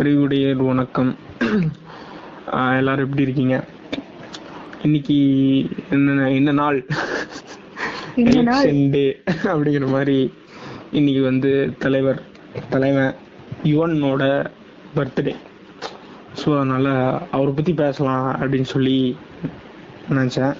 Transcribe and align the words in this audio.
அறிவுடைய 0.00 0.46
வணக்கம். 0.68 1.10
எல்லாரும் 2.78 3.04
எப்படி 3.04 3.24
இருக்கீங்க? 3.26 3.56
இன்னைக்கு 4.86 5.16
என்ன 5.94 6.26
என்ன 6.38 6.52
நாள்? 6.60 6.78
எலெக்ஷன் 8.24 8.82
டே 8.94 9.04
அப்படிங்கிற 9.52 9.88
மாதிரி 9.94 10.18
இன்னைக்கு 10.98 11.22
வந்து 11.28 11.52
தலைவர் 11.84 12.20
தலைவன் 12.74 13.14
யுவனோட 13.72 14.22
பர்த்டே 14.96 15.34
ஸோ 16.40 16.48
அதனால 16.58 16.88
அவரை 17.36 17.52
பத்தி 17.52 17.74
பேசலாம் 17.82 18.28
அப்படின்னு 18.40 18.70
சொல்லி 18.74 18.98
நினைச்சேன். 20.10 20.54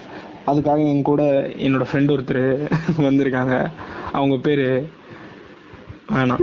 அதுக்காக 0.50 0.80
என் 0.92 1.08
கூட 1.10 1.22
என்னோட 1.66 1.86
ஃப்ரெண்ட் 1.90 2.14
ஒருத்தர் 2.16 2.46
வந்திருக்காங்க. 3.08 3.56
அவங்க 4.18 4.36
பேரு 4.48 4.68
வேணாம். 6.14 6.42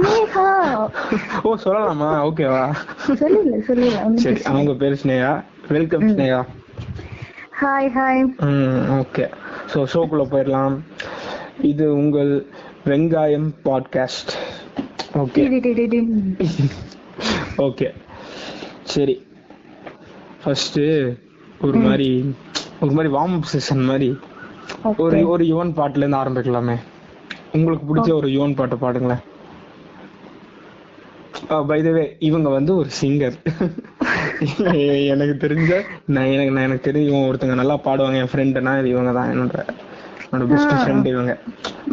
ஓ 1.47 1.49
சொல்லலாமா? 1.63 2.09
ஓகேவா 2.27 2.63
சொல்லுங்க 3.21 3.57
சரி 3.67 3.87
அவங்க 4.51 4.73
பேரு 4.81 4.95
Sneha 5.01 5.31
welcome 5.67 6.05
Sneha 6.13 6.41
hi 7.61 7.89
hi 7.97 8.21
ம் 8.47 8.87
ஓகே 8.99 9.25
ஸோ 9.73 9.79
ஷோக்குள்ள 9.93 10.23
போயிடலாம். 10.31 10.75
இது 11.61 11.85
உங்கள் 11.93 12.31
வெங்காயம் 12.85 13.49
பாட்காஸ்ட் 13.67 14.33
ஓகே 15.23 15.43
ஓகே 17.67 17.89
சரி. 18.93 19.15
ஃபர்ஸ்ட் 20.43 20.81
ஒரு 21.65 21.77
மாதிரி 21.87 22.09
ஒரு 22.81 22.93
மாதிரி 22.95 23.11
வார்ம் 23.15 23.35
அப் 23.37 23.51
செஷன் 23.53 23.83
மாதிரி. 23.89 24.09
ஒரு 25.03 25.19
ஒரு 25.33 25.43
யுவன் 25.51 25.75
பாட்டுல 25.77 26.03
இருந்து 26.03 26.21
ஆரம்பிக்கலாமே. 26.21 26.75
உங்களுக்கு 27.55 27.85
பிடிச்ச 27.89 28.11
ஒரு 28.13 28.27
யுவன் 28.35 28.55
பாட்டு 28.55 28.75
பாடுங்களேன். 28.75 29.23
பை 31.69 31.77
த 31.85 31.89
வே 31.95 32.03
இவங்க 32.27 32.47
வந்து 32.55 32.71
ஒரு 32.81 32.89
சிங்கர் 32.99 33.35
எனக்கு 35.13 35.35
தெரிஞ்ச 35.43 35.71
நான் 36.15 36.31
எனக்கு 36.35 36.53
நான் 36.55 36.67
எனக்கு 36.67 36.85
தெரிஞ்ச 36.87 37.07
இவங்க 37.11 37.29
ஒருத்தங்க 37.31 37.57
நல்லா 37.61 37.77
பாடுவாங்க 37.87 38.21
என் 38.23 38.31
ஃப்ரெண்டுனா 38.33 38.73
இது 38.81 38.93
இவங்க 38.95 39.13
தான் 39.19 39.31
என்னோட 39.33 39.57
என்னோட 40.25 40.45
பெஸ்ட் 40.51 40.75
ஃப்ரெண்ட் 40.81 41.09
இவங்க. 41.13 41.33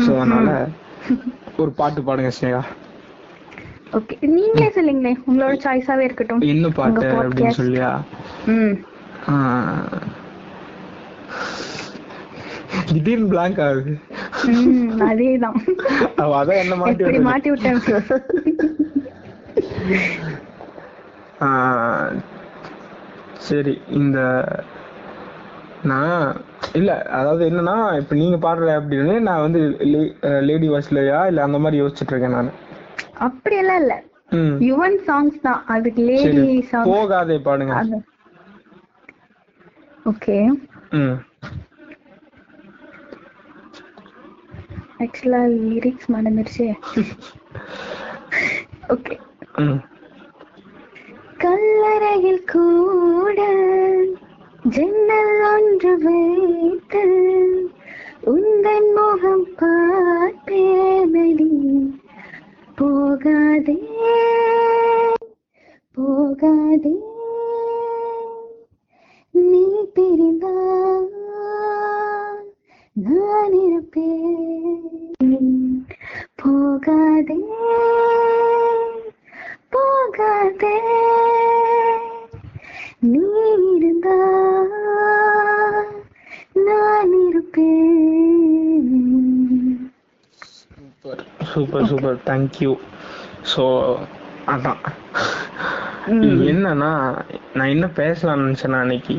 ஸோ 0.05 0.11
அதனால 0.21 0.51
ஒரு 1.63 1.71
பாட்டு 1.81 2.03
பாடுங்க 2.09 2.31
ஸ்னேகா. 2.39 2.63
ஓகே 3.99 4.17
நீங்களே 4.37 4.69
சொல்லுங்களேன் 4.77 5.21
உங்களோட 5.29 5.55
சாய்ஸாவே 5.65 6.05
இருக்கட்டும். 6.09 6.43
என்ன 6.55 6.69
பாட்டு 6.79 7.07
அப்படின்னு. 7.21 7.55
சொல்லியா. 7.61 7.91
திடீர்னு 12.91 13.29
பிளாங்க் 13.33 13.61
ஆகுது. 13.67 13.93
அதேதான். 15.09 15.59
அவ 16.23 16.31
அதான் 16.41 16.61
என்ன 16.65 16.75
மாட்டி. 16.83 17.21
மாட்டி 17.29 17.51
விட்டேன்? 17.53 17.81
சரி 23.39 23.83
இந்த 23.89 24.19
நான் 25.83 26.43
இல்ல 26.73 27.03
அதாவது 27.03 27.51
என்னன்னா 27.51 27.97
இப்ப 27.97 28.15
நீங்க 28.15 28.37
பாடுற 28.37 28.81
அப்படின்னு 28.81 29.21
நான் 29.21 29.41
வந்து 29.41 29.61
லேடி 30.41 30.69
வாய்ஸ்லயா 30.69 31.27
இல்ல 31.27 31.43
அந்த 31.43 31.59
மாதிரி 31.59 31.83
யோசிச்சுட்டு 31.83 32.13
இருக்கேன் 32.13 32.31
நான். 32.31 32.51
அப்படியெல்லாம் 33.19 33.81
இல்ல. 33.81 34.05
ம். 34.31 34.57
யுவன் 34.61 34.99
சாங்ஸ் 35.07 35.41
தான். 35.41 35.67
அதுக்கு 35.67 36.03
லேடி 36.03 36.63
சாங் 36.63 36.85
போகாதே 36.85 37.39
பாடுங்க. 37.39 38.03
ஓகே. 40.05 40.37
ஆக்சுவலா 45.01 45.41
லிரிக்ஸ் 45.63 46.09
மறந்துருச்சு. 46.09 46.67
ஓகே. 48.89 49.21
கல்லறையில் 51.43 52.45
கூட 52.53 53.39
ஜன்னல் 54.75 55.41
ஒன்று 55.51 55.93
வைத்து 56.05 57.05
உந்தன் 58.33 58.91
முகம் 58.97 59.47
பார்ப்பேனடி 59.61 61.51
போகாதே 62.81 63.79
போகாதே. 65.97 66.95
நீ 69.35 69.65
பிரிந்தால் 69.95 71.09
நான் 73.07 73.57
இருப்பேன் 73.65 74.59
போகாதே. 76.43 77.39
போகாதே. 80.01 80.77
நீ 83.13 83.23
இருந்தா 83.77 84.15
நான் 86.67 87.13
இருப்பேன். 87.27 88.87
Super 90.43 91.23
super. 91.51 91.87
Super 91.91 92.19
thank you 92.31 92.73
so 93.53 93.65
அதான். 94.55 94.81
என்னன்னா 96.53 96.93
நான் 97.57 97.73
என்ன 97.75 97.87
பேசலாம்னு 98.01 98.47
நினைச்சேன்னா 98.47 98.81
அன்னைக்கு 98.85 99.17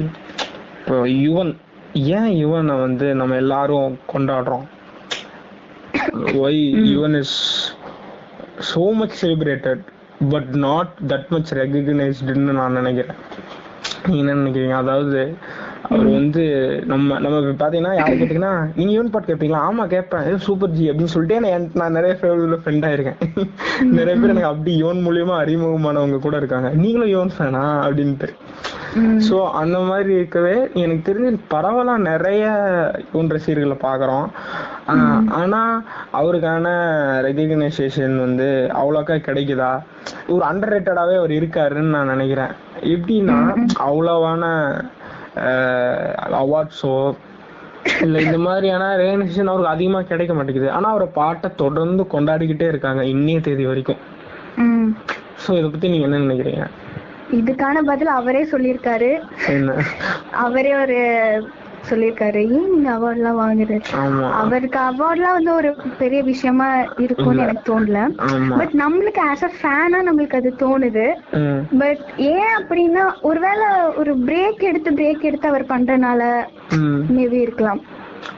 இப்போ 0.80 0.96
யுவன் 1.26 1.54
ஏன் 2.20 2.32
யுவனை 2.42 2.76
வந்து 2.86 3.08
நம்ம 3.22 3.40
எல்லாரும் 3.44 3.98
கொண்டாடுறோம்? 4.14 4.68
Why 6.46 6.62
Yuvan 6.94 7.18
is 7.24 7.38
so 8.70 8.82
much 8.98 9.14
celebrated. 9.22 9.80
But 10.30 10.52
not 10.68 10.94
that 11.08 11.30
much 11.30 11.54
ரெகக்னைஸ்டுன்னு 11.54 12.56
நான் 12.60 12.80
நினைக்கிறேன். 12.80 13.20
நீங்க 14.08 14.32
என்ன 14.32 14.42
நினைக்கிறீங்க? 14.42 14.76
அதாவது 14.84 15.36
அவர் 15.90 16.06
வந்து 16.06 16.44
நம்ம 16.86 17.20
நம்ம 17.20 17.38
பாத்தீங்கன்னா 17.62 17.94
யாரு 17.96 18.14
கேட்டீங்கன்னா 18.16 18.52
நீங்க 18.76 18.92
யூன் 18.94 19.10
பாட் 19.10 19.28
கேட்பீங்களா 19.28 19.62
ஆமா 19.70 19.88
கேட்பேன். 19.88 20.38
சூப்பர் 20.38 20.70
ஜி 20.70 20.92
அப்படின்னு 20.92 21.14
சொல்லிட்டு 21.14 21.40
நான் 21.46 21.72
நான் 21.74 21.92
நிறைய 21.92 22.18
ஃப்ரெண்ட் 22.22 22.88
ஆயிருக்கேன். 22.90 23.20
நிறைய 23.82 24.16
பேர் 24.20 24.34
எனக்கு 24.34 24.52
அப்படி 24.54 24.78
யோன் 24.78 25.06
மூலியமா 25.08 25.36
அறிமுகமானவங்க 25.44 26.20
கூட 26.20 26.38
இருக்காங்க. 26.38 26.70
நீங்களும் 26.70 27.14
யோன் 27.18 27.32
ஃபேனா 27.38 27.66
அப்படின்ட்டு. 27.88 28.30
சோ 29.28 29.36
அந்த 29.52 29.78
மாதிரி 29.80 30.14
இருக்கவே 30.14 30.56
எனக்கு 30.74 31.04
தெரிஞ்சு 31.10 31.40
பரவலா 31.54 31.98
நிறைய 32.10 32.46
யுவன் 33.12 33.32
ரசிகர்களை 33.32 33.78
பாக்குறோம் 33.84 34.26
ஆஹ் 34.88 35.24
ஆனா 35.32 35.62
அவருக்கான 36.12 36.68
ரெகக்னைசேஷன் 37.28 38.16
வந்து 38.20 38.48
அவ்வளோக்கா 38.82 39.16
கிடைக்குதா? 39.28 39.72
ஒரு 40.28 40.44
அண்டர் 40.46 40.74
ரேட்டடாவே 40.74 41.16
அவர் 41.16 41.34
இருக்காருன்னு 41.40 41.96
நான் 41.96 42.08
நினைக்கிறேன். 42.08 42.54
எப்படின்னா 42.96 43.38
அவ்வளவான 43.88 44.44
அவார்ட்ஸோ 46.42 46.96
இல்ல 48.02 48.18
இந்த 48.22 48.38
மாதிரியான 48.38 48.84
ரெகக்னைசேஷன் 48.98 49.52
அவருக்கு 49.52 49.74
அதிகமா 49.74 50.02
கிடைக்க 50.02 50.34
மாட்டேங்குது. 50.34 50.72
ஆனா 50.72 50.90
அவரை 50.90 51.08
பாட்டை 51.14 51.50
தொடர்ந்து 51.56 52.04
கொண்டாடிக்கிட்டே 52.14 52.68
இருக்காங்க 52.68 53.04
இன்னைய 53.14 53.40
தேதி 53.42 53.66
வரைக்கும். 53.66 54.02
சோ 55.44 55.52
இத 55.60 55.68
பத்தி 55.68 55.88
நீங்க 55.88 56.08
என்ன 56.08 56.24
நினைக்கிறீங்க? 56.26 56.64
இதுக்கான 57.32 57.82
பதில் 57.84 58.12
அவரே 58.20 58.44
சொல்லியிருக்காரு. 58.46 59.12
அவரே 60.44 60.74
ஒரு 60.76 60.98
சொல்லியிருக்காரு. 61.90 62.42
ஏன் 62.50 62.72
நீங்க 62.72 62.90
அவார்ட்லாம் 62.92 63.40
வாங்குறது 63.40 63.78
ஆமா. 64.00 64.26
அவருக்கு 64.40 64.80
அவார்ட்லாம் 64.82 65.38
வந்து 65.38 65.52
ஒரு 65.54 65.70
பெரிய 65.98 66.20
விஷயமா 66.24 66.68
இருக்கும்னு 66.98 67.44
எனக்கு 67.44 67.64
தோணல. 67.68 68.02
பட் 68.58 68.74
நம்மளுக்கு 68.82 69.22
ஆஸ் 69.30 69.44
அ 69.44 69.52
ஃபேனா 69.58 70.00
நம்மளுக்கு 70.08 70.36
அது 70.36 70.52
தோணுது. 70.60 71.06
பட் 71.80 72.04
ஏன் 72.32 72.54
அப்படின்னா 72.60 73.04
ஒருவேளை 73.22 73.68
ஒரு 73.96 74.14
பிரேக் 74.26 74.64
எடுத்து 74.64 74.92
பிரேக் 74.92 75.28
எடுத்து 75.30 75.48
அவர் 75.48 75.66
பண்றனால 75.66 76.22
மேபி 77.12 77.40
இருக்கலாம். 77.42 77.82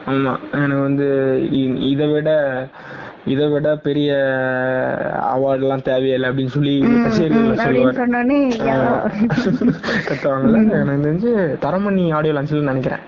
ஆமா. 0.08 0.34
எனக்கு 0.56 0.82
வந்து 0.82 1.08
இதை 1.92 2.08
விட 2.10 2.30
இதை 3.26 3.46
விட 3.48 3.68
பெரிய 3.88 4.12
அவார்ட் 5.34 5.64
எல்லாம் 5.66 5.82
தேவையில்லை 5.82 6.30
அப்படின்னு 6.30 6.56
சொல்லி 6.56 6.74
சொல்லுவார் 7.10 8.02
கத்துவாங்கல்ல? 10.08 10.58
எனக்கு 10.82 11.06
தெரிஞ்சு 11.06 11.32
தரமணி 11.66 12.04
ஆடியோ 12.14 12.34
லான்ச்ல 12.34 12.70
நினைக்கிறேன். 12.72 13.04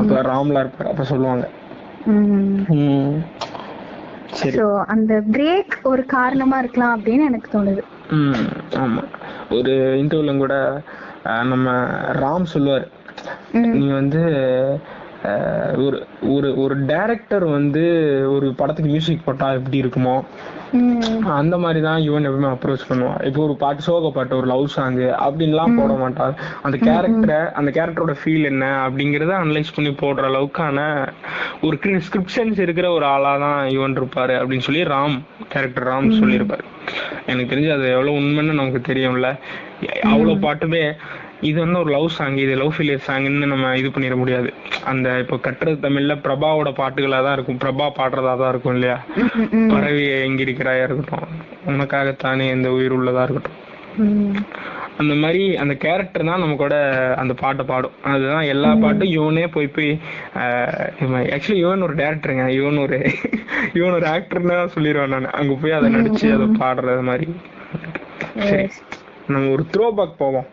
அப்ப 0.00 0.20
ராம்லா 0.30 0.60
இருப்பார் 0.62 0.92
அப்ப 0.92 1.04
சொல்லுவாங்க. 1.12 1.46
அந்த 4.86 5.12
பிரேக் 5.32 5.74
ஒரு 5.82 6.02
காரணமா 6.16 6.56
இருக்கலாம் 6.58 6.94
அப்படின்னு 6.96 7.26
எனக்கு 7.30 7.48
தோணுது. 7.56 7.82
ஆமா. 8.82 9.02
ஒரு 9.50 9.72
இன்டர்வியூல 10.02 10.32
கூட 10.36 10.54
நம்ம 11.52 11.66
ராம் 12.22 12.52
சொல்லுவார். 12.54 12.86
நீ 13.52 13.86
வந்து 14.00 14.22
ஒரு 15.84 15.98
ஒரு 16.34 16.48
ஒரு 16.62 16.74
டைரக்டர் 16.90 17.44
வந்து 17.44 17.82
ஒரு 18.34 18.46
படத்துக்கு 18.58 18.90
மியூசிக் 18.90 19.24
போட்டா 19.24 19.46
எப்படி 19.58 19.80
இருக்குமோ. 19.82 20.16
அந்த 21.40 21.58
மாதிரி 21.58 21.80
தான் 21.86 22.00
யுவன் 22.06 22.26
எப்பவுமே 22.28 22.48
அப்ரோச் 22.54 22.86
பண்ணுவான். 22.88 23.18
இப்போ 23.28 23.40
ஒரு 23.44 23.54
பாட்டு 23.62 23.82
சோக 23.82 24.10
பாட்டு 24.16 24.36
ஒரு 24.36 24.46
லவ் 24.52 24.66
சாங் 24.66 24.98
அப்படின்லாம் 25.26 25.76
போட 25.80 25.92
மாட்டான். 26.02 26.34
அந்த 26.62 26.76
கேரக்டரை 26.88 27.40
அந்த 27.60 27.70
கேரக்டரோட 27.76 28.14
ஃபீல் 28.20 28.48
என்ன 28.52 28.64
அப்படிங்கறத 28.86 29.34
அனலைஸ் 29.42 29.74
பண்ணி 29.74 29.92
போடுற 30.02 30.24
அளவுக்கான 30.30 30.78
ஒரு 31.66 31.78
ஸ்கிரிப்ஷன்ஸ் 32.08 32.60
இருக்கிற 32.66 32.90
ஒரு 32.90 33.04
ஆளா 33.14 33.36
தான் 33.46 33.60
யுவன் 33.76 33.98
இருப்பாரு 34.00 34.36
அப்படின்னு 34.40 34.68
சொல்லி 34.68 34.84
ராம் 34.94 35.16
கேரக்டர் 35.54 35.88
ராம் 35.92 36.16
சொல்லியிருப்பாரு. 36.22 36.64
எனக்கு 37.26 37.50
தெரிஞ்சு 37.52 37.72
அது 37.76 37.86
எவ்வளவு 37.90 38.18
உண்மைன்னு 38.20 38.60
நமக்கு 38.62 38.82
தெரியும்ல. 38.92 39.30
அவ்வளவு 40.12 40.34
பாட்டுமே 40.46 40.84
இது 41.48 41.56
வந்து 41.62 41.78
ஒரு 41.82 41.90
லவ் 41.94 42.08
சாங் 42.16 42.36
இது 42.42 42.52
லவ் 42.60 42.72
ஃபெயிலியர் 42.74 43.06
சாங்னு 43.06 43.50
நம்ம 43.52 43.72
இது 43.80 43.88
பண்ணிட 43.94 44.14
முடியாது. 44.20 44.50
அந்த 44.90 45.08
இப்போ 45.22 45.36
கட்டுறது 45.46 45.78
தமிழ்ல 45.84 46.14
பிரபாவோட 46.26 46.70
பாட்டுகளா 46.80 47.18
தான் 47.26 47.36
இருக்கும். 47.36 47.60
பிரபா 47.64 47.86
பாடுறதா 47.98 48.32
தான் 48.42 48.52
இருக்கும் 48.52 48.74
இல்லையா. 48.76 48.96
பறவை 49.72 50.06
எங்கிருக்கிறாயா 50.28 50.86
இருக்கட்டும். 50.88 51.28
உனக்காகத்தானே 51.72 52.46
இந்த 52.56 52.70
உயிர் 52.78 52.96
உள்ளதா 52.98 53.24
இருக்கட்டும். 53.26 53.60
அந்த 55.00 55.14
மாதிரி 55.22 55.42
அந்த 55.62 55.74
கேரக்டர் 55.84 56.28
தான் 56.28 56.42
நம்ம 56.42 56.56
கூட 56.62 56.76
அந்த 57.22 57.32
பாட்டை 57.42 57.64
பாடும். 57.70 57.96
அதுதான் 58.12 58.48
எல்லா 58.52 58.70
பாட்டும் 58.82 59.12
இவனே 59.16 59.46
போய் 59.54 59.68
போய் 59.76 59.92
ஆக்சுவலி 61.36 61.60
இவன் 61.64 61.86
ஒரு 61.86 61.94
டேரக்டருங்க 62.00 62.46
இவன் 62.58 62.82
ஒரு 62.86 62.98
இவன் 63.78 63.96
ஒரு 63.98 64.08
ஆக்டர்னு 64.14 64.56
சொல்லிடுவேன் 64.76 65.14
நான். 65.14 65.32
அங்க 65.40 65.54
போய் 65.62 65.78
அதை 65.78 65.90
நடிச்சு 65.96 66.28
அதை 66.36 66.48
பாடுறது 66.62 67.04
மாதிரி. 67.10 67.26
சரி 68.50 68.68
நம்ம 69.32 69.48
ஒரு 69.56 69.64
த்ரோ 69.74 69.88
பேக் 69.98 70.20
போவோம். 70.24 70.48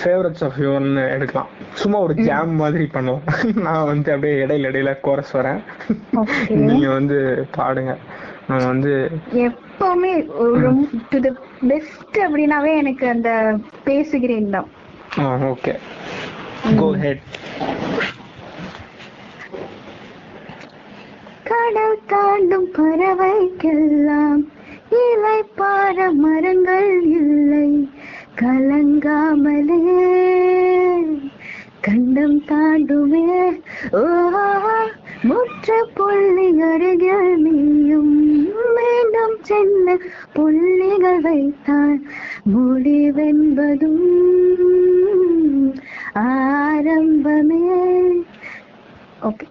ஃபேவரட்ஸ் 0.00 0.44
ஆஃப் 0.46 0.58
யுவர்னு 0.64 1.04
எடுக்கலாம். 1.14 1.50
சும்மா 1.74 1.98
ஒரு 1.98 2.14
ஜாம் 2.28 2.54
மாதிரி 2.54 2.86
பண்ணுவோம். 2.96 3.24
நான் 3.66 3.88
வந்து 3.92 4.12
அப்படியே 4.12 4.34
இடையில 4.44 4.70
இடையில 4.70 4.92
கோரஸ் 5.06 5.36
வரேன். 5.36 5.60
நீங்க 6.68 6.88
வந்து 6.88 7.18
பாடுங்க. 7.56 7.94
நான் 8.50 8.66
வந்து 8.66 8.92
எப்பவுமே 9.46 10.12
டு 11.10 11.18
த 11.20 11.30
பெஸ்ட் 11.68 12.18
அப்படின்னாவே 12.26 12.72
எனக்கு 12.82 13.06
அந்த 13.08 13.30
பேசுகிறேன் 13.84 14.54
தான். 14.56 14.68
ஓகே 15.52 15.74
கோ 16.80 16.88
ஹெட் 17.02 17.24
கடல் 21.50 21.98
தாண்டும் 22.06 22.68
பறவைக்கெல்லாம் 22.76 24.40
இலை 25.02 25.38
பார 25.60 26.10
மரங்கள் 26.24 26.90
இல்லை. 27.20 27.68
கலங்காமலே 28.40 29.82
கண்டம் 31.80 32.42
தாண்டுமே. 32.42 33.60
ஓ 33.92 34.00
முற்ற 35.22 35.88
புள்ளி 35.94 36.50
நீயும் 37.36 38.14
மீண்டும் 38.74 39.36
சென்ன 39.48 39.96
புள்ளிகள் 40.32 41.20
வைத்தான் 41.20 42.06
முடிவென்பதும் 42.54 44.06
ஆரம்பமே. 46.14 47.66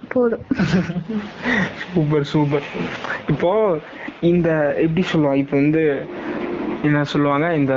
போதும். 0.09 0.45
Super 1.93 2.23
super. 2.23 2.63
இப்போ 3.29 3.79
இந்த 4.21 4.75
எப்படி 4.77 5.07
சொல்லுவான் 5.13 5.35
இப்போ 5.35 5.57
வந்து 5.57 6.05
என்ன 6.83 6.99
சொல்லுவாங்க 7.11 7.47
இந்த 7.59 7.73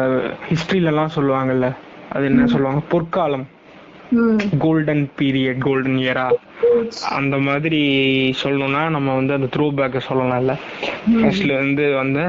ஹிஸ்டரியில 0.49 0.93
எல்லாம் 0.93 1.15
சொல்லுவாங்கல்ல 1.15 1.69
அது 2.11 2.25
என்ன 2.31 2.47
சொல்லுவாங்க 2.49 2.83
பொற்காலம். 2.91 3.47
கோல்டன் 4.63 5.05
பீரியட் 5.19 5.61
கோல்டன் 5.61 5.99
இயரா 6.01 6.25
அந்த 7.17 7.37
மாதிரி 7.47 7.81
சொல்லணும்னா 8.41 8.83
நம்ம 8.95 9.15
வந்து 9.15 9.37
அந்த 9.37 9.49
த்ரோ 9.53 9.67
பேக்க 9.73 10.01
சொல்லலாம்ல. 10.07 10.55
ஃபர்ஸ்ட்ல 11.13 11.53
வந்து 11.61 11.85
வந்து 11.97 12.25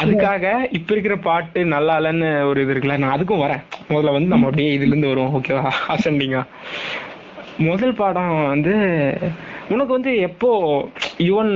அதுக்காக 0.00 0.44
இப்ப 0.78 0.92
இருக்கிற 0.94 1.16
பாட்டு 1.22 1.60
நல்லா 1.74 1.96
இல்லைன்னு 2.00 2.30
ஒரு 2.50 2.62
இது 2.64 2.72
இருக்குல்ல 2.74 2.98
நான் 2.98 3.16
அதுக்கும் 3.16 3.44
வரேன். 3.44 3.62
முதல்ல 3.88 4.14
வந்து 4.16 4.32
நம்ம 4.32 4.46
அப்படியே 4.46 4.70
இதுல 4.76 4.92
இருந்து 4.92 5.12
வருவோம் 5.12 5.34
ஓகேவா 5.38 5.64
அசண்டிங்கா 5.94 6.42
முதல் 7.62 7.94
பாடம் 7.94 8.34
வந்து 8.46 8.74
உனக்கு 9.70 9.92
வந்து 9.92 10.12
எப்போ 10.28 10.50
யுவன் 11.22 11.54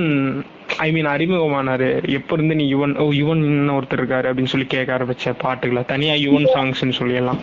ஐ 0.84 0.88
மீன் 0.92 1.06
அறிமுகமானாரு. 1.06 1.88
எப்ப 2.18 2.34
இருந்து 2.36 2.54
நீ 2.60 2.64
யுவன் 2.74 2.94
ஓ 3.02 3.04
யுவன் 3.20 3.42
ஒருத்தர் 3.76 4.00
இருக்காரு 4.00 4.28
அப்படின்னு 4.30 4.52
சொல்லி 4.52 4.66
கேட்க 4.66 4.98
ஆரம்பிச்ச 4.98 5.34
பாட்டுகளை. 5.44 5.82
தனியா 5.92 6.14
யுவன் 6.26 6.48
சாங்ஸ்னு 6.54 6.98
சொல்லிடலாம். 7.00 7.40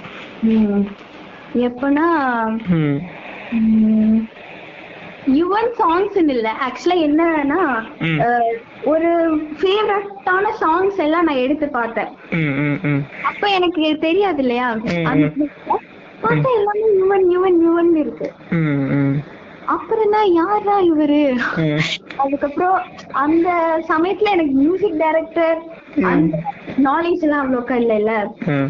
எப்பனா 1.68 2.06
யுவன் 5.39 5.72
சாங்ஸ் 5.80 6.16
இல்ல. 6.36 6.50
ஆக்சுவலா 6.68 6.95
என்னன்னா 7.07 7.60
ஒரு 8.92 9.10
ஃபேவரட்டான 9.60 10.45
சாங்ஸ் 10.62 11.00
எல்லாம் 11.06 11.28
நான் 11.30 11.44
எடுத்து 11.45 11.68
பார்த்தேன். 11.69 12.12
அப்ப 13.31 13.44
எனக்கு 13.57 13.98
தெரியாது 14.07 14.42
இல்லையா? 14.45 14.69
பார்த்தா 16.24 16.50
எல்லாமே 16.60 16.88
யுவன் 17.01 17.28
யுவன் 17.36 17.60
யுவன் 17.68 17.94
இருக்கு. 18.04 18.28
அப்புறம் 19.73 20.13
தான் 20.15 20.29
யாரா 20.33 20.75
இவரு? 20.89 21.21
அதுக்கப்புறம் 22.18 22.77
அந்த 23.23 23.50
சமயத்துல 23.89 24.31
எனக்கு 24.31 24.56
மியூசிக் 24.62 25.00
டைரக்டர் 25.00 25.59
நாலேஜ் 26.88 27.25
எல்லாம் 27.27 27.44
அவ்வளோக்கா 27.44 27.75
இல்லைல்ல. 27.75 28.13
ம். 28.50 28.69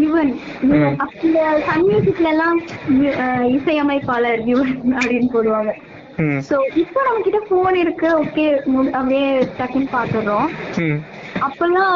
யுவன் 0.00 0.32
யுவன். 0.70 0.96
அந்த 1.04 1.38
சன் 1.66 1.86
மியூசிக்ல 1.86 2.28
எல்லாம் 2.28 2.58
இசையமைப்பாளர் 3.56 4.42
யுவன் 4.50 4.74
அப்படின்னு 4.98 5.30
போடுவாங்க. 5.32 5.72
சோ 6.48 6.54
இப்போ 6.74 7.00
நம்ம 7.04 7.20
கிட்ட 7.20 7.38
போன் 7.48 7.76
இருக்கு 7.76 8.08
ஓகே 8.18 8.44
அப்படியே 8.92 9.26
டக்குன்னு 9.58 9.94
பாத்துறோம். 9.94 10.48
அப்பெல்லாம் 11.40 11.94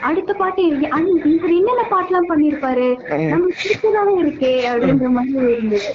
அடுத்த 0.00 0.32
பாட்டு 0.32 0.62
இருக்கு 0.66 0.88
இவர் 1.30 1.56
என்னென்ன 1.58 1.84
பாட்டுலாம் 1.90 2.30
பண்ணிருப்பாரு? 2.30 2.88
நம்ம 3.32 3.46
பிடிச்சதாவே 3.60 4.14
இருக்கே 4.22 4.52
அப்படின்ற 4.72 5.08
மாதிரி 5.10 5.52
இருந்தது. 5.52 5.90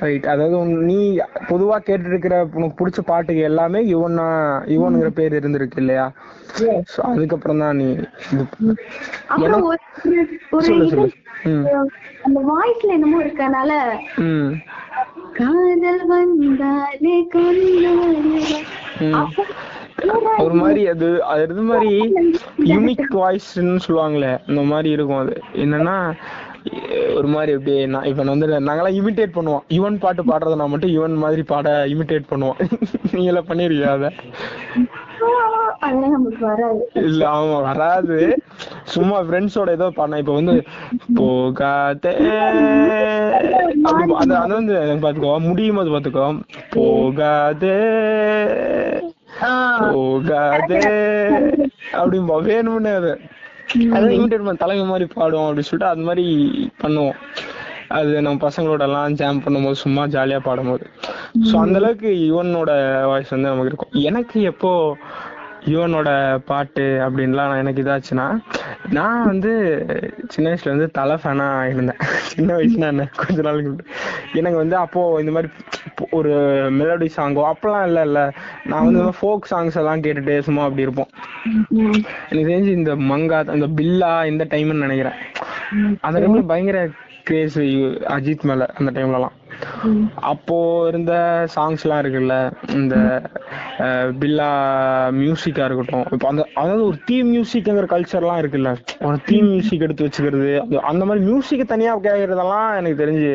ரைட் 0.00 0.26
அதாவது 0.32 0.56
நீ 0.88 0.98
பொதுவா 1.48 1.76
கேட்டு 1.80 2.08
இருக்கிற 2.10 2.34
உனக்கு 2.56 2.78
பிடிச்ச 2.78 3.00
பாட்டுக்கு 3.06 3.42
எல்லாமே 3.48 3.80
யுவனா 3.90 4.26
யுவனுங்கிற 4.72 5.10
பேர் 5.18 5.38
இருந்திருக்கு 5.38 5.80
இல்லையா? 5.82 6.06
அதுக்கப்புறம் 7.08 7.62
தான் 7.62 7.78
நீ. 7.78 7.88
அந்த 12.26 12.38
வாய்ஸ்ல 12.48 12.94
என்னமோ 12.96 13.18
இருக்கனால 13.24 13.72
காதல் 15.38 16.04
வந்தாலே. 16.10 17.16
ஒரு 20.42 20.54
மாதிரி 20.60 20.82
அது 20.92 21.06
அது 21.34 21.62
மாதிரி 21.68 21.92
யூனிக் 22.70 23.14
வாய்ஸ்ன்னு 23.16 23.82
சொல்லுவாங்களே 23.84 24.32
அந்த 24.48 24.62
மாதிரி 24.70 24.88
இருக்கும் 24.96 25.22
அது. 25.22 25.34
என்னன்னா 25.64 25.96
ஒரு 27.14 27.26
மாதிரி 27.26 27.52
அப்படியே 27.52 27.86
நான் 27.86 28.14
நான் 28.14 28.34
வந்து 28.34 28.46
நாங்கெல்லாம் 28.60 28.98
இமிட்டேட் 28.98 29.36
பண்ணுவோம். 29.36 29.62
யுவன் 29.68 29.98
பாட்டு 29.98 30.22
பாடுறத 30.22 30.56
நான் 30.56 30.68
மட்டும் 30.68 30.90
யுவன் 30.90 31.16
மாதிரி 31.16 31.42
பாட 31.42 31.86
இமிட்டேட் 31.86 32.30
பண்ணுவோம். 32.30 32.58
நீங்க 33.12 33.28
எல்லாம் 33.28 33.48
பண்ணிருக்கியா 33.48 33.88
அத? 33.88 34.08
இல்ல 37.02 37.28
அவன் 37.28 37.62
வராது. 37.62 38.18
சும்மா 38.84 39.20
ஃப்ரெண்ட்ஸோட 39.20 39.70
ஏதோ 39.70 39.90
பண்ண 39.90 40.18
இப்ப 40.18 40.34
வந்து 40.34 40.54
போகாதே. 41.16 42.12
அது 43.88 44.14
அது 44.36 44.54
வந்து 44.54 44.74
பாத்துக்கோ 45.04 45.38
முடியும் 45.40 45.76
போது 45.76 45.90
பாத்துக்கோ. 45.90 46.26
போகாதே. 46.70 47.76
போகாதே. 49.92 50.82
அப்படிம்பா 51.92 52.36
வேணும்னு 52.42 52.94
அது. 52.94 53.12
அதான் 53.74 54.16
இமிட்டேட் 54.16 54.44
பண்ண 54.44 54.54
தலைமை 54.54 54.84
மாதிரி 54.86 55.06
பாடுவோம் 55.14 55.46
அப்படின்னு 55.48 55.70
சொல்லிட்டு 55.70 55.92
அது 55.92 56.00
மாதிரி 56.00 56.26
பண்ணுவோம். 56.82 57.18
அது 57.88 58.22
நம்ம 58.22 58.48
பசங்களோட 58.48 58.82
எல்லாம் 58.82 59.14
ஜாம் 59.14 59.42
பண்ணும்போது 59.44 59.76
சும்மா 59.82 60.02
ஜாலியா 60.06 60.38
பாடும்போது. 60.38 60.84
சோ 61.48 61.54
அந்த 61.58 61.78
அளவுக்கு 61.78 62.10
யுவனோட 62.30 62.70
வாய்ஸ் 63.06 63.30
வந்து 63.30 63.48
நமக்கு 63.48 63.70
இருக்கும். 63.72 64.02
எனக்கு 64.02 64.40
எப்போ 64.42 64.70
யுவனோட 65.66 66.08
பாட்டு 66.46 66.84
அப்படின்லாம் 67.04 67.50
நான் 67.50 67.62
எனக்கு 67.62 67.82
இதாச்சுன்னா 67.84 68.26
நான் 68.96 69.26
வந்து 69.26 69.52
சின்ன 70.28 70.46
வயசுல 70.48 70.74
வந்து 70.74 70.88
தலை 70.98 71.16
ஃபேனா 71.22 71.46
இருந்தேன் 71.72 72.00
சின்ன 72.32 72.48
வயசுனா 72.56 72.88
என்ன 72.92 73.04
கொஞ்ச 73.20 73.38
நாளுக்கு. 73.42 73.72
எனக்கு 74.38 74.58
வந்து 74.62 74.76
அப்போ 74.82 75.02
இந்த 75.22 75.32
மாதிரி 75.32 75.48
ஒரு 76.10 76.32
மெலடி 76.78 77.08
சாங்கோ 77.16 77.42
அப்பெல்லாம் 77.50 77.86
இல்ல 77.88 78.00
இல்ல. 78.08 78.20
நான் 78.66 78.86
வந்து 78.88 79.04
ஃபோக் 79.18 79.50
சாங்ஸ் 79.52 79.78
எல்லாம் 79.82 80.04
கேட்டுட்டு 80.04 80.34
சும்மா 80.46 80.64
அப்படி 80.66 80.86
இருப்போம். 80.86 81.10
எனக்கு 82.30 82.50
தெரிஞ்சு 82.50 82.72
இந்த 82.80 82.92
மங்கா 83.10 83.40
இந்த 83.56 83.68
பில்லா 83.78 84.12
இந்த 84.32 84.46
டைம்னு 84.52 84.84
நினைக்கிறேன். 84.86 85.18
அந்த 86.02 86.16
டைம்ல 86.22 86.44
பயங்கர 86.50 86.80
கிரேஸ் 87.26 87.58
அஜித் 88.16 88.42
மேல 88.42 88.66
அந்த 88.74 89.00
டைம்லலாம் 89.00 89.34
அப்போ 90.14 90.84
இருந்த 90.88 91.12
சாங்ஸ் 91.56 91.82
எல்லாம் 91.82 92.00
இருக்குல்ல 92.02 92.34
இந்த 92.74 93.22
பில்லா 94.20 94.48
மியூசிக்கா 95.10 95.64
இருக்கட்டும். 95.64 96.04
இப்போ 96.10 96.28
அந்த 96.28 96.48
அதாவது 96.54 96.84
ஒரு 96.84 96.98
தீம் 97.04 97.34
மியூசிக்ங்கிற 97.34 97.86
கல்ச்சர்லாம் 97.86 98.40
இருக்குல்ல. 98.40 98.76
ஒரு 99.00 99.18
தீம் 99.26 99.46
மியூசிக் 99.46 99.80
எடுத்து 99.80 100.06
வச்சுக்கிறது 100.06 100.58
அந்த- 100.80 101.04
மாதிரி 101.04 101.24
மியூசிக் 101.24 101.68
தனியா 101.68 101.98
கேட்கறதெல்லாம் 101.98 102.76
எனக்கு 102.76 103.04
தெரிஞ்சு 103.04 103.32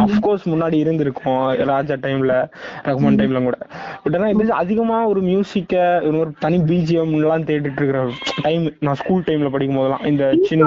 அஃப்கோர்ஸ் 0.00 0.48
முன்னாடி 0.48 0.72
இருந்திருக்கும் 0.72 1.54
ராஜா 1.64 1.94
டைம்ல 1.94 2.48
ரகுமான் 2.82 3.18
டைம்ல 3.20 3.42
கூட. 3.42 3.58
பட் 4.02 4.14
ஆனா 4.14 4.28
இது 4.28 4.52
அதிகமா 4.52 5.06
ஒரு 5.06 5.20
மியூசிக்க 5.20 6.00
ஒரு 6.04 6.32
தனி 6.38 6.58
பிஜிஎம் 6.58 7.12
எல்லாம் 7.12 7.44
தேடிட்டு 7.44 7.72
இருக்கிற 7.76 8.10
டைம் 8.42 8.72
நான் 8.80 8.94
ஸ்கூல் 8.94 9.22
டைம்ல 9.22 9.50
படிக்கும் 9.50 9.76
போதெல்லாம் 9.76 10.04
இந்த 10.04 10.34
சின்ன. 10.42 10.64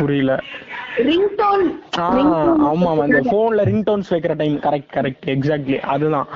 புரியல. 0.00 0.34
ரிங்டோன் 1.08 1.66
ஆமா 2.70 2.90
இந்த 3.08 3.20
போன்ல 3.32 3.60
ரிங்டோன்ஸ் 3.68 4.10
வைக்கிற 4.12 4.34
டைம் 4.40 4.56
கரெக்ட் 4.64 4.90
கரெக்ட் 4.96 5.26
எக்ஸாக்ட்லி 5.34 5.78
அதுதான். 5.94 6.28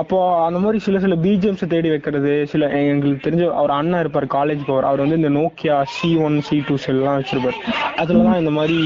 அப்போ 0.00 0.18
அந்த 0.46 0.58
மாதிரி 0.64 0.78
சில 0.86 0.98
சில 1.04 1.14
பிஜிஎம்ஸ் 1.24 1.64
தேடி 1.72 1.88
வைக்கிறது 1.92 2.32
சில 2.52 2.68
எங்களுக்கு 2.92 3.24
தெரிஞ்ச 3.26 3.44
அவர் 3.60 3.72
அண்ணன் 3.78 4.02
இருப்பார் 4.04 4.26
காலேஜ் 4.36 4.62
போவார். 4.68 4.88
அவர் 4.90 5.02
வந்து 5.04 5.18
இந்த 5.20 5.30
Nokia 5.38 5.76
C 5.94 6.10
one 6.26 6.38
C 6.48 6.58
two 6.68 6.76
செல்லாம் 6.86 7.18
வச்சிருப்பார். 7.20 7.58
அதுலதான் 8.02 8.40
இந்த 8.42 8.52
மாதிரி 8.58 8.78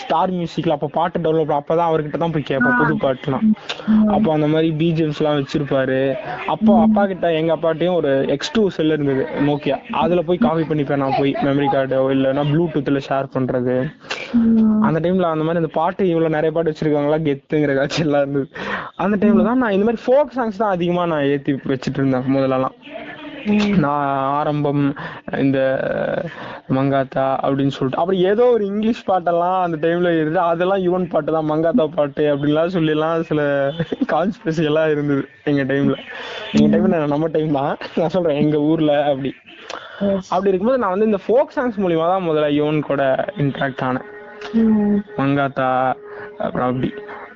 ஸ்டார் 0.00 0.34
மியூசிக்ல 0.38 0.76
அப்போ 0.78 0.90
பாட்டு 0.98 1.24
டெவலப் 1.26 1.54
அப்பதான் 1.58 1.90
அவர்கிட்ட 1.90 2.20
தான் 2.24 2.34
போய் 2.36 2.48
கேட்போம் 2.50 2.78
புது 2.80 2.96
பாட்டுலாம். 3.04 3.46
அப்போ 4.16 4.28
அந்த 4.36 4.48
மாதிரி 4.54 4.70
பிஜிஎம்ஸ் 4.82 5.20
எல்லாம் 5.22 5.38
வச்சிருப்பாரு. 5.40 6.00
அப்போ 6.54 6.72
அப்பா 6.86 7.04
கிட்ட 7.12 7.32
எங்க 7.40 7.52
அப்பாட்டையும் 7.56 7.98
ஒரு 8.00 8.12
எக்ஸ் 8.36 8.54
டூ 8.56 8.64
செல் 8.78 8.94
இருந்தது 8.96 9.24
நோக்கியா 9.50 9.78
அதுல 10.04 10.22
போய் 10.30 10.44
காப்பி 10.46 10.66
பண்ணிப்பேன் 10.70 11.04
நான் 11.04 11.18
போய் 11.20 11.34
மெமரி 11.46 11.70
கார்டோ 11.76 12.02
இல்லைன்னா 12.16 12.44
ப்ளூடூத்ல 12.52 13.00
ஷேர் 13.08 13.29
பண்றது. 13.34 13.74
அந்த 14.86 14.98
டைம்ல 15.04 15.30
அந்த 15.34 15.44
மாதிரி 15.46 15.62
அந்த 15.62 15.72
பாட்டு 15.78 16.08
இவ்வளவு 16.12 16.34
நிறைய 16.36 16.50
பாட்டு 16.56 16.72
வச்சிருக்காங்களா 16.72 17.18
கெத்துங்கிற 17.28 17.74
காட்சி 17.78 18.00
எல்லாம் 18.06 18.24
இருந்தது. 18.24 18.46
அந்த 19.04 19.16
டைம்ல 19.22 19.44
தான் 19.50 19.62
நான் 19.64 19.76
இந்த 19.76 19.86
மாதிரி 19.88 20.02
ஃபோக் 20.06 20.36
சாங்ஸ் 20.38 20.62
தான் 20.62 20.74
அதிகமா 20.76 21.04
நான் 21.12 21.28
ஏத்தி 21.34 21.54
வச்சிட்டு 21.72 22.00
இருந்தேன் 22.00 22.28
முதல்லலாம். 22.34 22.76
ஆரம்பம் 24.38 24.84
இந்த 25.38 25.58
மங்காத்தா 26.76 27.26
அப்படின்னு 27.44 27.74
சொல்லிட்டு. 27.76 28.00
அப்புறம் 28.00 28.22
ஏதோ 28.30 28.44
ஒரு 28.56 28.64
இங்கிலீஷ் 28.70 29.02
பாட்டெல்லாம் 29.08 29.58
அந்த 29.66 29.76
டைம்ல 29.84 30.12
இருந்து 30.20 30.40
அதெல்லாம் 30.50 30.82
யுவன் 30.86 31.10
பாட்டு 31.12 31.36
தான் 31.36 31.50
மங்காத்தா 31.50 31.86
பாட்டு 31.96 32.24
அப்படின்லாம் 32.32 32.74
சொல்லிலாம் 32.76 33.26
சில 33.30 33.42
கான்ஸ்பிரசி 34.14 34.64
எல்லாம் 34.70 34.90
இருந்தது 34.94 35.22
எங்க 35.52 35.64
டைம்ல 35.72 35.96
எங்க 36.56 36.68
டைம்ல 36.74 37.02
நம்ம 37.14 37.28
டைம் 37.36 37.58
தான். 37.60 37.74
நான் 37.98 38.14
சொல்றேன் 38.16 38.40
எங்க 38.44 38.58
ஊர்ல 38.70 38.92
அப்படி. 39.10 39.32
அப்படி 40.32 40.50
இருக்கும்போது 40.50 40.82
நான் 40.82 40.94
வந்து 40.94 41.08
இந்த 41.10 41.20
ஃபோக் 41.24 41.54
சாங்ஸ் 41.56 41.80
மூலியமா 41.82 42.06
தான் 42.12 42.26
முதல்ல 42.28 42.48
யுவன் 42.58 42.88
கூட 42.90 43.02
இன்ட்ராக்ட் 43.44 43.84
ஆனேன். 43.88 44.06
மங்காத்தா 45.18 45.70
அப்புறம் 46.44 46.68
அப்படி. 46.70 46.90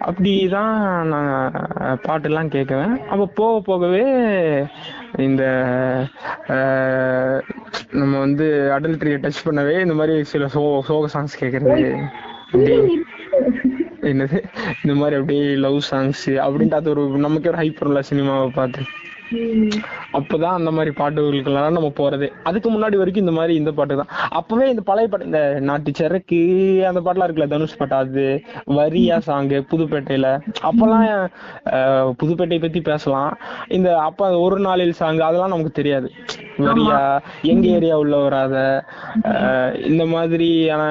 அப்படிதான் 0.09 0.77
நான் 1.13 1.31
பாட்டெல்லாம் 2.07 2.53
கேட்குவேன். 2.55 2.95
அப்போ 3.13 3.27
போக 3.41 3.61
போகவே 3.69 4.05
இந்த 5.19 5.43
நம்ம 7.93 8.13
வந்து 8.19 8.47
அடல்ட்ரிய 8.73 9.19
டச் 9.23 9.45
பண்ணவே 9.45 9.81
இந்த 9.81 9.95
மாதிரி 9.95 10.25
சில 10.25 10.47
சோ 10.47 10.63
சோக 10.87 11.09
சாங்ஸ் 11.15 11.41
கேட்கறது 11.41 11.85
என்னது? 14.05 14.39
இந்த 14.83 14.95
மாதிரி 14.95 15.19
அப்படியே 15.19 15.45
லவ் 15.57 15.79
சாங்ஸ் 15.91 16.27
அப்படின்ட்டு 16.45 16.75
அது 16.75 16.91
ஒரு 16.91 17.03
நமக்கே 17.19 17.49
ஒரு 17.49 17.59
ஹைப்பர்ல 17.59 18.03
சினிமாவை 18.11 18.49
பார்த்து. 18.55 18.83
அப்பதான் 20.19 20.57
அந்த 20.59 20.71
மாதிரி 20.77 20.93
பாட்டுகளுக்கெல்லாம் 20.99 21.77
நம்ம 21.77 21.91
போறதே. 22.01 22.29
அதுக்கு 22.49 22.69
முன்னாடி 22.75 22.97
வரைக்கும் 23.01 23.25
இந்த 23.27 23.35
மாதிரி 23.39 23.55
இந்த 23.61 23.73
பாட்டு 23.79 23.99
தான். 24.01 24.13
அப்பவே 24.41 24.67
இந்த 24.73 24.83
பழைய 24.91 25.09
பாட்டு 25.09 25.29
இந்த 25.31 25.43
நாட்டு 25.69 25.93
சரக்கு 26.01 26.41
அந்த 26.91 27.01
பாட்டுலாம் 27.01 27.29
இருக்குல்ல 27.29 27.49
தனுஷ் 27.55 27.79
பாட்டு 27.81 27.97
அது 28.03 28.25
வரியா 28.79 29.19
சாங்கு 29.29 29.61
புதுப்பேட்டையில. 29.73 30.29
அப்பெல்லாம் 30.69 31.07
புதுப்பேட்டையை 32.23 32.63
பத்தி 32.65 32.83
பேசலாம். 32.91 33.33
இந்த 33.79 33.91
அப்ப 34.09 34.31
ஒரு 34.47 34.59
நாளில் 34.69 34.99
சாங் 35.01 35.27
அதெல்லாம் 35.29 35.55
நமக்கு 35.55 35.79
தெரியாது. 35.81 36.11
வரியா 36.59 36.99
எங்க 37.53 37.65
ஏரியா 37.77 37.95
உள்ள 38.03 38.17
வராத 38.25 38.57
இந்த 39.89 40.05
மாதிரியான 40.13 40.83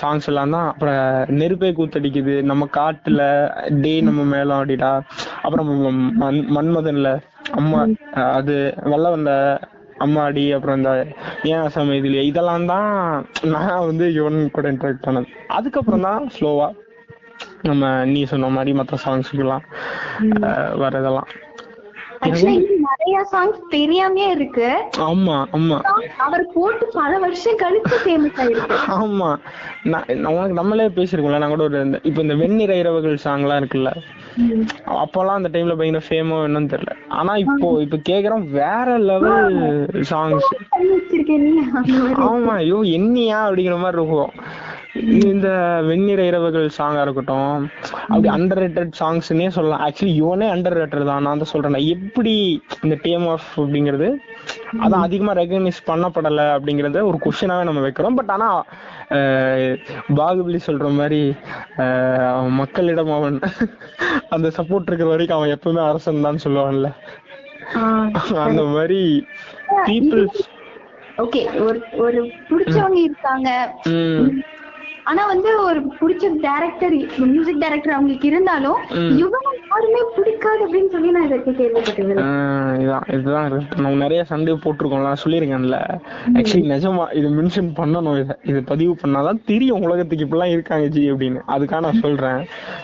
சாங்ஸ் 0.00 0.28
எல்லாம் 0.30 0.54
தான் 0.56 0.68
அப்புறம் 0.70 0.98
நெருப்பே 1.40 1.70
கூத்தடிக்குது. 1.78 2.34
நம்ம 2.50 2.68
காட்டுல 2.76 3.22
டே 3.84 3.94
நம்ம 4.08 4.26
மேலம் 4.32 4.58
அப்படிடா 4.60 4.92
அப்புறம் 5.44 5.70
மன்மதன்ல 6.56 7.10
அம்மா 7.58 7.80
அது 8.32 8.56
வல்லவன்ல 8.92 9.32
அம்மாடி 10.04 10.44
அப்புறம் 10.56 10.78
இந்த 10.80 10.90
ஏன் 11.50 11.62
அசாம 11.62 11.96
இதுல 12.00 12.22
இதெல்லாம் 12.28 12.66
தான் 12.66 12.90
நான் 13.54 13.86
வந்து 13.88 14.06
யுவன் 14.18 14.38
கூட 14.56 14.66
இன்டராக்ட் 14.72 15.06
பண்ணது. 15.06 15.26
அதுக்கப்புறம் 15.56 16.06
தான் 16.08 16.28
ஸ்லோவா 16.36 16.68
நம்ம 17.68 17.82
நீ 18.12 18.20
சொன்ன 18.32 18.50
மாதிரி 18.56 18.72
மற்ற 18.78 18.96
சாங்ஸுக்கெல்லாம் 19.04 19.64
வரதெல்லாம் 20.82 21.30
நிறைய 22.22 23.16
சாங்ஸ் 23.32 23.58
தெரியாமயே 23.70 24.28
இருக்கு. 24.30 24.68
ஆமா 25.08 25.36
ஆமா. 25.52 25.76
அவர் 26.18 26.44
போட்டு 26.54 26.84
பல 26.94 27.18
வருஷம் 27.18 27.58
கழிச்சு 27.58 27.96
ஃபேமஸ் 28.04 28.38
ஆயிருக்கு. 28.42 28.78
ஆமா. 28.96 29.28
நான் 29.84 30.08
நம்மளே 30.52 30.86
பேசியிருக்கோம்ல 30.96 31.38
நான் 31.38 31.54
கூட 31.56 31.62
ஒரு 31.62 31.80
இப்போ 32.02 32.22
இந்த 32.22 32.34
வெண்ணிற 32.34 32.74
இரவுகள் 32.76 33.24
சாங்லாம் 33.24 33.60
இருக்குல்ல 33.60 33.92
அப்போல்லாம் 34.98 35.38
அந்த 35.38 35.50
டைம்ல 35.54 35.76
பயங்கர 35.78 36.02
ஃபேமோ 36.08 36.36
என்னன்னு 36.46 36.72
தெரியல. 36.72 36.92
ஆனா 37.18 37.32
இப்போ 37.44 37.68
இப்போ 37.84 37.98
கேக்குறோம் 38.10 38.44
வேற 38.58 38.98
லெவல் 39.10 39.56
சாங்ஸ் 40.12 40.48
ஆமா 42.28 42.54
ஐயோ 42.56 42.80
என்னையா 42.98 43.38
அப்படிங்கிற 43.46 43.78
மாதிரி 43.78 44.00
இருக்கும். 44.00 44.32
இந்த 45.30 45.48
வெண்ணிற 45.88 46.20
இரவுகள் 46.28 46.66
சாங்கா 46.76 47.00
இருக்கட்டும் 47.06 47.56
அப்படி 48.10 48.28
அண்டர் 48.34 48.60
ரேட்டட் 48.62 48.92
சாங்ஸ்னே 49.00 49.48
சொல்லலாம். 49.56 49.82
ஆக்சுவலி 49.86 50.14
யுவனே 50.20 50.46
அண்டர் 50.54 50.76
ரேட்டட் 50.78 51.08
தான். 51.10 51.24
நான் 51.26 51.40
தான் 51.42 51.50
சொல்றேன். 51.52 51.76
எப்படி 51.94 52.34
இந்த 52.84 52.96
டேம் 53.04 53.26
ஆஃப் 53.34 53.48
அப்படிங்கிறது 53.62 54.08
அதான் 54.84 55.04
அதிகமா 55.06 55.32
ரெகனைஸ் 55.40 55.80
பண்ணப்படல 55.90 56.46
அப்படிங்கறத 56.56 57.04
ஒரு 57.10 57.18
கொஸ்டினாவே 57.24 57.68
நம்ம 57.68 57.84
வைக்கிறோம். 57.86 58.18
பட் 58.20 58.32
ஆனா 58.36 58.48
பாகுபலி 60.20 60.60
சொல்ற 60.68 60.88
மாதிரி 61.00 61.22
மக்களிடம் 62.60 63.14
அவன் 63.18 63.38
அந்த 64.34 64.48
சப்போர்ட் 64.58 64.88
இருக்கிற 64.90 65.10
வரைக்கும் 65.14 65.38
அவன் 65.38 65.54
எப்பவுமே 65.56 65.82
அரசன் 65.90 66.26
தான் 66.28 66.44
சொல்லுவான்ல. 66.44 66.90
அந்த 68.46 68.62
மாதிரி 68.76 69.02
பீப்புள் 69.88 70.24
ஓகே 71.24 71.40
ஒரு 71.66 71.78
ஒரு 72.04 72.18
பிடிச்சவங்க 72.48 72.98
இருக்காங்க. 73.08 73.50
ஆனா 75.08 75.22
வந்து 75.32 75.50
ஒரு 75.66 75.80
பிடிச்ச 75.98 76.24
டைரக்டர் 76.46 76.94
மியூசிக் 77.32 77.60
டைரக்டர் 77.62 77.94
அவங்களுக்கு 77.96 78.26
இருந்தாலும். 78.30 78.80
இவங்க 79.20 79.38
யாருமே 79.70 80.00
பிடிக்காது 80.16 80.60
அப்படின்னு 80.66 80.90
சொல்லி 80.94 81.10
நான் 81.16 81.26
இதற்கு 81.28 81.52
கேள்விப்பட்டது 81.60 82.14
இதுதான் 83.16 83.46
இருக்கு. 83.50 83.82
நம்ம 83.84 83.96
நிறைய 84.04 84.22
சண்டே 84.30 84.54
போட்டிருக்கோம்ல 84.64 85.12
சொல்லியிருக்கேன்ல. 85.24 85.78
ஆக்சுவலி 86.38 86.66
நிஜமா 86.74 87.04
இது 87.20 87.28
மென்ஷன் 87.38 87.70
பண்ணணும் 87.80 88.18
இதை. 88.22 88.36
இது 88.52 88.62
பதிவு 88.72 88.94
பண்ணாதான் 89.02 89.40
தெரியும் 89.52 89.84
உலகத்துக்கு 89.88 90.26
இப்படிலாம் 90.26 90.54
இருக்காங்க 90.56 90.88
ஜி 90.96 91.04
அப்படின்னு. 91.12 91.42
அதுக்காக 91.56 91.82
நான் 91.86 92.02
சொல்றேன். 92.04 92.40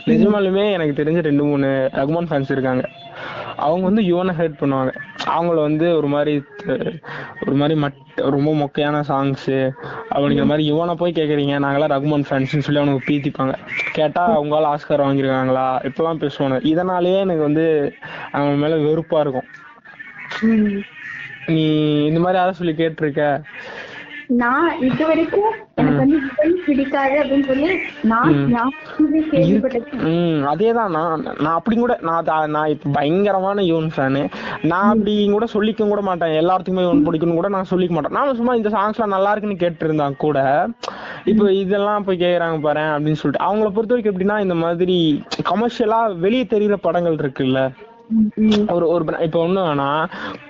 நிஜமாலுமே 0.07 0.65
எனக்கு 0.77 0.99
தெரிஞ்ச 1.03 1.23
ரெண்டு 1.31 1.45
மூணு 1.51 1.71
ரகுமான் 2.01 2.31
ஃபேன்ஸ் 2.33 2.55
இருக்காங்க. 2.57 2.85
அவங்க 3.67 3.85
வந்து 3.89 4.03
யுவனை 4.03 4.33
ஹெல்ப் 4.41 4.61
பண்ணுவாங்க. 4.61 4.93
அவங்கள 5.35 5.59
வந்து 5.69 5.87
ஒரு 5.97 6.09
மாதிரி 6.15 6.35
ஒரு 7.47 7.57
மாதிரி 7.61 7.75
மட் 7.85 8.01
ரொம்ப 8.35 8.51
மொக்கையான 8.61 8.97
சாங்ஸ் 9.11 9.47
அப்படிங்கிற 10.15 10.45
மாதிரி 10.51 10.65
யுவனை 10.73 10.95
போய் 10.95 11.17
கேட்குறீங்க 11.19 11.55
நாங்களாம் 11.65 11.95
ரகுமான் 11.95 12.27
ஃபேன்ஸ்னு 12.29 12.65
சொல்லி 12.67 12.81
அவனுக்கு 12.83 13.09
பீத்திப்பாங்க. 13.09 13.55
கேட்டால் 13.93 14.35
அவங்களால 14.37 14.73
ஆஸ்கார் 14.75 15.05
வாங்கியிருக்காங்களா 15.07 15.67
இப்பெல்லாம் 15.89 16.23
பேசுவானு 16.23 16.59
இதனாலேயே 16.73 17.21
எனக்கு 17.27 17.47
வந்து 17.49 17.67
அவங்க 18.33 18.55
மேலே 18.65 18.83
வெறுப்பாக 18.87 19.25
இருக்கும். 19.25 19.51
நீ 21.47 21.65
இந்த 22.07 22.21
மாதிரி 22.21 22.39
யாரும் 22.41 22.61
சொல்லி 22.61 22.75
கேட்டிருக்க? 22.77 23.23
நான் 24.29 24.81
இது 24.81 25.07
வரைக்கும் 25.07 25.53
எனக்கு 25.77 25.99
வந்து 25.99 26.17
விஜய் 26.17 26.65
பிடிக்காது 26.67 27.17
அப்படின்னு 27.23 27.47
சொல்லி 27.47 27.69
நான் 28.03 28.51
நான் 28.51 28.73
வந்து 28.99 29.21
கேள்விப்பட்டது. 29.33 29.99
ம் 30.11 30.45
அதேதான். 30.45 30.91
நான் 30.91 31.23
நான் 31.41 31.55
அப்படி 31.55 31.77
கூட 31.77 31.99
நான் 32.03 32.79
பயங்கரமான 32.93 33.63
யுவன் 33.63 33.91
ஃபேனு 33.97 34.23
நான் 34.63 34.89
அப்படி 34.89 35.31
கூட 35.31 35.47
சொல்லிக்க 35.47 35.89
கூட 35.89 36.01
மாட்டேன். 36.01 36.35
எல்லாத்துக்குமே 36.43 36.87
யுவன் 36.87 37.07
பிடிக்கும்னு 37.07 37.35
கூட 37.35 37.49
நான் 37.49 37.71
சொல்லிக்க 37.71 37.95
மாட்டேன். 37.95 38.13
நான் 38.13 38.37
சும்மா 38.37 38.55
இந்த 38.55 38.69
சாங்ஸ்லாம் 38.69 39.15
நல்லா 39.17 39.31
இருக்குன்னு 39.31 39.57
கேட்டு 39.57 39.85
இருந்தா 39.85 40.11
கூட 40.17 40.39
இப்போ 41.25 41.53
இதெல்லாம் 41.53 42.05
போய் 42.05 42.19
கேக்குறாங்க 42.19 42.61
பாரு 42.61 42.81
அப்படின்னு 42.81 43.21
சொல்லிட்டு 43.23 43.47
அவங்கள 43.47 43.71
பொறுத்த 43.71 43.95
வரைக்கும் 43.95 44.15
எப்படின்னா 44.15 44.41
இந்த 44.41 44.55
மாதிரி 44.55 44.97
கமர்ஷியலா 45.51 46.17
வெளியே 46.17 46.43
தெரியுற 46.45 46.75
படங்கள் 46.75 47.15
இருக்குல்ல. 47.15 47.61
ஒரு 48.69 48.89
ஒரு 48.89 49.05
இப்ப 49.21 49.47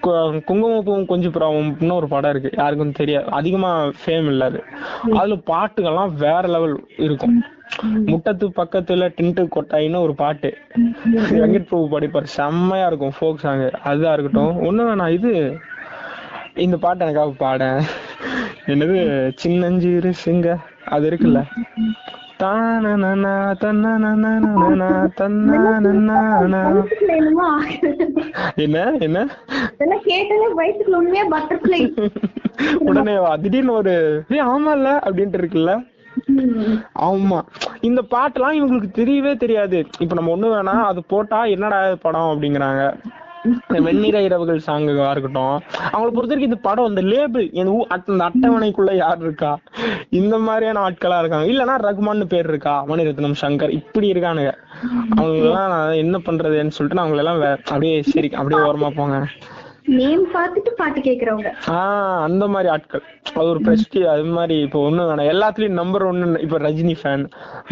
கு- 0.02 0.40
குங்குமப்பூவும் 0.46 1.06
கொஞ்சம் 1.06 1.32
புறாவும் 1.32 1.92
ஒரு 1.92 2.08
படம் 2.08 2.30
இருக்கு. 2.30 2.50
யாருக்கும் 2.56 2.92
தெரியாது 2.92 3.26
அதிகமா 3.30 3.84
ஃபேம் 3.84 4.26
இல்ல 4.26 4.44
அது. 4.44 4.62
அதுல 5.12 5.34
பாட்டுகள்லாம் 5.34 6.14
வேற 6.14 6.40
லெவல் 6.40 6.87
இருக்கும். 6.96 7.42
முட்டத்து 8.06 8.49
பக்கத்துல 8.49 9.12
டின்ட்டு 9.20 9.49
கொட்டாயின்னு 9.56 10.00
ஒரு 10.00 10.14
பாட்டு. 10.14 10.56
வெங்கட் 11.14 11.64
பிரபு 11.64 12.00
பாடிப்பாரு. 12.00 12.23
செம்மையா 12.23 12.87
இருக்கும் 12.87 13.12
ஃபோக் 13.20 13.38
சாங் 13.38 13.70
அதுதான் 13.70 14.18
இருக்கட்டும். 14.18 14.62
ஒண்ணு 14.62 14.82
வேணா 14.82 15.11
இது 15.11 15.58
இந்த 16.54 16.76
பாட்டு 16.76 17.04
எனக்காக 17.04 17.32
பாட. 17.38 17.82
என்னது? 18.66 19.30
சின்னஞ்சிறு 19.34 20.12
சிங்க. 20.12 20.58
அது 20.84 21.11
இருக்குல்ல? 21.11 21.44
என்ன 22.38 23.33
என்ன? 28.99 29.26
உடனே 32.79 33.19
திடீர்னு 33.41 33.73
ஒரு 33.73 34.25
ஏய் 34.29 34.41
ஆமால 34.41 35.00
அப்படின்ட்டு 35.07 35.38
இருக்குல்ல? 35.41 35.93
ஆமா. 36.99 37.43
இந்த 37.81 38.03
பாட்டுலாம் 38.11 38.26
இவங்களுக்கு 38.35 38.88
தெரியவே 38.95 39.37
தெரியாது. 39.37 39.87
இப்ப 39.99 40.14
நம்ம 40.14 40.37
ஒண்ணு 40.37 40.61
வேணா 40.61 40.83
அது 40.83 41.05
போட்டா 41.05 41.45
என்னடா 41.45 41.95
படம் 41.95 42.21
அப்படிங்கிறாங்க. 42.21 42.95
வெண்ணிற 43.68 44.22
இரவுகள் 44.22 44.60
சாங்கா 44.66 45.10
இருக்கட்டும். 45.10 45.60
அவங்கள 45.78 45.90
பொறுத்த 45.92 46.12
வரைக்கும் 46.12 46.42
இந்த 46.42 46.56
படம் 46.56 46.88
இந்த 46.88 47.00
லேபிள் 47.00 47.50
அந்த 47.88 48.30
அட்டவணைக்குள்ள 48.30 48.96
யார் 48.96 49.20
இருக்கா? 49.20 49.58
இந்த 50.10 50.38
மாதிரியான 50.38 50.80
ஆட்களா 50.80 51.18
இருக்காங்க. 51.18 51.44
இல்லனா 51.44 51.80
ரகுமான்னு 51.80 52.24
பேர் 52.24 52.48
இருக்கா? 52.48 52.84
மணிரத்னம் 52.86 53.34
சங்கர் 53.40 53.70
இப்படி 53.70 54.12
இருக்கானுங்க. 54.12 54.52
அவங்க 55.16 55.36
எல்லாம் 55.36 55.68
நான் 55.68 55.92
என்ன 55.92 56.18
பண்றதுன்னு 56.18 56.68
சொல்லிட்டு 56.68 57.02
நான் 57.02 57.10
அவங்கள 57.10 57.16
எல்லாம் 57.16 57.42
வே- 57.42 57.56
அப்படியே 57.56 58.02
சரி 58.02 58.30
அப்படியே 58.30 58.62
ஓரமா 58.62 58.90
போங்க. 58.90 59.26
நேம் 59.85 60.23
பார்த்துட்டு 60.35 60.71
பாட்டு 60.76 61.00
கேக்குறவங்க. 61.00 61.49
ஆஹ் 61.67 62.23
அந்த 62.23 62.49
மாதிரி 62.49 62.69
ஆட்கள். 62.69 63.03
அது 63.35 63.47
ஒரு 63.49 63.61
பிரஸ்டி 63.61 64.00
அது 64.05 64.25
மாதிரி 64.37 64.61
இப்போ 64.61 64.91
ஒண்ணு 64.91 65.03
வேணாம். 65.09 65.31
எல்லாத்துலயும் 65.33 65.79
நம்பர் 65.81 66.03
ஒன்னு 66.03 66.41
இப்ப 66.41 66.59
ரஜினி 66.59 66.95
ஃபேன் 67.03 67.25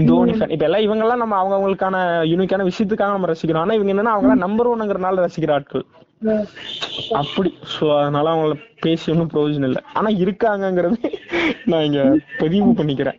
தோனி 0.07 0.33
ஃபேன் 0.33 0.50
இப்ப 0.50 0.64
எல்லாம் 0.64 0.81
இவங்க 0.81 1.02
எல்லாம் 1.02 1.19
நம்ம 1.19 1.37
அவங்க 1.37 1.57
அவங்களுக்கான 1.59 1.97
யூனிக்கான 2.33 2.66
விஷயத்துக்காக 2.71 3.16
நம்ம 3.16 3.31
ரசிக்கிறோம். 3.33 3.64
ஆனா 3.64 3.75
இவங்க 3.75 3.92
என்னன்னா 3.92 4.14
அவங்க 4.16 4.35
நம்பர் 4.35 4.71
ஒன்னுங்கிறனால 4.73 5.26
ரசிக்கிற 5.26 5.52
ஆட்கள். 5.52 5.85
அப்படி. 7.12 7.50
சோ 7.75 7.85
அதனால 8.00 8.33
அவங்கள 8.35 8.54
பேசி 8.81 9.12
ஒன்றும் 9.12 9.33
பிரயோஜனம் 9.35 9.69
இல்லை. 9.71 9.83
ஆனா 9.92 10.09
இருக்காங்கங்கிறது 10.25 10.99
நான் 11.64 11.83
இங்க 11.83 12.02
பதிவு 12.38 12.71
பண்ணிக்கிறேன். 12.73 13.19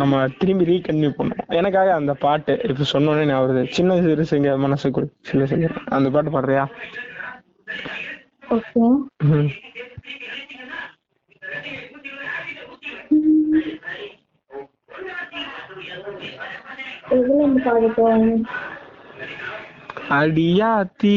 நம்ம 0.00 0.26
திரும்பி 0.38 0.64
ரீகன்யூ 0.64 1.08
பண்ணுவோம். 1.18 1.48
எனக்காக 1.48 1.94
அந்த 1.94 2.12
பாட்டு 2.24 2.52
இப்ப 2.68 2.86
சொன்னோடனே 2.92 3.24
நான் 3.24 3.44
வருது. 3.44 3.62
சின்ன 3.76 3.94
சிறுசுங்க 4.06 4.58
மனசுக்குள் 4.58 5.08
சின்ன 5.20 5.46
சிங்க. 5.46 5.68
அந்த 5.96 6.10
பாட்டு 6.10 6.30
பாடுறியா? 6.30 6.64
ஓகே 8.50 8.84
ம். 9.28 9.48
எதுல 17.10 17.36
இருந்து 17.38 17.60
பாடட்டும் 17.64 18.32
அடியாத்தி. 20.16 21.16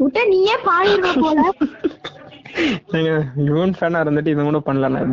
விட்ட 0.00 0.18
நீயே 0.28 0.54
பாடிடுவ 0.66 1.10
போல. 1.18 1.40
யுவன் 3.48 3.74
ஃபேனா 3.76 3.98
இருந்துட்டு 4.04 4.32
இதை 4.32 4.44
கூட 4.44 4.60
பண்ணலாம் 4.60 5.12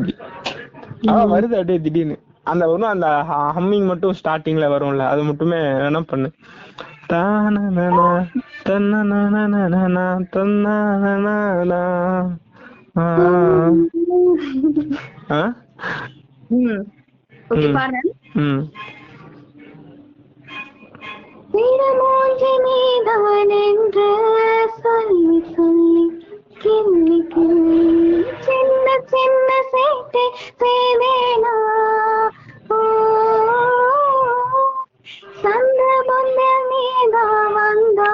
ஆ 1.10 1.16
வருது 1.32 1.56
அப்படியே 1.58 1.80
திடீர்னு. 1.80 2.16
அந்த 2.44 2.64
ஒன்றும் 2.70 2.94
அந்த 2.94 3.08
ஹம்மிங் 3.56 3.86
மட்டும் 3.86 4.16
ஸ்டார்டிங்ல 4.20 4.68
வரும்ல 4.74 5.06
அது 5.08 5.24
மட்டுமே 5.24 5.58
என்ன 5.86 6.02
பண்ணு. 6.04 6.30
என்று 23.60 24.08
சொல்லி 24.78 25.38
சொல்லி 25.56 26.06
கிள்ளி 26.58 27.20
கிள்ளி 27.30 27.84
சின்ன 28.40 28.88
சின்ன 29.06 29.50
சேட்டை 29.72 30.26
செய்தேனா 30.60 31.56
ஓ, 32.70 32.80
சந்தபந்த 35.48 36.40
நீதான் 36.70 37.54
வந்தா 37.56 38.10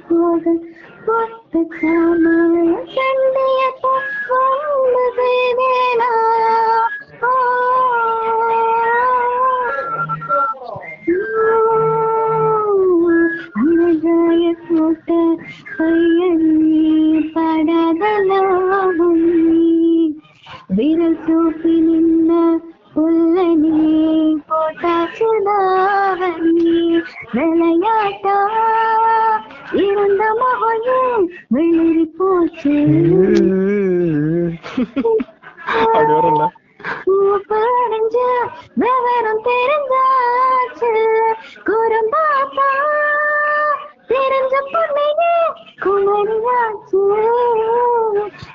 போக 0.00 0.44
ஒத்து 1.14 1.60
காமல் 1.74 2.70
சண்டைய 2.94 3.60
வந்து 4.30 5.04
செய்தேனா 5.18 6.10
விளையாட்டா? 27.34 28.36
இருந்த 29.82 30.22
மகையும் 30.40 31.22
வெளிரி 31.54 32.06
போச்சு. 32.18 32.74
அப்படி 35.82 36.12
வரும்ல 36.12 36.46
பூப்படைஞ்ச 37.04 38.16
விவரம் 38.82 39.42
தெரிஞ்சாச்சு. 39.48 40.92
குறும்பாப்பா 41.68 42.68
தெரிஞ்ச 44.12 44.54
பொண்ணைய 44.72 45.22
குமரியாச்சு 45.84 47.02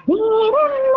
நீரென்ன 0.10 0.95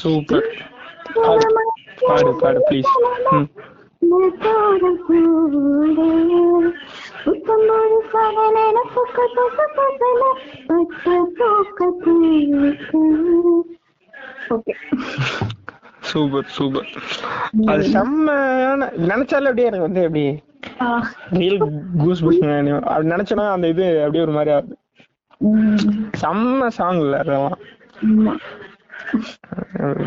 சூப்பர் 0.00 0.46
பாடு 2.02 2.32
பாடு 2.40 2.60
ப்ளீஸ் 2.68 2.92
ஓகே 14.50 14.74
சூப்பர் 16.10 16.48
சூப்பர் 16.54 16.88
அது 17.70 17.82
செம்மையான 17.94 18.80
நினைச்சாலே 19.04 19.50
அப்படியே 19.50 19.68
எனக்கு 19.70 19.88
வந்து 19.88 20.04
எப்படி 20.06 20.24
ரியல் 21.36 21.60
கூஸ் 22.00 22.22
அப்படி 22.22 22.38
நினைச்சனா 23.10 23.44
அந்த 23.50 23.66
இது 23.72 23.86
அப்படியே 24.02 24.24
ஒரு 24.24 24.34
மாதிரி 24.34 24.52
ஆகுது. 24.56 24.74
செம்ம 26.20 26.68
சாங் 26.78 27.00
இல்ல 27.00 27.16
அதெல்லாம். 27.22 27.58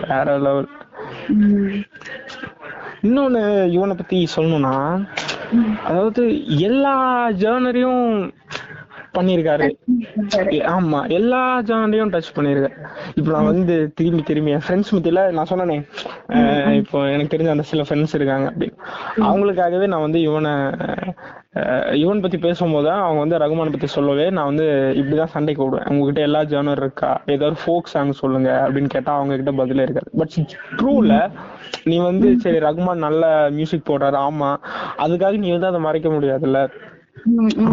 வேற 0.04 0.38
லெவல் 0.38 0.70
இன்னொன்னு 3.04 3.42
இவனை 3.70 3.96
பத்தி 3.96 4.18
சொல்லணும்னா 4.36 4.76
அதாவது 5.84 6.24
எல்லா 6.60 6.96
ஜேர்னரையும் 7.42 8.06
பண்ணியிருக்காரு 9.14 9.68
எ- 10.52 10.66
ஆமா 10.70 11.10
எல்லா 11.10 11.42
ஜானரையும் 11.62 12.14
டச் 12.14 12.36
பண்ணிருக்கேன் 12.36 12.78
இப்போ 13.16 13.30
நான் 13.32 13.50
வந்து 13.52 13.76
திரும்பி 13.96 14.24
திரும்பி 14.24 14.52
என் 14.52 14.66
ஃப்ரெண்ட்ஸ் 14.66 14.94
மத்தியில 14.94 15.32
நான் 15.32 15.50
சொன்னனே 15.50 15.78
இப்போ 16.76 17.00
எனக்கு 17.08 17.34
தெரிஞ்ச 17.34 17.50
அந்த 17.50 17.64
சில 17.64 17.82
ஃப்ரெண்ட்ஸ் 17.82 18.16
இருக்காங்க 18.16 18.48
அப்படின்னு 18.50 18.78
அவங்களுக்காகவே 19.26 19.88
நான் 19.88 20.02
வந்து 20.02 20.22
இவனை 20.22 20.54
இவன் 21.96 22.22
பத்தி 22.22 22.38
பேசும்போது 22.38 22.90
அவங்க 23.00 23.20
வந்து 23.20 23.38
ரகுமான் 23.38 23.72
பத்தி 23.72 23.88
சொல்லவே 23.90 24.30
நான் 24.30 24.46
வந்து 24.46 24.66
இப்படிதான் 24.96 25.34
சண்டைக்கு 25.34 25.64
விடுவேன் 25.64 25.90
உங்ககிட்ட 25.92 26.22
எல்லா 26.22 26.42
ஜானர் 26.44 26.78
இருக்கா? 26.78 27.12
ஏதாவது 27.28 27.58
ஃபோக் 27.60 27.84
சாங் 27.86 28.12
சொல்லுங்க 28.14 28.50
அப்படின்னு 28.64 28.90
கேட்டா 28.90 29.14
அவங்க 29.14 29.36
கிட்ட 29.36 29.52
பதிலே 29.54 29.84
இருக்காது. 29.84 30.10
பட் 30.18 30.38
ட்ரூல 30.78 31.18
நீ 31.84 31.98
வந்து 32.00 32.40
சரி 32.40 32.60
ரகுமான் 32.60 33.06
நல்ல 33.06 33.24
மியூசிக் 33.52 33.90
போடுறாரு 33.90 34.18
ஆமா. 34.24 34.50
அதுக்காக 34.98 35.38
நீ 35.38 35.52
வந்து 35.52 35.68
அதை 35.68 35.80
மறைக்க 35.80 36.10
முடியாதுல்ல. 36.10 36.62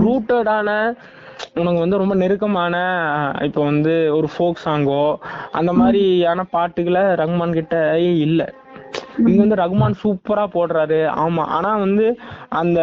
ரூட்டடான 0.01 0.69
உனக்கு 1.61 1.81
வந்து 1.81 2.01
ரொம்ப 2.03 2.15
நெருக்கமான 2.15 2.77
இப்போ 3.49 3.61
வந்து 3.71 3.95
ஒரு 4.19 4.29
ஃபோக் 4.35 4.65
சாங்கோ 4.65 5.05
அந்த 5.59 5.73
மாதிரியான 5.81 6.45
பாட்டுகளை 6.55 7.05
ரகுமான் 7.21 7.59
கிட்ட 7.59 7.77
இல்ல. 8.27 8.43
இங்க 9.27 9.41
வந்து 9.43 9.61
ரகுமான் 9.63 10.01
சூப்பரா 10.03 10.45
போடுறாரு. 10.55 10.99
ஆமா. 11.25 11.43
ஆனா 11.57 11.71
வந்து 11.85 12.07
அந்த 12.61 12.79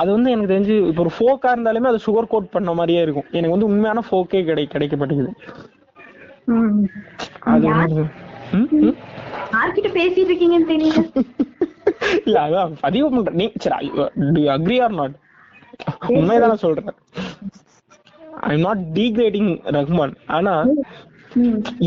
அது 0.00 0.08
வந்து 0.16 0.32
எனக்கு 0.34 0.52
தெரிஞ்சு 0.52 0.74
இப்போ 0.90 1.02
ஒரு 1.06 1.12
ஃபோக்கா 1.18 1.50
இருந்தாலுமே 1.54 1.90
அது 1.92 2.04
சுகர் 2.06 2.32
கோட் 2.32 2.54
பண்ண 2.56 2.72
மாதிரியே 2.80 3.02
இருக்கும். 3.06 3.28
எனக்கு 3.32 3.56
வந்து 3.56 3.70
உண்மையான 3.70 4.02
ஃபோக்கே 4.08 4.42
கிடை 4.50 4.64
கிடைக்க 4.74 4.96
மாட்டேங்குது 4.96 5.32
அது. 7.52 8.04
யார்கிட்ட 9.54 9.88
பேசிட்டு 9.96 10.30
இருக்கீங்கன்னு 10.30 10.70
தெரியல. 10.74 11.00
இல்ல 12.26 12.36
அதான் 12.46 12.72
பதிவு 12.84 13.06
பண்றேன் 13.14 13.38
நீ 13.40 13.46
சரி 13.64 13.88
அக்ரி 14.56 14.76
ஆர் 14.84 14.98
நாட் 15.00 15.16
உண்மையதான 16.18 16.54
சொல்றேன். 16.64 16.88
I 18.42 18.52
am 18.52 18.60
not 18.60 18.82
degrading 18.92 19.50
Rahman 19.72 20.14
ஆனா 20.30 20.54
ம். 20.68 20.82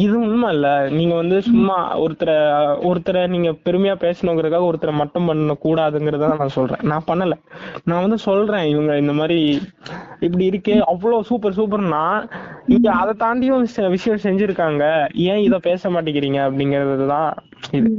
இது 0.04 0.14
உண்மை 0.20 0.50
இல்ல? 0.56 0.68
நீங்க 0.90 1.14
வந்து 1.16 1.38
சும்மா 1.42 1.78
ஒருத்தரை 2.04 2.36
ஒருத்தரை 2.90 3.22
நீங்க 3.28 3.50
பெருமையா 3.66 3.96
பேசணுங்கிறதுக்காக 4.06 4.70
ஒருத்தரை 4.72 4.94
மட்டம் 5.02 5.26
பண்ண 5.26 5.56
கூடாதுங்கிறத 5.66 6.30
நான் 6.42 6.56
சொல்றேன். 6.58 6.84
நான் 6.92 7.08
பண்ணல. 7.08 7.38
நான் 7.84 8.04
வந்து 8.06 8.18
சொல்றேன் 8.28 8.66
இவங்க 8.74 8.98
இந்த 8.98 9.14
மாதிரி 9.14 9.40
இப்படி 10.26 10.50
இருக்கே 10.52 10.78
அவ்வளவு 10.94 11.28
சூப்பர் 11.30 11.58
சூப்பர்னா 11.60 12.04
இங்க 12.76 12.90
அதை 13.02 13.14
தாண்டியும் 13.24 13.66
விஷயம் 13.96 14.24
செஞ்சிருக்காங்க. 14.28 14.84
ஏன் 15.30 15.44
இத 15.48 15.60
பேச 15.70 15.90
மாட்டேங்கிறீங்க 15.90 16.40
அப்படிங்கறது 16.48 17.08
தான் 17.16 17.32
இது. 17.78 17.90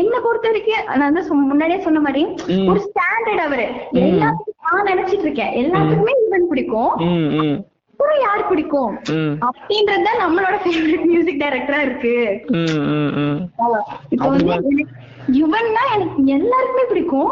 என்ன 0.00 0.14
பொறுத்த 0.24 0.46
வரைக்கும் 0.50 0.98
நான் 1.00 1.16
தான் 1.18 1.46
முன்னாடியே 1.50 1.80
சொன்ன 1.86 2.00
மாதிரி. 2.00 2.24
ஒரு 2.70 2.80
ஸ்டாண்டர்ட் 2.88 3.44
அவரு. 3.46 3.66
எல்லாத்துக்கும் 4.06 4.74
நான் 4.78 4.90
நினைச்சிட்டு 4.92 5.26
இருக்கேன். 5.28 5.54
எல்லாத்துக்குமே 5.62 6.16
இவன் 6.26 6.50
பிடிக்கும். 6.52 6.92
அப்புறம் 8.04 8.24
யார் 8.24 8.48
பிடிக்கும்? 8.48 8.94
அப்படின்றது 9.46 10.10
நம்மளோட 10.22 10.56
ஃபேவரட் 10.62 11.04
மியூசிக் 11.10 11.38
டைரக்டரா 11.42 11.78
இருக்கு. 11.86 12.12
இப்போ 14.14 14.26
வந்து 14.32 14.50
எனக்கு 14.56 14.82
யுவன்னா 15.38 15.82
எனக்கு 15.94 16.22
எல்லாருக்குமே 16.36 16.84
பிடிக்கும். 16.90 17.30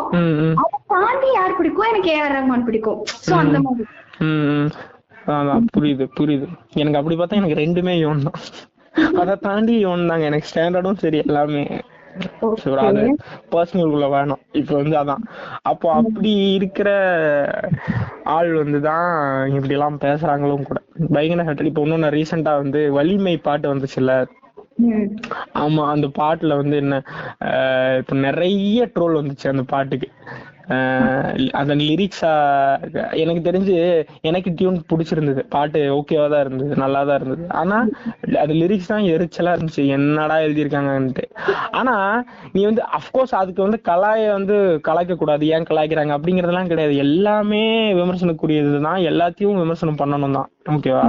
அதை 0.62 0.78
தாண்டி 0.92 1.28
யார் 1.34 1.56
பிடிக்கும் 1.58 1.90
எனக்கு 1.90 2.10
ஏஆர் 2.14 2.34
ரஹ்மான் 2.36 2.66
பிடிக்கும். 2.68 3.00
சோ 3.26 3.34
அந்த 3.42 3.58
மாதிரி. 3.66 3.84
புரியுது 5.74 6.06
புரியுது. 6.18 6.46
எனக்கு 6.82 7.00
அப்படி 7.00 7.16
பார்த்தா 7.20 7.40
எனக்கு 7.42 7.60
ரெண்டுமே 7.64 7.96
யோன் 8.04 8.26
தான் 8.28 8.40
அதை 9.22 9.34
தாண்டி 9.46 9.74
யோன் 9.84 10.08
தாங்க 10.10 10.24
எனக்கு 10.30 10.48
ஸ்டாண்டர்டும் 10.52 11.00
சரி 11.04 11.18
எல்லாமே. 11.26 11.62
அது 12.82 13.02
பர்சனலுக்குள்ள 13.52 14.08
வேணும். 14.10 14.42
இப்போ 14.52 14.74
வந்து 14.74 14.96
அதான். 14.96 15.22
அப்போ 15.62 15.88
அப்படி 15.92 16.32
இருக்கிற 16.54 16.88
ஆள் 18.36 18.50
வந்து 18.54 18.80
தான் 18.80 19.08
இப்படி 19.54 19.74
எல்லாம் 19.74 19.98
பேசுறாங்களும் 20.00 20.68
கூட. 20.70 20.80
பயங்கர 21.12 21.46
ஹெட்டல் 21.48 21.70
இப்போ 21.70 21.84
இன்னொன்னு 21.86 22.14
ரீசெண்டா 22.16 22.54
வந்து 22.56 22.82
வலிமை 22.90 23.36
பாட்டு 23.40 23.74
வந்துச்சுல்ல. 23.74 24.14
ஆமா 25.54 25.82
அந்த 25.94 26.06
பாட்டுல 26.18 26.56
வந்து 26.56 26.76
என்ன 26.76 26.94
இப்ப 28.00 28.14
நிறைய 28.26 28.86
ட்ரோல் 28.94 29.18
வந்துச்சு 29.20 29.46
அந்த 29.48 29.64
பாட்டுக்கு. 29.64 30.08
அந்த 31.60 31.72
லிரிக்ஸா 31.88 32.32
எனக்கு 33.22 33.42
தெரிஞ்சு 33.48 33.76
எனக்கு 34.28 34.50
டியூன் 34.58 34.78
பிடிச்சிருந்தது. 34.90 35.42
பாட்டு 35.54 35.80
ஓகேவா 35.98 36.26
தான் 36.34 36.44
இருந்தது 36.44 36.74
நல்லா 36.82 37.00
தான் 37.08 37.18
இருந்தது. 37.20 37.44
ஆனா 37.60 37.78
அது 38.42 38.52
லிரிக்ஸ் 38.62 38.92
தான் 38.92 39.08
எரிச்சலா 39.14 39.54
இருந்துச்சு. 39.56 39.84
என்னடா 39.96 40.36
எழுதியிருக்காங்கன்ட்டு. 40.46 41.24
ஆனா 41.80 41.96
நீ 42.54 42.62
வந்து 42.70 42.84
அஃப்கோர்ஸ் 42.98 43.34
அதுக்கு 43.40 43.66
வந்து 43.66 43.80
கலாயை 43.90 44.28
வந்து 44.38 44.56
கலாய்க்க 44.88 45.16
கூடாது. 45.22 45.44
ஏன் 45.56 45.68
கலாய்க்கிறாங்க? 45.70 46.14
அப்படிங்கறதெல்லாம் 46.18 46.72
கிடையாது. 46.72 46.96
எல்லாமே 47.06 47.64
விமர்சனக்கூடியது 48.00 48.72
தான். 48.88 49.00
எல்லாத்தையும் 49.12 49.62
விமர்சனம் 49.64 50.00
பண்ணணும் 50.02 50.38
தான். 50.38 50.50
ஓகேவா 50.74 51.04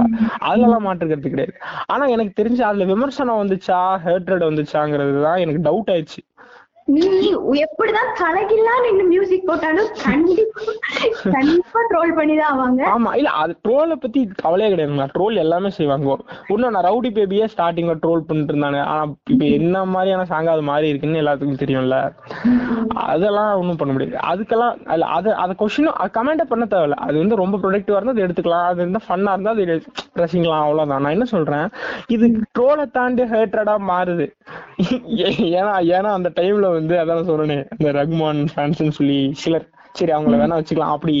அதெல்லாம் 0.50 0.86
மாற்றுக்கிறது 0.88 1.34
கிடையாது. 1.34 1.54
ஆனா 1.92 2.04
எனக்கு 2.14 2.32
தெரிஞ்சு 2.40 2.62
அதுல 2.68 2.86
விமர்சனம் 2.94 3.40
வந்துச்சா 3.42 3.80
ஹேட்ரட் 4.06 4.48
வந்துச்சாங்கிறது 4.48 5.20
தான் 5.26 5.42
எனக்கு 5.44 5.66
டவுட் 5.68 5.92
ஆயிடுச்சு. 5.94 6.22
நீ 6.88 7.04
எப்படிதான் 7.64 8.10
கலகில்லா 8.18 8.72
நின்னு 8.84 9.04
மியூசிக் 9.04 9.46
போட்டாலும் 9.46 9.86
கண்டிப்பா 10.02 10.62
கண்டிப்பா 11.32 11.80
ட்ரோல் 11.90 12.12
பண்ணிதான் 12.18 12.50
ஆவாங்க. 12.52 12.80
ஆமா 12.94 13.10
இல்ல 13.14 13.30
அது 13.42 13.52
ட்ரோலை 13.64 13.94
பத்தி 13.94 14.20
கவலையே 14.42 14.68
கிடையாதுங்களா 14.70 15.06
ட்ரோல் 15.14 15.36
எல்லாமே 15.36 15.70
செய்வாங்க. 15.70 16.16
இன்னும் 16.48 16.74
நான் 16.74 16.84
ரவுடி 16.84 17.10
பேபியே 17.18 17.46
ஸ்டார்டிங்ல 17.54 17.94
ட்ரோல் 18.02 18.26
பண்ணிட்டு 18.26 18.52
இருந்தாங்க 18.54 18.80
ஆனா 18.84 19.04
இப்ப 19.30 19.44
என்ன 19.58 19.84
மாதிரியான 19.84 20.24
சாங் 20.24 20.46
அது 20.46 20.62
மாதிரி 20.62 20.88
இருக்குன்னு 20.88 21.22
எல்லாத்துக்கும் 21.22 21.62
தெரியும்ல. 21.62 21.98
அதெல்லாம் 23.06 23.58
ஒண்ணும் 23.60 23.76
பண்ண 23.76 23.92
முடியாது. 23.92 24.18
அதுக்கெல்லாம் 24.32 24.76
அல்ல 24.86 25.06
அது 25.06 25.34
அதை 25.34 25.56
கொஸ்டினும் 25.62 25.98
கமெண்ட் 26.18 26.50
பண்ண 26.52 26.64
தேவையில்ல. 26.64 26.98
அது 27.06 27.16
வந்து 27.18 27.40
ரொம்ப 27.42 27.58
ப்ரொடக்டிவா 27.64 27.96
இருந்தா 27.96 28.16
அதை 28.16 28.24
எடுத்துக்கலாம். 28.26 28.66
அது 28.66 28.80
இருந்தா 28.80 29.02
ஃபன்னா 29.08 29.32
இருந்தா 29.32 29.50
அது 29.50 29.66
ரசிக்கலாம். 30.22 30.64
அவ்வளவுதான். 30.66 31.02
நான் 31.02 31.12
என்ன 31.12 31.24
சொல்றேன்? 31.24 31.66
இது 32.08 32.26
ட்ரோலை 32.58 32.86
தாண்டி 32.90 33.22
ஹேட்ரடா 33.34 33.76
மாறுது. 33.90 34.28
ஏன்னா 35.58 35.74
ஏன்னா 35.96 36.12
அந்த 36.18 36.30
டைம்ல 36.36 36.72
வந்து 36.78 36.94
அதான் 37.02 37.28
சொல்றேனே 37.30 37.58
இந்த 37.78 37.90
ரகுமான் 37.98 38.40
ஃபேன்ஸ்னு 38.54 38.96
சொல்லி 38.98 39.18
சிலர். 39.42 39.66
சரி 39.92 40.12
அவங்கள 40.12 40.36
வேணா 40.40 40.56
வச்சுக்கலாம். 40.60 40.94
அப்படி 40.96 41.16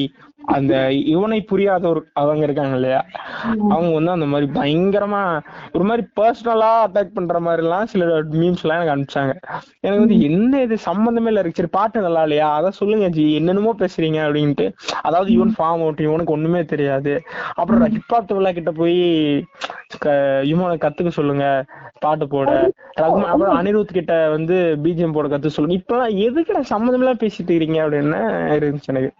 அந்த 0.48 0.72
இவனை 1.12 1.38
புரியாதவர் 1.42 2.00
அவங்க 2.12 2.42
இருக்காங்க 2.44 2.74
இல்லையா? 2.74 3.00
அவங்க 3.70 3.90
வந்து 3.94 4.10
அந்த 4.10 4.26
மாதிரி 4.26 4.46
பயங்கரமா 4.56 5.22
ஒரு 5.74 5.84
மாதிரி 5.84 6.02
பர்சனலா 6.18 6.70
அட்டாக் 6.84 7.14
பண்ற 7.14 7.38
மாதிரி 7.40 7.62
எல்லாம் 7.62 7.86
சில 7.86 8.04
மீம்ஸ் 8.34 8.62
எல்லாம் 8.64 8.78
எனக்கு 8.78 8.94
அனுப்பிச்சாங்க. 8.94 9.34
எனக்கு 9.82 10.04
வந்து 10.04 10.18
என்ன 10.28 10.62
இது? 10.62 10.76
சம்பந்தமே 10.88 11.28
இல்ல 11.28 11.40
இருக்கு 11.40 11.60
சரி 11.60 11.72
பாட்டு 11.72 12.00
நல்லா 12.00 12.22
இல்லையா? 12.22 12.48
அதான் 12.56 12.78
சொல்லுங்க 12.80 13.08
ஜி. 13.08 13.24
என்னென்னமோ 13.32 13.74
பேசுறீங்க 13.78 14.20
அப்படின்ட்டு. 14.26 14.66
அதாவது 15.02 15.30
இவன் 15.32 15.54
ஃபார்ம் 15.58 15.82
அவுட் 15.84 16.00
இவனுக்கு 16.00 16.36
ஒண்ணுமே 16.36 16.62
தெரியாது. 16.64 17.14
அப்புறம் 17.54 17.94
ஹிப்ஹாப் 17.96 18.34
விழா 18.34 18.52
கிட்ட 18.52 18.72
போய் 18.72 18.98
இவனை 20.52 20.76
கத்துக்க 20.78 21.10
சொல்லுங்க. 21.10 21.44
பாட்டு 22.00 22.26
போட. 22.28 22.48
ரகுமான் 23.00 23.32
அப்புறம் 23.32 23.56
அனிருத் 23.58 23.96
கிட்ட 23.98 24.14
வந்து 24.28 24.56
பிஜிஎம் 24.84 25.12
போட 25.12 25.28
கத்து 25.28 25.54
சொல்லுங்க. 25.56 25.78
இப்பெல்லாம் 25.80 26.16
எதுக்குடா 26.26 26.62
சம்மந்தம் 26.72 26.92
பேசிட்டு 27.24 27.54
இருக்கீங்க 27.56 27.82
அப்படின்னு 27.84 28.20
இருந்துச்சு 28.56 28.92
எனக்கு. 28.94 29.10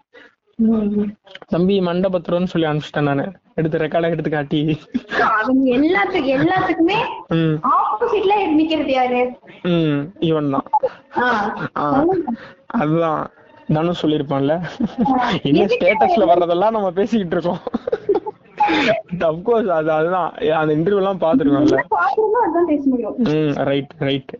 தம்பி 1.47 1.75
மண்டபத்திரம்னு 1.87 2.51
சொல்லி 2.51 2.67
அனுப்பிச்சிட்டேன் 2.67 3.07
நானு. 3.09 3.23
எடுத்து 3.59 3.77
ரெக்கார்டா 3.77 4.09
எடுத்து 4.13 4.31
காட்டி. 4.31 4.59
அவங்க 5.39 5.65
எல்லாத்துக்கு 5.77 6.29
எல்லாத்துக்குமே 6.37 6.97
ஆப்போசிட்ல 7.71 8.35
நிக்கிறது 8.59 8.93
யாரு? 8.97 9.21
ம் 9.71 10.01
இவன் 10.29 10.53
தான். 10.55 10.67
அதுதான். 12.81 13.21
நானும் 13.75 13.99
சொல்லியிருப்பான்ல. 14.01 14.55
என்ன 15.49 15.65
ஸ்டேட்டஸ்ல 15.73 16.29
வர்றதெல்லாம் 16.31 16.75
நம்ம 16.77 16.91
பேசிக்கிட்டு 16.91 17.35
இருக்கோம். 17.37 17.61
அப்கோர்ஸ் 19.29 19.71
அது 19.77 19.91
அதுதான். 19.91 20.29
அந்த 20.61 20.71
இன்டர்வியூ 20.77 21.01
எல்லாம் 21.03 21.23
பாத்துருக்கோம்ல 21.25 21.79
ரைட் 23.71 23.93
ரைட் 24.07 24.33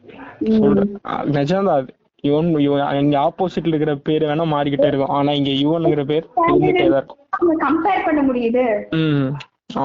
நிஜம்தான் 1.38 1.78
அது. 1.80 1.94
இவன் 2.28 2.50
இவன் 2.60 3.00
இங்க 3.02 3.18
ஆப்போசிட்ல 3.20 3.74
இருக்கிற 3.74 3.94
பேர் 4.08 4.24
வேணா 4.24 4.46
மாறிக்கிட்டே 4.54 4.90
இருக்கும். 4.92 5.14
ஆனா 5.18 5.32
இங்க 5.32 5.52
யுவன்ங்கிற 5.64 6.04
பேர் 6.12 6.26
இருந்துட்டே 6.48 6.86
தான் 6.88 7.02
இருக்கும். 7.02 7.22
கம்பேர் 7.66 8.06
பண்ண 8.06 8.22
முடியுது. 8.22 8.64
ம் 9.00 9.30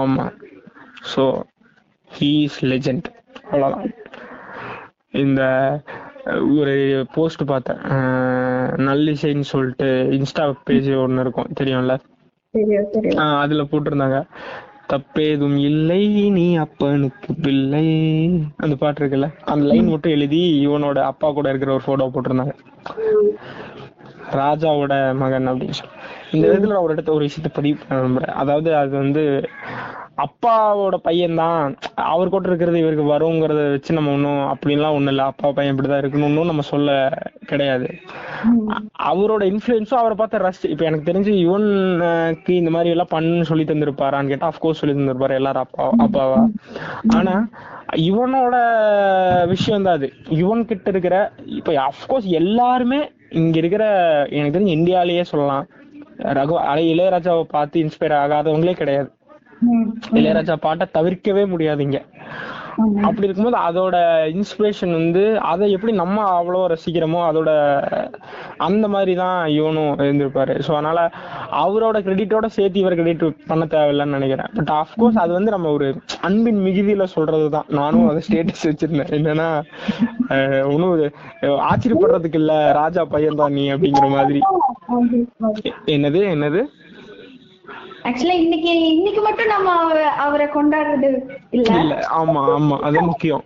ஆமா. 0.01 0.27
ஸோ 1.13 1.25
ஹீ 2.11 2.31
இஸ் 2.47 2.61
லெஜெண்ட் 2.65 3.09
அவ்வளோதான் 3.51 3.91
இந்த 5.23 5.43
ஒரு 6.59 6.75
போஸ்ட் 7.15 7.43
பார்த்தேன். 7.47 7.81
நல்லிசைன்னு 8.89 9.47
சொல்லிட்டு 9.53 9.89
இன்ஸ்டா 10.19 10.45
பேஜ் 10.65 10.91
ஒன்று 11.05 11.25
இருக்கும். 11.25 11.51
தெரியும்ல? 11.61 11.95
அதுல 13.41 13.63
போட்டிருந்தாங்க. 13.71 14.19
தப்பேதும் 14.93 15.57
இல்லை 15.57 16.31
நீ 16.31 16.57
அப்பனுக்கு 16.57 17.35
பிள்ளை. 17.35 17.87
அந்த 18.57 18.77
பாட்டு 18.77 19.07
இருக்குல்ல? 19.07 19.33
அந்த 19.45 19.67
லைன் 19.67 19.89
மட்டும் 19.89 20.13
எழுதி 20.13 20.67
இவனோட 20.67 20.99
அப்பா 20.99 21.33
கூட 21.33 21.49
இருக்கிற 21.49 21.73
ஒரு 21.73 21.83
போட்டோ 21.85 22.11
போட்டிருந்தாங்க. 22.15 22.55
ராஜாவோட 24.31 25.15
மகன் 25.15 25.49
அப்படின்னு 25.49 25.71
சொல்லி. 25.71 25.99
இந்த 26.35 26.45
விதத்துல 26.49 26.73
நான் 26.73 26.87
ஒரு 26.87 26.95
இடத்த 26.95 27.11
ஒரு 27.13 27.27
விஷயத்த 27.27 27.51
பதிவு 27.55 27.79
பண்ண 27.81 28.03
நம்புறேன் 28.03 28.37
அதாவது 28.43 28.71
அது 28.81 28.93
வந்து 29.03 29.23
அப்பாவோட 30.25 30.97
பையன் 31.07 31.39
தான் 31.41 31.61
அவர் 32.13 32.33
கூட 32.33 32.49
இருக்கிறது 32.49 32.81
இவருக்கு 32.83 33.05
வருங்கிறத 33.13 33.61
வச்சு 33.71 33.97
நம்ம 33.97 34.13
ஒன்றும் 34.17 34.43
அப்படின்லாம் 34.53 34.97
ஒண்ணும் 34.97 35.13
இல்லை. 35.13 35.25
அப்பா 35.25 35.49
பையன் 35.57 35.73
இப்படிதான் 35.75 36.03
இருக்கணும்னு 36.03 36.51
நம்ம 36.51 36.65
சொல்ல 36.71 36.91
கிடையாது. 37.51 37.89
அவரோட 39.11 39.43
இன்ஃபுளுன்ஸும் 39.53 40.01
அவரை 40.01 40.17
பார்த்து 40.17 40.43
ரசி 40.45 40.67
இப்ப 40.75 40.85
எனக்கு 40.85 41.09
தெரிஞ்சு 41.11 41.33
இவனுக்கு 41.45 42.53
இந்த 42.55 42.71
மாதிரி 42.71 42.93
எல்லாம் 42.95 43.13
பண்ணு 43.15 43.49
சொல்லி 43.51 43.65
தந்திருப்பாரான்னு 43.65 44.33
கேட்டா 44.33 44.51
அஃப்கோர்ஸ் 44.53 44.81
சொல்லி 44.83 44.97
தந்திருப்பாரு 44.99 45.39
எல்லாரும் 45.41 45.65
அப்பா 45.67 45.87
அப்பாவா. 46.07 46.43
ஆனா 47.19 47.37
இவனோட 48.11 48.57
விஷயம் 49.47 49.87
தான் 49.89 49.99
அது. 49.99 50.09
இவன் 50.41 50.69
கிட்ட 50.73 50.89
இருக்கிற 50.91 51.17
இப்ப 51.59 51.73
அஃப்கோர்ஸ் 51.89 52.29
எல்லாருமே 52.43 53.01
இங்க 53.41 53.57
இருக்கிற 53.59 53.85
எனக்கு 54.31 54.57
தெரிஞ்சு 54.57 54.79
இந்தியாலேயே 54.79 55.25
சொல்லலாம். 55.33 55.67
ரகு 56.33 56.55
இளையராஜாவை 56.87 57.43
பார்த்து 57.51 57.81
இன்ஸ்பயர் 57.85 58.17
ஆகாதவங்களே 58.21 58.73
கிடையாது. 58.73 59.11
இளையராஜா 60.15 60.55
பாட்டை 60.57 60.87
தவிர்க்கவே 60.95 61.45
முடியாது 61.47 61.83
இங்க 61.83 61.99
அப்படி 63.05 63.27
இருக்கும்போது 63.27 63.59
அதோட 63.67 63.97
இன்ஸ்பிரேஷன் 64.35 64.93
வந்து 64.97 65.23
அதை 65.51 65.67
எப்படி 65.73 65.93
நம்ம 65.99 66.17
அவ்வளோ 66.35 66.61
ரசிக்கிறோமோ 66.73 67.21
அதோட 67.27 67.51
அந்த 68.61 68.89
மாதிரி 68.89 69.15
தான் 69.17 69.39
இவனும் 69.57 69.93
இருந்திருப்பாரு. 70.01 70.55
ஸோ 70.61 70.73
அதனால 70.73 71.01
அவரோட 71.61 71.99
கிரெடிட்டோட 72.07 72.47
சேர்த்து 72.57 72.83
இவர் 72.83 72.99
கிரெடிட் 72.99 73.23
பண்ண 73.49 73.65
தேவையில்லைன்னு 73.73 74.19
நினைக்கிறேன். 74.19 74.51
பட் 74.57 74.73
ஆஃப்கோர்ஸ் 74.79 75.19
அது 75.19 75.33
வந்து 75.33 75.51
நம்ம 75.51 75.71
ஒரு 75.71 75.89
அன்பின் 76.29 76.63
மிகுதியில 76.67 77.07
சொல்றது 77.15 77.49
தான் 77.51 77.69
நானும் 77.79 78.09
அதை 78.09 78.23
ஸ்டேட்டஸ் 78.27 78.67
வச்சிருந்தேன். 78.69 79.13
என்னன்னா 79.19 79.49
அஹ், 80.33 80.65
ஆச்சரியப்படுறதுக்கு 81.69 82.41
இல்ல 82.43 82.53
ராஜா 82.79 83.05
பையன் 83.11 83.41
தான் 83.41 83.57
நீ 83.57 83.65
அப்படிங்கிற 83.73 84.09
மாதிரி. 84.13 84.41
என்னது 85.91 86.21
என்னது? 86.33 86.61
ஆக்சுவலா 88.05 88.37
இன்னைக்கு 88.39 88.71
இன்னைக்கு 88.91 89.21
மட்டும் 89.21 89.47
நம்ம 89.47 89.73
அவரை 90.19 90.47
கொண்டாடுறது 90.47 91.11
இல்ல 91.51 91.71
ஆமா 92.17 92.41
ஆமா. 92.53 92.77
அது 92.81 93.01
முக்கியம். 93.03 93.45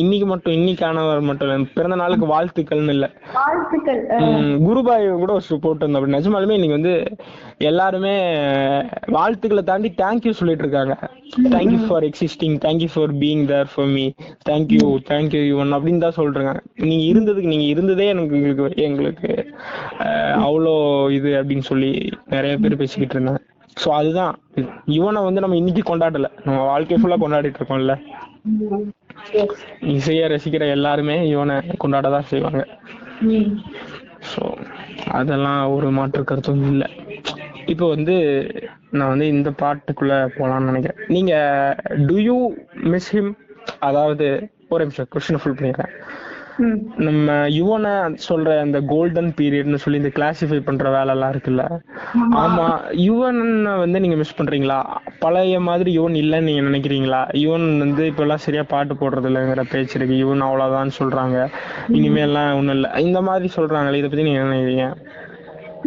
இன்னைக்கு 0.00 0.26
மட்டும் 0.26 0.54
இன்னைக்கானவர் 0.56 1.20
மட்டும் 1.28 1.48
இல்ல. 1.48 1.66
பிறந்த 1.76 1.96
நாளுக்கு 2.00 2.26
வாழ்த்துக்கள்னு 2.32 2.94
இல்ல. 2.96 3.06
வாழ்த்துக்கள் 3.38 4.00
குருபாய் 4.66 5.06
கூட 5.22 5.30
ஒரு 5.38 5.58
போட்டு 5.64 5.82
இருந்தோம் 5.82 6.00
அப்படி 6.00 6.16
நிஜமாலுமே 6.16 6.56
இன்னைக்கு 6.58 6.78
வந்து 6.78 6.94
எல்லாருமே 7.70 8.14
வாழ்த்துக்களை 9.16 9.64
தாண்டி 9.70 9.90
தேங்க்யூ 10.02 10.32
சொல்லிட்டு 10.40 10.64
இருக்காங்க. 10.66 10.94
Thank you 11.54 11.80
for 11.88 12.06
existing 12.08 12.56
thank you 12.64 12.90
for 12.94 13.12
being 13.22 13.44
there 13.52 13.70
for 13.74 13.90
me 13.96 14.06
thank you 14.48 14.86
thank you 15.10 15.42
Yuvan 15.50 15.76
அப்படின்னு 15.76 16.04
தான் 16.06 16.18
சொல்றாங்க 16.20 16.52
நீங்க 16.90 17.04
இருந்ததுக்கு 17.12 17.52
நீங்க 17.54 17.68
இருந்ததே 17.74 18.08
எனக்கு 18.14 18.36
எங்களுக்கு 18.38 18.82
எங்களுக்கு 18.88 19.30
அவ்வளோ 20.46 20.74
இது 21.18 21.30
அப்படின்னு 21.40 21.66
சொல்லி 21.70 21.92
நிறைய 22.34 22.54
பேர் 22.56 22.80
பேசிக்கிட்டு 22.82 23.16
இருந்தாங்க. 23.16 23.40
ஸோ 23.76 23.88
அதுதான். 23.98 24.32
இவனை 24.96 25.20
வந்து 25.26 25.42
நம்ம 25.42 25.56
இன்னைக்கு 25.56 25.82
கொண்டாடல. 25.90 26.28
நம்ம 26.46 26.58
வாழ்க்கை 26.64 26.96
ஃபுல்லா 27.00 27.18
கொண்டாடிட்டு 27.22 27.60
இருக்கோம்ல. 27.60 27.94
இசையை 29.94 30.24
ரசிக்கிற 30.32 30.64
எல்லாருமே 30.76 31.16
இவனை 31.28 31.56
கொண்டாட 31.82 32.10
தான் 32.16 32.30
செய்வாங்க. 32.32 32.62
ஸோ 34.30 34.42
அதெல்லாம் 35.18 35.60
ஒரு 35.74 35.88
மாற்று 35.98 36.22
கருத்தும் 36.30 36.64
இல்லை. 36.72 36.88
இப்போ 37.72 37.86
வந்து 37.88 38.16
நான் 38.98 39.12
வந்து 39.12 39.26
இந்த 39.34 39.50
பாட்டுக்குள்ள 39.62 40.14
போலாம்னு 40.38 40.70
நினைக்கிறேன். 40.70 41.02
நீங்க 41.16 41.34
டு 42.08 42.16
யூ 42.28 42.38
மிஸ் 42.92 43.10
ஹிம் 43.16 43.32
அதாவது 43.88 44.28
ஒரு 44.72 44.84
நிமிஷம் 44.84 45.10
கொஸ்டின் 45.12 45.40
ஃபுல் 45.42 45.58
பண்ணிடுறேன். 45.58 45.92
நம்ம 46.96 47.32
யுவனை 47.32 47.92
சொல்ற 48.28 48.60
அந்த 48.60 48.80
கோல்டன் 48.80 49.34
பீரியட்னு 49.36 49.74
சொல்லி 49.74 49.98
இந்த 49.98 50.10
கிளாசிஃபை 50.14 50.60
பண்ற 50.60 50.90
வேலை 50.90 51.08
எல்லாம் 51.08 51.32
இருக்குல்ல? 51.32 51.64
ஆமா. 52.36 52.66
யுவன் 53.00 53.40
வந்து 53.78 54.00
நீங்க 54.00 54.16
மிஸ் 54.16 54.42
பண்றீங்களா? 54.42 54.84
பழைய 55.18 55.60
மாதிரி 55.60 55.98
யுவன் 55.98 56.14
இல்லைன்னு 56.14 56.40
நீங்க 56.40 56.60
நினைக்கிறீங்களா? 56.60 57.22
யுவன் 57.36 57.78
வந்து 57.78 58.06
இப்ப 58.06 58.22
எல்லாம் 58.22 58.38
சரியா 58.38 58.62
பாட்டு 58.68 58.94
போடுறது 58.94 59.24
இல்லைங்கிற 59.24 59.64
பேச்சு 59.70 59.98
இருக்கு. 59.98 60.14
யுவன் 60.14 60.40
அவ்வளவுதான் 60.40 60.90
சொல்றாங்க. 60.98 61.48
இனிமேல்லாம் 61.88 62.56
ஒண்ணும் 62.56 62.74
இல்ல. 62.74 62.90
இந்த 62.98 63.20
மாதிரி 63.20 63.50
சொல்றாங்களே 63.56 63.94
இதை 63.94 64.08
பத்தி 64.08 64.22
நீங்க 64.22 64.40
என்ன 64.40 64.54
நினைக்கிறீங்க? 64.54 64.88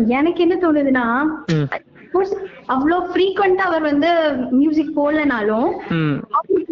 எனக்கு 0.09 0.41
என்ன 0.41 0.55
தோணுதுன்னா 0.55 1.05
ம். 1.53 1.67
course 2.13 2.33
அவ்வளோ 2.67 2.97
ஃப்ரீக்வெண்டா 3.07 3.63
அவர் 3.69 3.81
வந்து 3.81 4.09
மியூசிக் 4.51 4.99
போடலனாலும் 4.99 5.69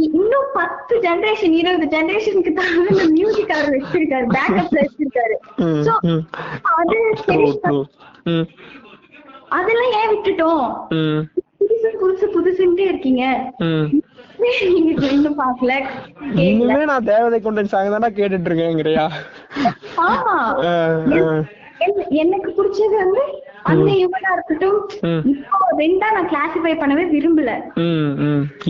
இன்னும் 0.07 0.49
பத்து 0.53 0.93
ஜெனரேஷன் 0.99 1.55
இருபது 1.59 1.87
ஜெனரேஷனுக்கு 1.95 2.51
தான் 2.53 2.71
இந்த 2.91 3.05
மியூசிக் 3.15 3.53
அவர் 3.55 3.73
வச்சிருக்காரு 3.75 4.25
பேக்கப்ல 4.35 4.83
வச்சிருக்காரு. 4.83 5.35
ம். 5.63 6.23
அது 6.75 6.97
அதெல்லாம் 9.57 9.93
ஏன் 9.99 10.11
விட்டுட்டோம்? 10.11 10.65
புதுசு 11.61 11.89
புதுசு 12.01 12.27
புதுசுன்ட்டே 12.35 12.85
இருக்கீங்க. 12.91 13.23
இன்னும் 16.45 16.91
நான் 16.91 17.09
தேவதை 17.09 17.39
கொண்டன் 17.39 17.71
சாங் 17.73 17.95
தானே 17.95 18.09
கேட்டுட்டு 18.19 18.49
இருக்கேங்கிறியா 18.49 19.05
ஆமா 20.05 20.35
எனக்கு 22.21 22.49
பிடிச்சது 22.57 22.95
வந்து 22.95 23.21
அந்த 23.63 23.89
யுவனா 23.99 24.29
இருக்கட்டும். 24.33 24.77
இப்போ 25.31 25.57
ரெண்டா 25.77 26.07
நான் 26.11 26.29
கிளாசிஃபை 26.29 26.73
பண்ணவே 26.79 27.03
விரும்பல. 27.13 27.51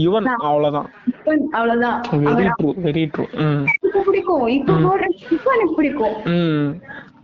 யுவன் 0.04 0.30
அவ்வளவுதான். 0.48 0.88
இப்போ 1.22 1.34
அவ்வளவுதான். 1.58 1.98
வெரி 2.20 2.30
அவர் 2.46 2.56
ட்ரூ 2.60 2.70
வெரி 2.84 3.02
ட்ரூ 3.14 3.24
ம். 3.42 3.64
இப்போ 3.80 4.00
பிடிக்கும். 4.06 4.46
இப்போ 4.50 4.74
போடுற 4.86 5.06
எனக்கு 5.54 5.76
பிடிக்கும். 5.76 6.16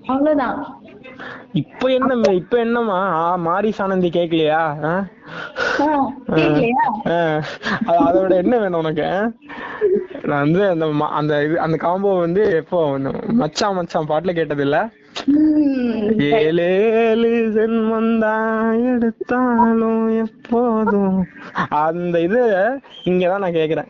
அவ்வளவுதான். 0.08 0.58
இப்போ 1.54 1.86
என்ன 1.90 2.12
இப்போ 2.34 2.56
என்னமா 2.58 2.98
ஆ, 3.20 3.24
மாரிஸ் 3.46 3.82
ஆனந்தி 3.84 4.10
கேக்கலையா? 4.10 4.60
ஆ? 4.86 4.94
ஆ, 5.80 5.88
கேக்கலையா? 6.32 6.84
ஆ, 7.10 7.18
அது 7.88 7.98
அதை 8.04 8.18
விட 8.22 8.36
என்ன 8.44 8.56
வேணும் 8.58 8.82
உனக்கு? 8.84 9.08
நான் 10.26 10.44
வந்து 10.46 10.62
அந்த 10.70 10.86
அந்த 11.14 11.34
இது 11.44 11.58
அந்த 11.60 11.78
காம்போ 11.84 12.14
வந்து 12.20 12.44
எப்போ 12.62 12.80
மச்சான் 13.42 13.78
மச்சான் 13.78 14.10
பாட்டுல 14.10 14.34
கேட்டது 14.34 14.64
இல்ல 14.64 14.78
ம். 15.28 16.22
ஏழு 16.22 16.64
ஏழு 16.92 17.52
ஜென்மந்தான் 17.56 18.96
எடுத்தாலும் 18.96 20.26
எப்போதும் 20.26 21.26
அந்த 21.70 22.22
இது 22.22 22.48
இங்கதான் 23.04 23.40
நான் 23.40 23.52
கேக்குறேன். 23.52 23.88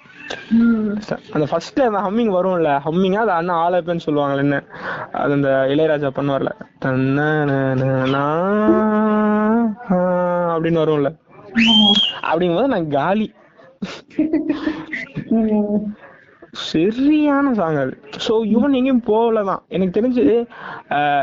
அந்த 1.32 1.48
ஃபர்ஸ்ட் 1.50 1.80
அந்த 1.82 2.00
ஹம்மிங் 2.00 2.36
வரும்ல 2.36 2.80
ஹம்மிங்கா 2.86 3.16
அது 3.16 3.32
அண்ணா 3.32 3.70
ஆலப்பேன்னு 3.70 4.00
சொல்லுவாங்கல்ல 4.06 4.38
என்ன? 4.38 4.64
அது 5.12 5.34
அந்த 5.34 5.66
இளையராஜா 5.70 6.10
பண்ணுவார்ல. 6.16 6.50
ஆ, 9.92 10.58
அப்படின்னு 10.58 10.82
வரும்ல. 10.82 11.16
அப்படிங்கும்போது 12.32 12.68
நான் 12.68 12.90
காலி. 12.90 13.34
சரியான 16.66 17.54
சாங் 17.54 17.76
அது. 17.76 18.02
ஸோ 18.28 18.46
இவன் 18.46 18.74
எங்கேயும் 18.74 19.04
போகலதான். 19.06 19.62
எனக்கு 19.68 20.02
தெரிஞ்சு 20.02 20.26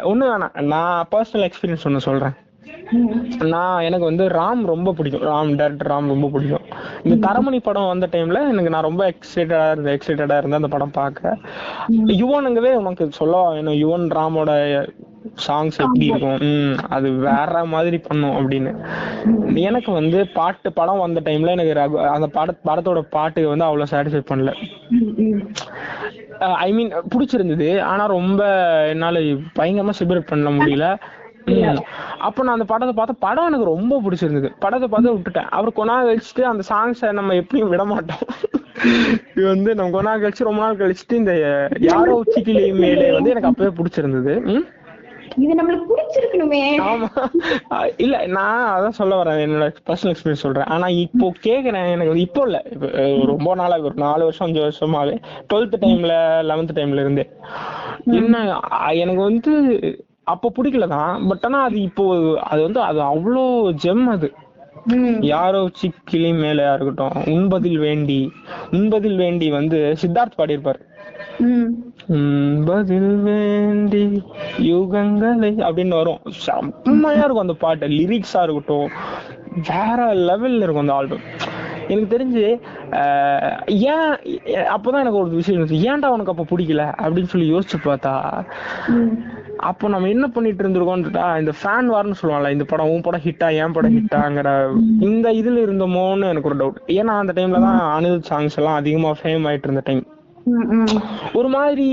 ஒண்ணு 0.05 0.25
வேணாம். 0.25 0.63
நான் 0.63 1.09
பர்சனல் 1.11 1.51
எக்ஸ்பீரியன்ஸ் 1.51 1.85
ஒன்று 1.85 2.01
சொல்றேன். 2.01 2.35
ம். 2.93 3.45
நான் 3.45 3.83
எனக்கு 3.83 4.05
வந்து 4.05 4.29
ராம் 4.29 4.65
ரொம்ப 4.65 4.93
பிடிக்கும். 4.93 5.23
ராம் 5.23 5.53
டேரக்டர் 5.59 5.91
ராம் 5.93 6.07
ரொம்ப 6.07 6.29
பிடிக்கும். 6.29 6.65
இந்த 7.05 7.29
தரமணி 7.29 7.61
படம் 7.63 7.87
வந்த 7.87 8.09
டைம்ல 8.13 8.49
எனக்கு 8.49 8.71
நான் 8.71 8.83
ரொம்ப 8.83 9.15
எக்ஸைட்டடா 9.15 9.71
இருந்தேன் 9.71 9.99
எக்ஸைட்டடா 9.99 10.37
இருந்தேன் 10.37 10.53
அந்த 10.53 10.69
படம் 10.69 10.91
பார்க்க 10.91 11.39
யுவனுங்கவே 12.07 12.75
உனக்கு 12.75 13.11
சொல்ல 13.11 13.51
வேணும்? 13.51 13.75
யுவன் 13.75 14.07
ராமோட 14.11 14.51
சாங்ஸ் 15.49 15.79
எப்படி 15.79 16.07
இருக்கும்? 16.07 16.39
ம் 16.41 16.77
அது 16.89 17.11
வேற 17.11 17.65
மாதிரி 17.65 17.99
பண்ணும் 17.99 18.51
அப்படின்னு. 18.51 18.87
எனக்கு 19.55 19.93
வந்து 19.93 20.29
பாட்டு 20.29 20.73
படம் 20.73 20.99
வந்த 20.99 21.21
டைம்ல 21.21 21.49
எனக்கு 21.49 21.73
ரகு- 21.73 22.07
அந்த 22.07 22.27
பட 22.27 22.55
படத்தோட 22.65 23.01
பாட்டு 23.01 23.49
வந்து 23.49 23.65
அவ்வளவு 23.65 23.91
சாட்டிஸ்ஃபை 23.91 24.23
பண்ணல. 24.33 24.55
ஐ 26.39 26.73
மீன் 26.73 26.93
பிடிச்சிருந்தது. 26.95 27.81
ஆனா 27.81 28.07
ரொம்ப 28.07 28.45
என்னால 28.89 29.19
பயங்கரமா 29.21 29.91
செலிப்ரேட் 29.99 30.27
பண்ண 30.27 30.51
முடியல. 30.51 30.99
அப்ப 32.19 32.43
நான் 32.43 32.53
அந்த 32.53 32.65
படத்தை 32.65 33.05
பார்த்தா 33.05 33.17
படம் 33.19 33.47
எனக்கு 33.47 33.65
ரொம்ப 33.65 34.03
பிடிச்சிருந்தது. 34.03 34.53
படத்தை 34.59 34.89
பார்த்து 34.89 35.15
விட்டுட்டேன். 35.15 35.49
அவர் 35.49 35.73
கொண்டா 35.73 36.05
கழிச்சுட்டு 36.05 36.41
அந்த 36.41 36.63
சாங்ஸை 36.69 37.13
நம்ம 37.13 37.35
எப்படியும் 37.35 37.69
விட 37.69 37.85
மாட்டோம். 37.85 38.19
இது 39.35 39.47
வந்து 39.47 39.75
நம்ம 39.75 39.91
கொண்டா 39.91 40.17
கழிச்சு 40.17 40.45
ரொம்ப 40.45 40.63
நாள் 40.63 40.77
கழிச்சுட்டு 40.77 41.13
இந்த 41.13 41.69
யாரோ 41.81 42.23
உச்சிக்கிளி 42.27 42.75
மேலே 42.75 43.13
வந்து 43.13 43.31
எனக்கு 43.31 43.49
அப்பவே 43.49 43.71
பிடிச்சிருந்தது. 43.71 44.43
ம். 44.43 44.74
இது 45.43 45.53
நம்மளுக்கு 45.59 45.87
பிடிச்சிருக்கணுமே. 45.91 46.61
இல்ல 48.05 48.17
நான் 48.37 48.67
அதான் 48.75 48.99
சொல்ல 48.99 49.15
வரேன். 49.21 49.41
என்னோட 49.45 49.67
பர்சனல் 49.89 50.13
எக்ஸ்பீரியன்ஸ் 50.13 50.45
சொல்றேன். 50.47 50.69
ஆனா 50.75 50.87
இப்போ 51.05 51.27
கேக்குறேன் 51.47 51.91
எனக்கு 51.95 52.13
வந்து 52.13 52.27
இப்போ 52.29 52.43
இல்ல 52.49 52.61
ரொம்ப 53.33 53.55
நாளா 53.61 53.79
ஒரு 53.91 53.99
நாலு 54.07 54.27
வருஷம் 54.29 54.47
அஞ்சு 54.49 54.63
வருஷமாவே. 54.65 55.17
டுவெல்த் 55.51 55.77
டைம்ல 55.85 56.15
லெவன்த் 56.51 56.77
டைம்ல 56.79 57.05
இருந்தே. 57.05 57.27
என்ன 58.21 58.45
எனக்கு 59.03 59.23
வந்து 59.31 59.53
அப்போ 60.33 60.49
பிடிக்கல 60.57 60.87
தான். 60.97 61.15
பட் 61.31 61.47
ஆனா 61.49 61.59
அது 61.69 61.79
இப்போ 61.89 62.05
அது 62.53 62.61
வந்து 62.67 62.81
அது 62.89 63.01
அவ்வளோ 63.13 63.45
ஜெம் 63.85 64.07
அது. 64.17 64.31
யாரோ 65.33 65.61
சிக்கிளி 65.81 66.31
மேலையா 66.41 66.73
இருக்கட்டும் 66.77 67.19
உண்பதில் 67.35 67.79
வேண்டி 67.85 68.19
உண்பதில் 68.79 69.17
வேண்டி 69.23 69.47
வந்து 69.59 69.79
சித்தார்த் 70.03 70.39
பாடியிருப்பாரு. 70.41 70.81
ம். 72.09 72.57
வேண்டி 73.25 74.05
யுகங்களை 74.69 75.51
அப்படின்னு 75.67 75.95
வரும். 75.95 76.21
செம்மையா 76.39 77.23
இருக்கும் 77.23 77.39
அந்த 77.39 77.53
பாட்டு. 77.55 77.87
லிரிக்ஸா 77.89 78.43
இருக்கட்டும் 78.43 78.89
வேற 79.69 79.99
லெவல்ல 80.29 80.63
இருக்கும் 80.63 80.81
அந்த 80.81 80.93
ஆல்பம் 80.93 81.25
எனக்கு 81.89 82.17
தெரிஞ்சு 82.17 82.43
ஏன் 83.87 84.13
அப்பதான் 84.75 85.03
எனக்கு 85.03 85.19
ஒரு 85.19 85.31
விஷயம் 85.31 85.59
இருந்துச்சு. 85.59 85.81
ஏன்டா 85.85 86.07
உனக்கு 86.07 86.33
அப்ப 86.33 86.47
பிடிக்கல? 86.51 86.85
அப்படின்னு 86.99 87.23
சொல்லி 87.25 87.55
யோசிச்சு 87.55 87.79
பார்த்தா 87.85 88.15
அப்போ 89.61 89.89
நம்ம 89.89 90.09
என்ன 90.09 90.27
பண்ணிட்டு 90.29 90.63
இருந்திருக்கோம்ன்றா 90.65 91.39
இந்த 91.39 91.53
ஃபேன் 91.53 91.87
வார்னு 91.87 92.19
சொல்லுவாங்கல்ல 92.21 92.51
இந்த 92.51 92.65
படம் 92.65 92.87
உன் 92.87 93.01
படம் 93.01 93.21
ஹிட்டா 93.21 93.55
என் 93.57 93.73
படம் 93.73 93.95
ஹிட்டாங்கிற 93.99 94.51
இந்த 95.01 95.33
இதுல 95.33 95.63
இருந்தோமோன்னு 95.67 96.29
எனக்கு 96.29 96.49
ஒரு 96.49 96.57
டவுட் 96.57 96.81
ஏன்னா 96.93 97.15
அந்த 97.19 97.33
டைம்ல 97.33 97.61
தான் 97.61 97.81
அனில் 97.95 98.21
சாங்ஸ் 98.31 98.57
எல்லாம் 98.57 98.75
அதிகமா 98.75 99.13
ஃபேம் 99.23 99.47
ஆயிட்டு 99.47 99.65
இருந்த 99.65 99.83
டைம் 99.85 100.03
ஒரு 101.39 101.49
மாதிரி 101.55 101.87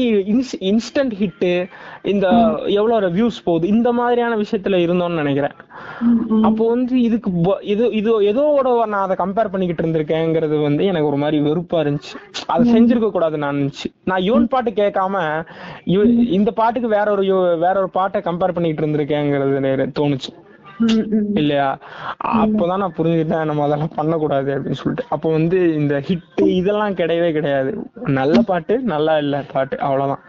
இன்ஸ்டன்ட் 0.70 1.14
ஹிட்டு 1.22 1.52
இந்த 2.12 2.28
எவ்வளவு 2.80 3.00
ரிவ்யூஸ் 3.08 3.38
போகுது 3.46 3.66
இந்த 3.76 3.90
மாதிரியான 4.00 4.38
விஷயத்துல 4.42 4.80
இருந்தோம்னு 4.86 5.22
நினைக்கிறேன். 5.22 5.56
அப்போ 6.48 6.64
வந்து 6.74 6.96
இதுக்கு 7.08 7.32
இது 7.74 7.86
இது 8.00 8.12
ஏதோட 8.32 8.68
நான் 8.94 9.06
அதை 9.06 9.18
கம்பேர் 9.24 9.52
பண்ணிக்கிட்டு 9.54 9.84
இருந்திருக்கேங்கிறது 9.84 10.58
வந்து 10.68 10.86
எனக்கு 10.92 11.10
ஒரு 11.12 11.20
மாதிரி 11.24 11.40
வெறுப்பா 11.48 11.80
இருந்துச்சு. 11.84 12.14
அதை 12.54 12.64
செஞ்சிருக்க 12.76 13.10
கூடாது 13.12 13.38
நான் 13.44 13.58
இருந்துச்சு 13.58 13.90
நான் 14.12 14.26
யுவன் 14.30 14.52
பாட்டு 14.54 14.72
கேட்காம 14.82 15.18
இந்த 16.38 16.52
பாட்டுக்கு 16.62 16.96
வேற 16.98 17.08
ஒரு 17.16 17.26
வேற 17.66 17.76
ஒரு 17.84 17.92
பாட்டை 18.00 18.22
கம்பேர் 18.30 18.56
பண்ணிக்கிட்டு 18.58 18.86
இருந்திருக்கேங்கிறது 18.86 19.92
தோணுச்சு. 20.00 20.32
இல்லையா? 21.34 21.78
அப்பதான் 22.24 22.78
நான் 22.78 22.98
புரிஞ்சுக்கிட்டேன் 22.98 23.44
நம்ம 23.44 23.64
அதெல்லாம் 23.64 23.96
பண்ணக்கூடாது 23.96 24.56
அப்படின்னு 24.56 24.72
சொல்லிட்டு. 24.72 25.06
அப்போ 25.10 25.32
வந்து 25.32 25.76
இந்த 25.76 26.00
ஹிட் 26.00 26.42
இதெல்லாம் 26.46 26.96
கிடையவே 26.96 27.32
கிடையாது. 27.32 27.72
நல்ல 28.20 28.42
பாட்டு 28.42 28.80
நல்லா 28.80 29.18
இல்ல 29.18 29.46
பாட்டு 29.54 29.80
அவ்வளவுதான். 29.80 30.24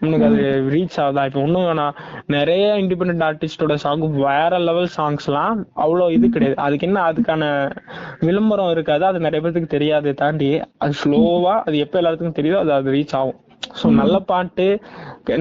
உனக்கு 0.00 0.26
அது 0.26 0.42
ரீச் 0.70 0.98
ஆகுதா? 1.00 1.24
இப்போ 1.24 1.40
ஒண்ணும் 1.40 1.74
நான் 1.74 1.96
நிறைய 2.26 2.74
இண்டிபெண்ட் 2.74 3.24
ஆர்டிஸ்டோட 3.24 3.74
சாங் 3.74 4.06
வேற 4.28 4.58
லெவல் 4.58 4.88
சாங்ஸ் 4.96 5.26
எல்லாம் 5.26 5.66
அவ்வளோ 5.76 6.10
இது 6.10 6.28
கிடையாது. 6.28 6.56
அதுக்கு 6.56 6.86
என்ன 6.86 7.12
அதுக்கான 7.12 7.72
விளம்பரம் 8.20 8.70
இருக்காது. 8.70 9.04
அது 9.04 9.20
நிறைய 9.20 9.40
பேருக்கு 9.40 9.76
தெரியாதே 9.76 10.12
தாண்டி 10.12 10.60
அது 10.78 10.94
ஸ்லோவா 11.04 11.62
அது 11.62 11.78
எப்ப 11.78 12.00
எல்லாத்துக்கும் 12.00 12.38
தெரியுதோ 12.40 12.54
அது 12.54 12.72
அது 12.72 12.90
ரீச் 12.92 13.14
ஆகும். 13.14 13.38
ஸோ 13.78 13.86
நல்ல 14.00 14.16
பாட்டு 14.30 14.66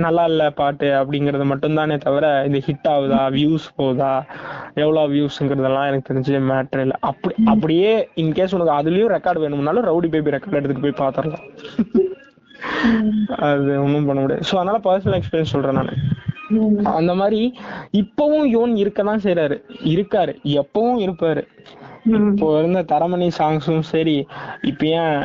நல்லா 0.05 0.23
இல்ல 0.31 0.43
பாட்டு 0.59 0.87
அப்படிங்கறது 0.99 1.45
மட்டும்தானே 1.51 1.95
தவிர 2.05 2.25
இந்த 2.47 2.59
ஹிட் 2.67 2.89
ஆகுதா 2.93 3.21
வியூஸ் 3.37 3.67
போகுதா 3.79 4.11
எவ்வளவு 4.83 5.11
வியூஸ்ங்கிறதெல்லாம் 5.13 5.87
எனக்கு 5.89 6.09
தெரிஞ்ச 6.09 6.41
மேட்டர் 6.51 6.83
இல்லை. 6.85 6.97
அப்படி 7.09 7.35
அப்படியே 7.53 7.91
இன்கேஸ் 8.23 8.55
உனக்கு 8.57 8.77
அதுலயும் 8.79 9.13
ரெக்கார்டு 9.15 9.43
வேணும்னாலும் 9.43 9.87
ரவுடி 9.89 10.09
பேபி 10.15 10.35
ரெக்கார்ட் 10.35 10.59
எடுத்துட்டு 10.59 10.85
போய் 10.85 11.01
பாத்திரலாம். 11.03 11.45
அது 13.49 13.69
ஒன்றும் 13.85 14.07
பண்ண 14.09 14.19
முடியாது. 14.21 14.47
ஸோ 14.49 14.55
அதனால 14.61 14.79
பர்சனல் 14.87 15.17
எக்ஸ்பீரியன்ஸ் 15.19 15.55
சொல்றேன் 15.55 15.79
நான். 15.79 15.93
அந்த 16.99 17.11
மாதிரி 17.21 17.41
இப்பவும் 18.03 18.47
யோன் 18.57 18.71
இருக்கதான் 18.83 19.25
செய்றாரு. 19.25 19.57
இருக்காரு. 19.93 20.33
எப்பவும் 20.61 21.01
இருப்பாரு. 21.05 21.43
இப்போ 22.29 22.47
இருந்த 22.59 22.81
தரமணி 22.91 23.27
சாங்ஸும் 23.37 23.83
சரி 23.93 24.15
இப்ப 24.69 24.85
ஏன் 24.99 25.15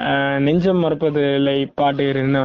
நெஞ்சம் 0.47 0.83
மறுப்பது 0.85 1.23
இல்லை 1.39 1.59
பாட்டு 1.81 2.07
என்ன 2.23 2.41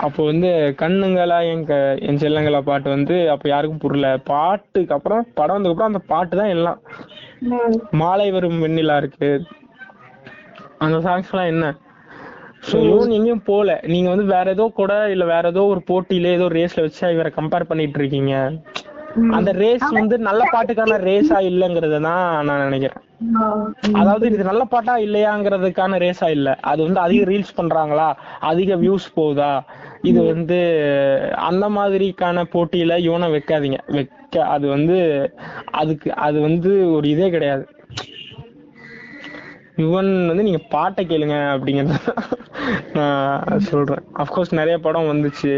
அப்போ 0.00 0.20
வந்து 0.28 0.50
கண்ணுங்களா 0.80 1.38
என் 1.50 1.64
க 1.64 1.74
என் 2.08 2.20
செல்லங்களா 2.22 2.60
பாட்டு 2.68 2.88
வந்து 2.88 3.14
அப்போ 3.32 3.46
யாருக்கும் 3.48 3.82
புரியல. 3.82 4.08
பாட்டுக்கு 4.30 4.94
அப்புறம் 4.96 5.26
படம் 5.34 5.56
வந்ததுக்கு 5.56 5.76
அப்புறம் 5.76 5.92
அந்த 5.92 6.02
பாட்டு 6.12 6.34
தான் 6.40 6.54
எல்லாம். 6.56 6.78
மாலை 8.00 8.28
வரும் 8.30 8.62
வெண்ணிலா 8.64 8.96
இருக்கு. 9.02 9.30
அந்த 10.84 10.98
சாங்ஸ் 11.06 11.32
எல்லாம் 11.32 11.52
என்ன? 11.54 11.66
ஸோ 12.68 12.76
இவன் 12.86 13.14
எங்கேயும் 13.16 13.46
போல 13.46 13.78
நீங்க 13.92 14.08
வந்து 14.10 14.26
வேற 14.32 14.46
ஏதோ 14.50 14.64
கூட 14.78 14.92
இல்ல 15.14 15.24
வேற 15.26 15.44
ஏதோ 15.48 15.62
ஒரு 15.66 15.82
போட்டியில 15.90 16.32
ஏதோ 16.38 16.46
ரேஸ்ல 16.56 16.84
வச்சு 16.86 17.12
இவரை 17.16 17.30
கம்பேர் 17.38 17.70
பண்ணிட்டு 17.70 17.98
இருக்கீங்க. 18.00 18.34
அந்த 19.36 19.50
ரேஸ் 19.60 19.86
வந்து 19.96 20.16
நல்ல 20.26 20.42
பாட்டுக்கான 20.52 20.98
ரேஸா 21.06 21.38
இல்லைங்கிறத 21.48 21.96
தான் 22.00 22.18
நான் 22.48 22.66
நினைக்கிறேன். 22.66 23.00
அதாவது 24.00 24.24
இது 24.30 24.44
நல்ல 24.44 24.62
பாட்டா 24.64 24.94
இல்லையாங்கிறதுக்கான 25.06 25.98
ரேஸா 26.04 26.28
இல்ல. 26.36 26.50
அது 26.70 26.80
வந்து 26.86 27.00
அதிக 27.00 27.22
ரீல்ஸ் 27.24 27.58
பண்றாங்களா? 27.58 28.06
அதிக 28.50 28.76
வியூஸ் 28.76 29.08
போகுதா? 29.16 29.50
இது 30.02 30.20
வந்து 30.22 30.58
அந்த 31.48 31.64
மாதிரிக்கான 31.68 32.44
போட்டியில 32.52 32.96
இவனை 33.06 33.26
வைக்காதீங்க. 33.34 33.78
வைக்க 33.96 34.44
அது 34.54 34.66
வந்து 34.68 34.96
அதுக்கு 35.80 36.08
அது 36.26 36.38
வந்து 36.40 36.70
ஒரு 36.96 37.06
இதே 37.08 37.28
கிடையாது. 37.30 37.64
யுவன் 39.82 40.10
வந்து 40.30 40.46
நீங்க 40.46 40.62
பாட்டை 40.74 41.02
கேளுங்க 41.06 41.36
அப்படிங்கறத 41.52 41.98
நான் 42.96 43.62
சொல்றேன். 43.68 44.04
அப்கோர்ஸ் 44.22 44.58
நிறைய 44.60 44.76
படம் 44.78 45.10
வந்துச்சு. 45.12 45.52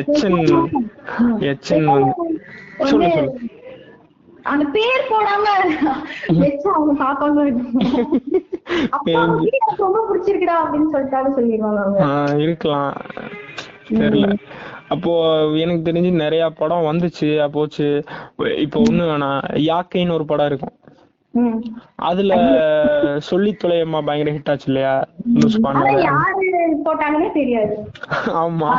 எச்சன் 0.00 0.40
எச்சன் 1.52 1.88
வந்து 1.94 2.14
சொல்லு 2.90 3.08
சொல்லு. 3.16 3.32
அந்த 4.52 4.64
பேர் 4.74 5.08
போடாம 5.10 5.46
அவங்க 7.24 7.70
எனக்கு 9.48 9.84
ரொம்ப 9.84 9.98
பிடிச்சிருக்குடா 10.08 10.56
அப்படின்னு 10.62 10.92
சொல்லிட்டாலும் 10.94 11.36
சொல்லிடுவாங்க. 11.38 11.98
இருக்கலாம். 12.44 12.94
தெரியல. 13.92 14.28
அப்போ 14.88 15.12
எனக்கு 15.56 15.86
தெரிஞ்சு 15.88 16.10
நிறைய 16.24 16.50
படம் 16.60 16.88
வந்துச்சு. 16.88 17.28
அப்போச்சு 17.46 17.86
இப்போ 18.64 18.80
ஒண்ணு 18.80 19.04
வேணாம் 19.10 19.40
யாக்கைன்னு 19.66 20.16
ஒரு 20.18 20.24
படம் 20.24 20.46
இருக்கும். 20.46 20.74
அதுல 22.08 22.34
சொல்லி 23.26 23.50
தொலையம்மா 23.62 23.98
பயங்கர 24.04 24.30
ஹிட் 24.30 24.50
ஆச்சு 24.50 24.68
இல்லையா? 24.70 24.92
ஆமா. 28.42 28.70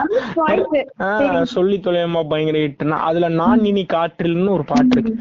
சொல்லி 1.55 1.77
தொலையம்மா 1.79 2.23
பயங்கர 2.29 2.57
ஹிட்னா 2.57 2.99
அதுல 3.09 3.29
நான் 3.41 3.65
இனி 3.65 3.85
காற்றில்னு 3.93 4.55
ஒரு 4.57 4.63
பாட்டு 4.63 4.95
இருக்கு. 4.95 5.13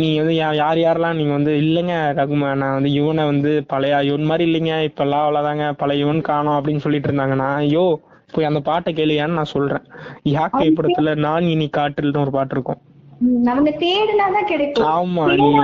நீங்க 0.00 0.16
வந்து 0.20 0.34
யார் 0.34 0.78
யாரெல்லாம் 0.78 1.18
நீங்க 1.18 1.32
வந்து 1.32 1.52
இல்லைங்க 1.62 1.94
ரகுமா 2.18 2.48
நான் 2.54 2.74
வந்து 2.74 2.90
இவனை 2.92 3.24
வந்து 3.24 3.64
பழைய 3.66 4.02
இவன் 4.02 4.28
மாதிரி 4.30 4.44
இல்லைங்க 4.48 4.74
இப்பெல்லாம் 4.88 5.24
அவ்வளவுதாங்க 5.24 5.72
பழைய 5.72 6.04
இவன் 6.04 6.20
காணோம் 6.22 6.58
அப்படின்னு 6.58 6.84
சொல்லிட்டு 6.86 7.08
இருந்தாங்கன்னா 7.08 7.48
ஐயோ 7.62 7.86
போய் 8.32 8.44
அந்த 8.44 8.60
பாட்டை 8.60 8.92
கேளுயான்னு 8.92 9.32
நான் 9.32 9.44
சொல்றேன். 9.44 9.82
யாக்கை 10.22 10.70
படத்துல 10.70 11.16
நான் 11.16 11.42
இனி 11.42 11.70
காற்றில்னு 11.76 12.20
ஒரு 12.20 12.30
பாட்டு 12.30 12.54
இருக்கும். 12.54 12.78
அவங்க 13.44 13.70
தேடினாதான் 13.70 14.44
கிடைக்கும். 14.46 14.86
ஆமா 14.86 15.34
நீ 15.34 15.56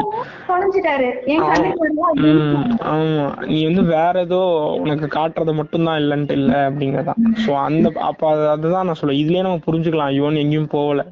ஆமா. 2.83 3.65
வந்து 3.65 3.83
வேற 3.83 4.21
ஏதோ 4.21 4.39
உனக்கு 4.81 5.07
காட்டுறது 5.07 5.55
மட்டும்தான் 5.55 6.01
இல்லன்ட்டு 6.01 6.31
இல்ல 6.31 6.71
அப்படிங்கறதான் 6.71 7.15
சோ 7.47 7.55
அந்த 7.55 7.93
அப்ப 8.01 8.35
அது- 8.35 8.49
அதுதான் 8.49 8.87
நான் 8.87 8.95
சொல்லுவேன் 9.01 9.23
இதுலயே 9.23 9.41
நம்ம 9.41 9.57
புரிஞ்சுக்கலாம். 9.57 10.15
யுவன் 10.15 10.37
எங்கேயும் 10.37 10.67
போகல. 10.67 11.07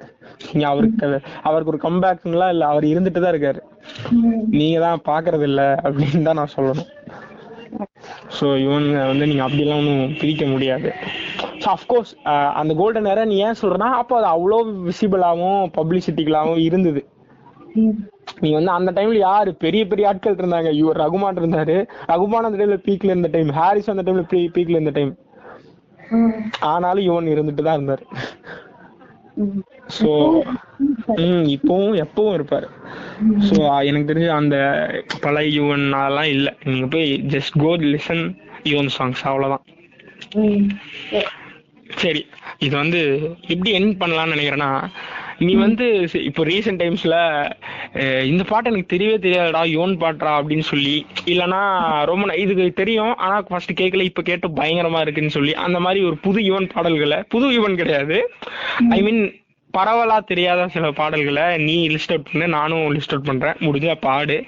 நீங்க 0.52 0.68
அவருக்கு 0.68 1.20
அவருக்கு 1.42 1.78
ஒரு 1.78 1.94
கம்பேக்லாம் 1.94 2.48
இல்ல 2.48 2.66
அவர் 2.66 2.84
இருந்துட்டு 2.84 3.20
தான் 3.20 3.32
இருக்காரு. 3.32 3.60
நீங்க 4.50 4.80
தான் 4.80 5.00
பாக்குறது 5.08 5.42
இல்ல 5.42 5.80
அப்படின்னு 5.82 6.22
தான் 6.22 6.34
நான் 6.34 6.54
சொல்லணும். 6.56 6.86
ஸோ 8.36 8.46
இவங்க 8.64 8.98
வந்து 9.06 9.26
நீங்க 9.26 9.42
அப்படிலாம் 9.46 9.80
ஒன்றும் 9.82 10.14
பிரிக்க 10.20 10.44
முடியாது. 10.46 10.88
ஸோ 11.62 11.66
அஃப்கோர்ஸ் 11.74 12.12
அந்த 12.60 12.72
கோல்டன் 12.74 13.10
ஏரா 13.12 13.24
நீ 13.24 13.36
ஏன் 13.46 13.60
சொல்றனா 13.62 13.88
அப்போ 14.00 14.14
அது 14.20 14.28
அவ்வளோ 14.34 14.58
விசிபிளாகவும் 14.88 15.64
பப்ளிசிட்டிகளாகவும் 15.78 16.64
இருந்தது. 16.68 17.02
நீ 18.42 18.50
வந்து 18.52 18.70
அந்த 18.70 18.90
டைம்ல 18.96 19.18
யாரு? 19.20 19.50
பெரிய 19.64 19.82
பெரிய 19.86 20.08
ஆட்கள் 20.10 20.40
இருந்தாங்க. 20.40 20.70
இவர் 20.80 21.00
ரகுமான் 21.02 21.40
இருந்தாரு. 21.42 21.76
ரகுமான் 22.12 22.48
அந்த 22.48 22.58
டைம்ல 22.60 22.78
பீக்ல 22.86 23.12
இருந்த 23.14 23.30
டைம் 23.34 23.50
ஹாரிஸ் 23.58 23.92
அந்த 23.92 24.04
டைம்ல 24.06 24.24
பீக்ல 24.56 24.76
இருந்த 24.78 24.94
டைம் 24.98 25.12
ஆனாலும் 26.70 27.06
இவன் 27.08 27.32
இருந்துட்டு 27.34 27.62
தான் 27.62 27.78
இருந்தாரு. 27.78 28.04
ஸோ 29.96 30.10
ம் 31.24 31.46
இப்பவும் 31.56 31.96
எப்பவும் 32.04 32.36
இருப்பாரு. 32.36 32.68
ஸோ 33.48 33.57
எனக்கு 33.90 34.11
தெரிஞ்சு 34.11 34.31
அந்த 34.40 34.57
பழைய 35.24 35.48
யுவன் 35.59 35.87
அதெல்லாம் 36.00 36.31
இல்லை. 36.37 36.53
நீங்க 36.70 36.87
போய் 36.94 37.09
just 37.35 37.59
go 37.64 37.72
listen 37.94 38.24
Yuvan 38.72 38.94
songs 38.98 39.24
அவ்வளவுதான். 39.31 39.64
சரி 42.03 42.22
இது 42.66 42.74
வந்து 42.83 43.00
எப்படி 43.53 43.70
என் 43.79 43.92
பண்ணலாம்னு 44.00 44.35
நினைக்கிறேன்னா 44.35 44.70
நீ 45.44 45.53
வந்து 45.64 45.87
இப்போ 46.29 46.42
ரீசெண்ட் 46.50 46.81
டைம்ஸ்ல 46.83 47.14
இந்த 48.31 48.42
பாட்டு 48.50 48.70
எனக்கு 48.70 48.92
தெரியவே 48.92 49.16
தெரியாதுடா 49.24 49.62
யோன் 49.77 49.94
பாட்டுறா 50.03 50.33
அப்படின்னு 50.40 50.64
சொல்லி 50.70 50.94
இல்லனா 51.33 51.61
ரொம்ப 52.11 52.35
இதுக்கு 52.42 52.66
தெரியும் 52.83 53.14
ஆனா 53.24 53.37
ஃபர்ஸ்ட் 53.48 53.72
கேட்கல 53.81 54.07
இப்ப 54.11 54.22
கேட்டு 54.29 54.48
பயங்கரமா 54.61 55.00
இருக்குன்னு 55.05 55.37
சொல்லி 55.38 55.55
அந்த 55.66 55.81
மாதிரி 55.87 56.03
ஒரு 56.11 56.18
புது 56.27 56.42
யுவன் 56.48 56.70
பாடல்களை 56.74 57.18
புது 57.35 57.48
யுவன் 57.57 57.81
கிடையாது. 57.83 58.18
ஐ 58.96 59.00
மீன் 59.03 59.22
பரவலா 59.74 60.24
தெரியாத 60.24 60.68
சில 60.68 60.90
பாடல்களை 60.90 61.56
நீ 61.56 61.88
லிஸ்ட் 61.88 62.08
அவுட் 62.08 62.28
பண்ணு 62.32 62.48
நானும் 62.48 62.94
லிஸ்ட் 62.94 63.10
அவுட் 63.10 63.24
பண்றேன். 63.24 63.52
முடிஞ்சா 63.52 63.94
பாடு. 64.00 64.44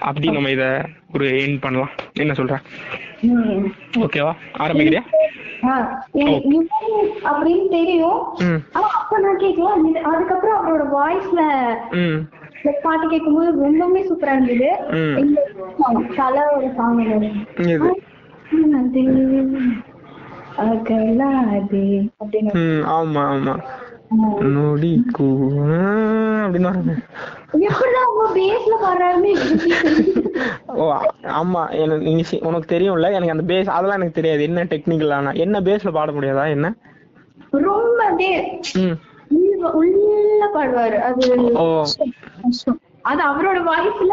அப்படி 0.00 0.30
நம்ம 0.30 0.50
இத 0.50 0.86
ஒரு 1.14 1.24
எண்ட் 1.24 1.60
பண்ணலாம். 1.60 1.90
என்ன 2.12 2.32
சொல்ற? 2.32 2.56
ஓகேவா 3.98 4.32
ஆரம்பிக்கிறியா? 4.58 5.00
அப்படின்னு 7.24 7.68
தெரியும். 7.68 8.22
ஆனா 8.72 8.88
அப்ப 8.88 9.18
நான் 9.18 9.36
கேட்கலாம் 9.36 9.94
இது- 9.94 9.98
அதுக்கப்புறம் 9.98 10.66
அவரோட 10.66 10.96
வாய்ஸ்ல 10.98 11.46
பாட்டு 12.82 13.08
கேட்கும்போது 13.08 13.52
ரொம்பவுமே 13.52 14.00
சூப்பரா 14.00 14.42
இருந்தது. 14.42 14.76
தல 16.16 16.56
ஒரு 16.56 16.70
சாங் 16.76 16.98
அகலாதே. 20.58 22.08
அப்படின்னு 22.24 22.82
ஆமா 22.88 23.18
ஆமா. 23.18 23.62
நொடி 24.40 25.04
கூ 25.12 25.24
அப்படின்னு 25.24 26.94
ஆமா 31.22 31.70
எனக்கு 31.70 32.38
உனக்கு 32.42 32.76
தெரியும்ல 32.76 33.12
எனக்கு 33.12 33.30
அந்த 33.30 33.54
பேஸ் 33.54 33.56
அதெல்லாம் 33.56 33.84
எனக்கு 33.84 34.10
தெரியாது. 34.10 34.42
என்ன 34.42 34.64
டெக்னிக்கல் 34.64 35.12
ஆனா 35.12 35.30
என்ன 35.30 35.60
பேஸ்ல 35.60 35.92
பாட 35.92 36.12
முடியாதா 36.12 36.48
என்ன? 36.48 36.74
ரொம்ப 37.50 38.10
உள்ள- 39.72 40.50
பாடுவாரு. 40.54 40.98
அது. 40.98 41.52
அது 43.02 43.22
அவரோட 43.22 43.56
வாய்ஸ்ல. 43.56 44.12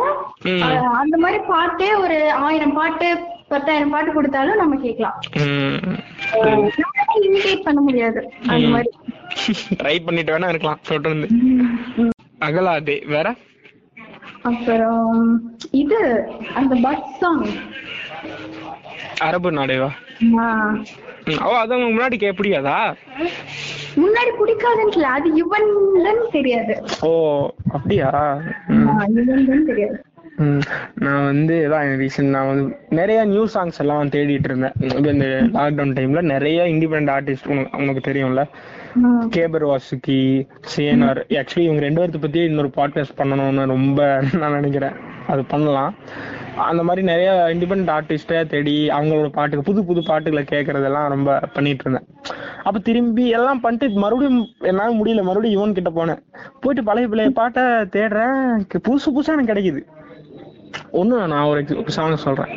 அந்த 0.82 1.18
மாதிரி 1.18 1.44
பாட்டு 1.44 2.02
ஒரு 2.02 2.32
ஆயிரம் 2.32 2.74
பாட்டு 2.74 3.18
பத்தாயிரம் 3.48 3.90
பாட்டு 3.90 4.14
கொடுத்தாலும் 4.14 4.56
நம்ம 4.56 4.76
கேட்கலாம். 4.76 5.20
ம். 5.36 5.96
இமிடேட் 7.22 7.64
பண்ண 7.64 7.82
முடியாது. 7.82 8.32
அந்த 8.48 8.68
மாதிரி. 8.68 8.90
ட்ரை 9.80 9.96
பண்ணிட்டு 10.06 10.34
வேணா 10.34 10.52
இருக்கலாம் 10.54 10.84
தொடர்ந்து 10.88 11.28
அகலாதே 12.48 12.98
வேற? 13.14 13.28
அப்புறம் 14.50 15.16
இது 15.84 16.00
அந்த 16.60 16.74
பஸ் 16.86 17.10
சாங் 17.22 17.46
அரபு 19.28 19.50
நாடேவா? 19.52 19.90
ஓ 21.48 21.50
அது 21.64 21.78
முன்னாடி 21.82 22.16
கே 22.22 22.32
பிடிக்காதா? 22.38 22.78
முன்னாடி 24.04 24.32
பிடிக்காதுன்னு 24.40 25.10
அது 25.16 25.30
யுவன் 25.40 25.68
தெரியாது. 26.38 26.76
ஓ 27.08 27.12
அப்படியா? 27.76 28.10
யுவன் 29.18 29.70
தெரியாது. 29.72 29.98
நான் 31.04 31.26
வந்து 31.30 31.56
இதான் 31.66 31.90
ரீசன் 32.02 32.34
நான் 32.36 32.50
வந்து 32.52 32.66
நிறைய 33.00 33.20
நியூ 33.32 33.44
சாங்ஸ் 33.56 33.82
எல்லாம் 33.84 34.12
தேடிட்டு 34.16 34.50
இருந்தேன். 34.50 34.78
இந்த 35.14 35.26
லாக்டவுன் 35.58 35.96
டைம்ல 35.98 36.22
நிறைய 36.34 36.62
இண்டிபெண்ட் 36.74 37.12
ஆர்டிஸ்ட் 37.16 37.50
உனக்கு 37.82 38.02
தெரியும்ல. 38.10 38.44
கேபர் 39.36 39.66
வாசுகி 39.66 40.48
சிஎன்ஆர். 40.76 41.22
ஆக்சுவலி 41.30 41.60
இவங்க 41.60 41.82
ரெண்டு 41.82 42.08
பேர்த்த 42.08 42.22
பத்தி 42.22 42.40
இன்னொரு 42.40 42.68
பாட்காஸ்ட் 42.68 43.18
பண்ணணும்னு 43.18 43.66
ரொம்ப 43.66 44.24
நான் 44.40 44.54
நினைக்கிறேன். 44.54 44.92
அது 45.28 45.46
பண்ணலாம். 45.46 45.96
அந்த 46.58 46.84
மாதிரி 46.84 47.06
நிறைய 47.06 47.32
இண்டிபெண்ட் 47.32 48.00
ஆர்டிஸ்டே 48.00 48.46
தேடி 48.46 48.88
அவங்களோட 48.88 49.30
பாட்டுக்கு 49.30 49.74
புது 49.74 49.86
புது 49.86 50.04
பாட்டுகளை 50.04 50.46
கேட்கறதெல்லாம் 50.52 51.08
ரொம்ப 51.08 51.40
பண்ணிட்டு 51.54 51.90
இருந்தேன். 51.90 52.08
அப்ப 52.64 52.80
திரும்பி 52.80 53.30
எல்லாம் 53.30 53.60
பண்ணிட்டு 53.60 54.00
மறுபடியும் 54.00 54.48
என்னால 54.60 54.94
முடியல. 54.94 55.22
மறுபடியும் 55.22 55.62
இவன் 55.62 55.74
கிட்ட 55.74 55.90
போனேன். 55.90 56.24
போயிட்டு 56.60 56.84
பழைய 56.84 57.08
பழைய 57.08 57.30
பாட்டை 57.30 57.64
தேடுறேன். 57.64 58.64
புதுசு 58.90 59.10
புதுசா 59.16 59.38
எனக்கு 59.38 59.54
கிடைக்குது. 59.54 60.00
ஒண்ணு 61.00 61.18
நான் 61.34 61.50
ஒரு 61.52 61.92
சாங் 61.98 62.24
சொல்றேன். 62.26 62.54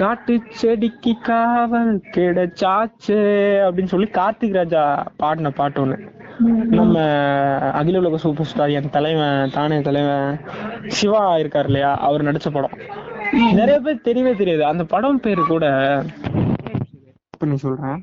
காட்டு 0.00 0.34
செடிக்கு 0.60 1.12
காவல் 1.28 1.92
கிடைச்சாச்சு 2.16 3.18
அப்படின்னு 3.66 3.92
சொல்லி 3.94 4.08
கார்த்திக் 4.18 4.58
ராஜா 4.60 4.82
பாடின 5.22 5.52
பாட்டு 5.60 5.84
ஒண்ணு. 5.84 5.98
நம்ம 6.78 6.96
அகில 7.80 8.00
உலக 8.02 8.18
சூப்பர் 8.24 8.48
ஸ்டார் 8.50 8.74
என் 8.78 8.94
தலைவன் 8.96 9.52
தானே 9.54 9.76
தலைவன் 9.88 10.40
சிவா 10.98 11.22
இருக்காரு 11.42 11.70
இல்லையா 11.70 11.92
அவர் 12.08 12.26
நடிச்ச 12.28 12.50
படம். 12.56 12.76
நிறைய 13.60 13.78
பேர் 13.84 14.04
தெரியவே 14.08 14.32
தெரியாது. 14.36 14.64
அந்த 14.72 14.84
படம் 14.92 15.22
பேரு 15.26 15.44
கூட 15.46 15.64
பண்ணி 17.38 17.56
சொல்றேன். 17.64 17.98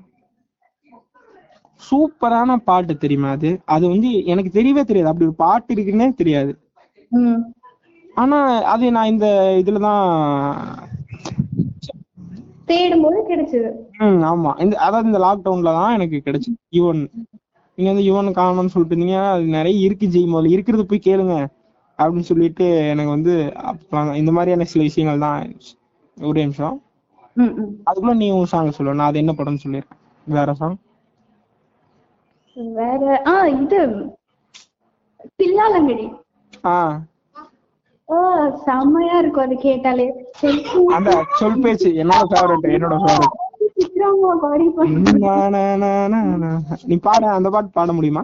சூப்பரான 1.87 2.55
பாட்டு 2.69 2.93
தெரியுமா 2.97 3.29
அது? 3.37 3.49
அது 3.75 3.85
வந்து 3.89 4.09
எனக்கு 4.33 4.51
தெரியவே 4.59 4.83
தெரியாது. 4.89 5.11
அப்படி 5.11 5.27
ஒரு 5.29 5.35
பாட்டு 5.45 5.73
இருக்குன்னே 5.75 6.07
தெரியாது. 6.21 6.51
ஆனா 8.15 8.37
அது 8.65 8.91
நான் 8.91 9.11
இந்த 9.11 9.27
இதுலதான் 9.61 10.03
தேடும்போது 12.67 13.19
கிடைச்சது. 13.29 13.69
ம் 13.99 14.21
ஆமா. 14.23 14.51
இந்த 14.59 14.75
அதாவது 14.79 15.07
இந்த 15.07 15.19
லாக்டவுன்ல 15.19 15.71
தான் 15.73 15.93
எனக்கு 15.93 16.17
கிடைச்சு 16.25 16.49
யுவன். 16.73 17.01
நீங்க 17.77 17.89
வந்து 17.91 18.05
யுவன் 18.07 18.37
காணணும்னு 18.37 18.73
சொல்லிட்டு 18.73 18.95
இருந்தீங்க. 18.95 19.17
அது 19.31 19.43
நிறைய 19.55 19.77
இருக்கு 19.79 20.05
ஜெய் 20.07 20.31
முதல்ல. 20.31 20.53
இருக்கிறது 20.55 20.83
போய் 20.85 21.05
கேளுங்க. 21.05 21.35
அப்படின்னு 21.99 22.29
சொல்லிட்டு 22.29 22.65
எனக்கு 22.91 23.09
வந்து 23.09 23.33
இந்த 24.15 24.31
மாதிரியான 24.31 24.65
சில 24.65 24.83
விஷயங்கள் 24.83 25.23
தான் 25.25 25.41
ஒரே 26.17 26.41
நிமிஷம். 26.41 26.75
அதுக்குள்ள 27.87 28.15
நீ 28.15 28.27
உன் 28.31 28.45
சாங் 28.45 28.75
சொல்லு. 28.77 28.93
நான் 28.93 29.09
அது 29.09 29.21
என்ன 29.23 29.33
படம்னு 29.37 29.63
சொல்லிடுறேன் 29.63 29.99
வேற 30.27 30.53
சாங் 30.53 30.77
வேற 32.77 33.03
ஆ 33.27 33.33
இது 33.55 33.79
பில்லாலங்கடி. 35.39 36.05
ஆ. 36.67 36.75
செம்மையா 38.63 39.15
இருக்கும் 39.21 39.45
அது 39.45 39.55
கேட்டாலே. 39.61 40.05
அந்த 40.95 41.09
சொல் 41.39 41.61
பேச்சு 41.63 41.89
என்னோட 42.01 42.23
ஃபேவரட் 42.31 42.67
என்னோட 42.73 42.97
ஃபேவரட் 43.03 43.39
நீ 46.85 46.95
பாட 47.03 47.21
அந்த 47.37 47.49
பாட்டு 47.49 47.71
பாட. 47.73 47.89
முடியுமா 47.97 48.23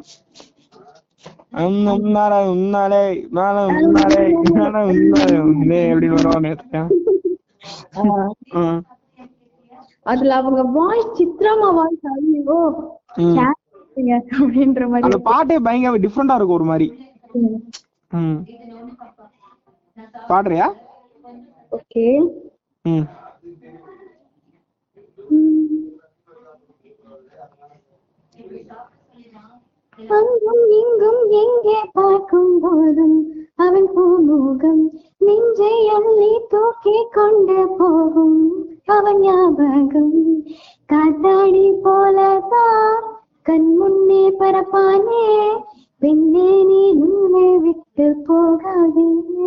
உன்னாலே 1.62 2.40
உன்னாலே 2.52 3.00
உன்னாலே 3.26 3.62
உன்னாலே 3.78 4.20
உன்னாலே 4.42 4.82
உன்னாலே 4.92 5.38
உன்னே 5.46 5.80
எப்படி 5.88 6.10
வருவானே 6.12 6.52
ம் 8.58 8.82
அதுல 10.06 10.36
அவங்க 10.40 10.62
வாய்ஸ் 10.76 11.16
சித்ராமா 11.18 11.70
வாய்ஸ் 11.80 12.06
ஐயோ 12.12 12.60
அப்படின்ற 14.38 14.84
மாதிரி 14.92 15.08
அந்த 15.08 15.20
பாட்டே 15.28 15.58
பயங்கர 15.66 16.02
டிஃப்ரெண்டா 16.06 16.38
இருக்கும் 16.38 16.60
ஒரு 16.60 16.70
மாதிரி 16.72 16.88
ஓகே. 21.72 22.32
ம். 22.84 23.08
அங்கும் 30.10 30.70
இங்கும் 30.70 31.30
எங்கே 31.30 31.90
பார்க்கும் 31.94 32.60
போதும் 32.60 33.34
அவன் 33.56 33.88
பூமுகம் 33.96 34.90
நெஞ்சை 35.18 35.90
அள்ளி 35.90 36.40
தூக்கி 36.50 37.08
கொண்டு 37.12 37.76
போகும் 37.78 38.68
அவன் 38.86 39.20
ஞாபகம். 39.20 40.44
காத்தாடி 40.90 41.74
போலதான் 41.84 43.04
கண் 43.42 43.78
முன்னே 43.78 44.30
பரப்பானே. 44.30 45.58
பெண்ணே 46.00 46.64
நீ 46.64 46.94
நூலை 46.94 47.58
விட்டு 47.58 48.16
போகாதே. 48.28 49.39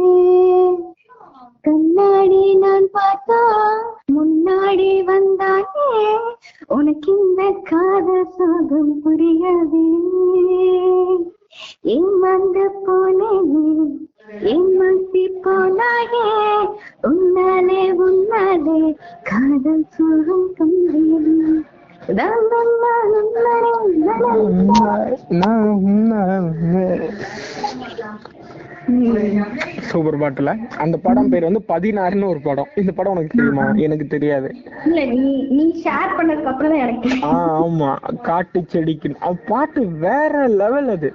பாட்டுல. 30.33 30.53
அந்த 30.77 30.97
படம் 30.99 31.29
பேர் 31.29 31.43
வந்து 31.43 31.63
பதினாறுன்னு 31.69 32.29
ஒரு 32.29 32.41
படம். 32.41 32.69
இந்த 32.75 32.93
படம் 32.93 33.13
உனக்கு 33.13 33.37
தெரியுமா? 33.37 33.67
எனக்கு 33.79 34.07
தெரியாது. 34.07 34.49
இல்ல 34.87 35.05
நீ 35.15 35.47
நீ 35.51 35.83
ஷேர் 35.85 36.17
பண்ணதுக்கு 36.19 36.53
அப்புறம் 36.53 36.71
தான் 36.71 36.85
எனக்கு 36.87 37.11
ஆ 37.25 37.35
ஆமா. 37.61 37.91
காட்டு 38.23 38.65
செடிக்கு. 38.67 39.11
பாட்டு 39.47 39.87
வேற 40.07 40.47
லெவல் 40.63 40.89
அது. 40.89 41.11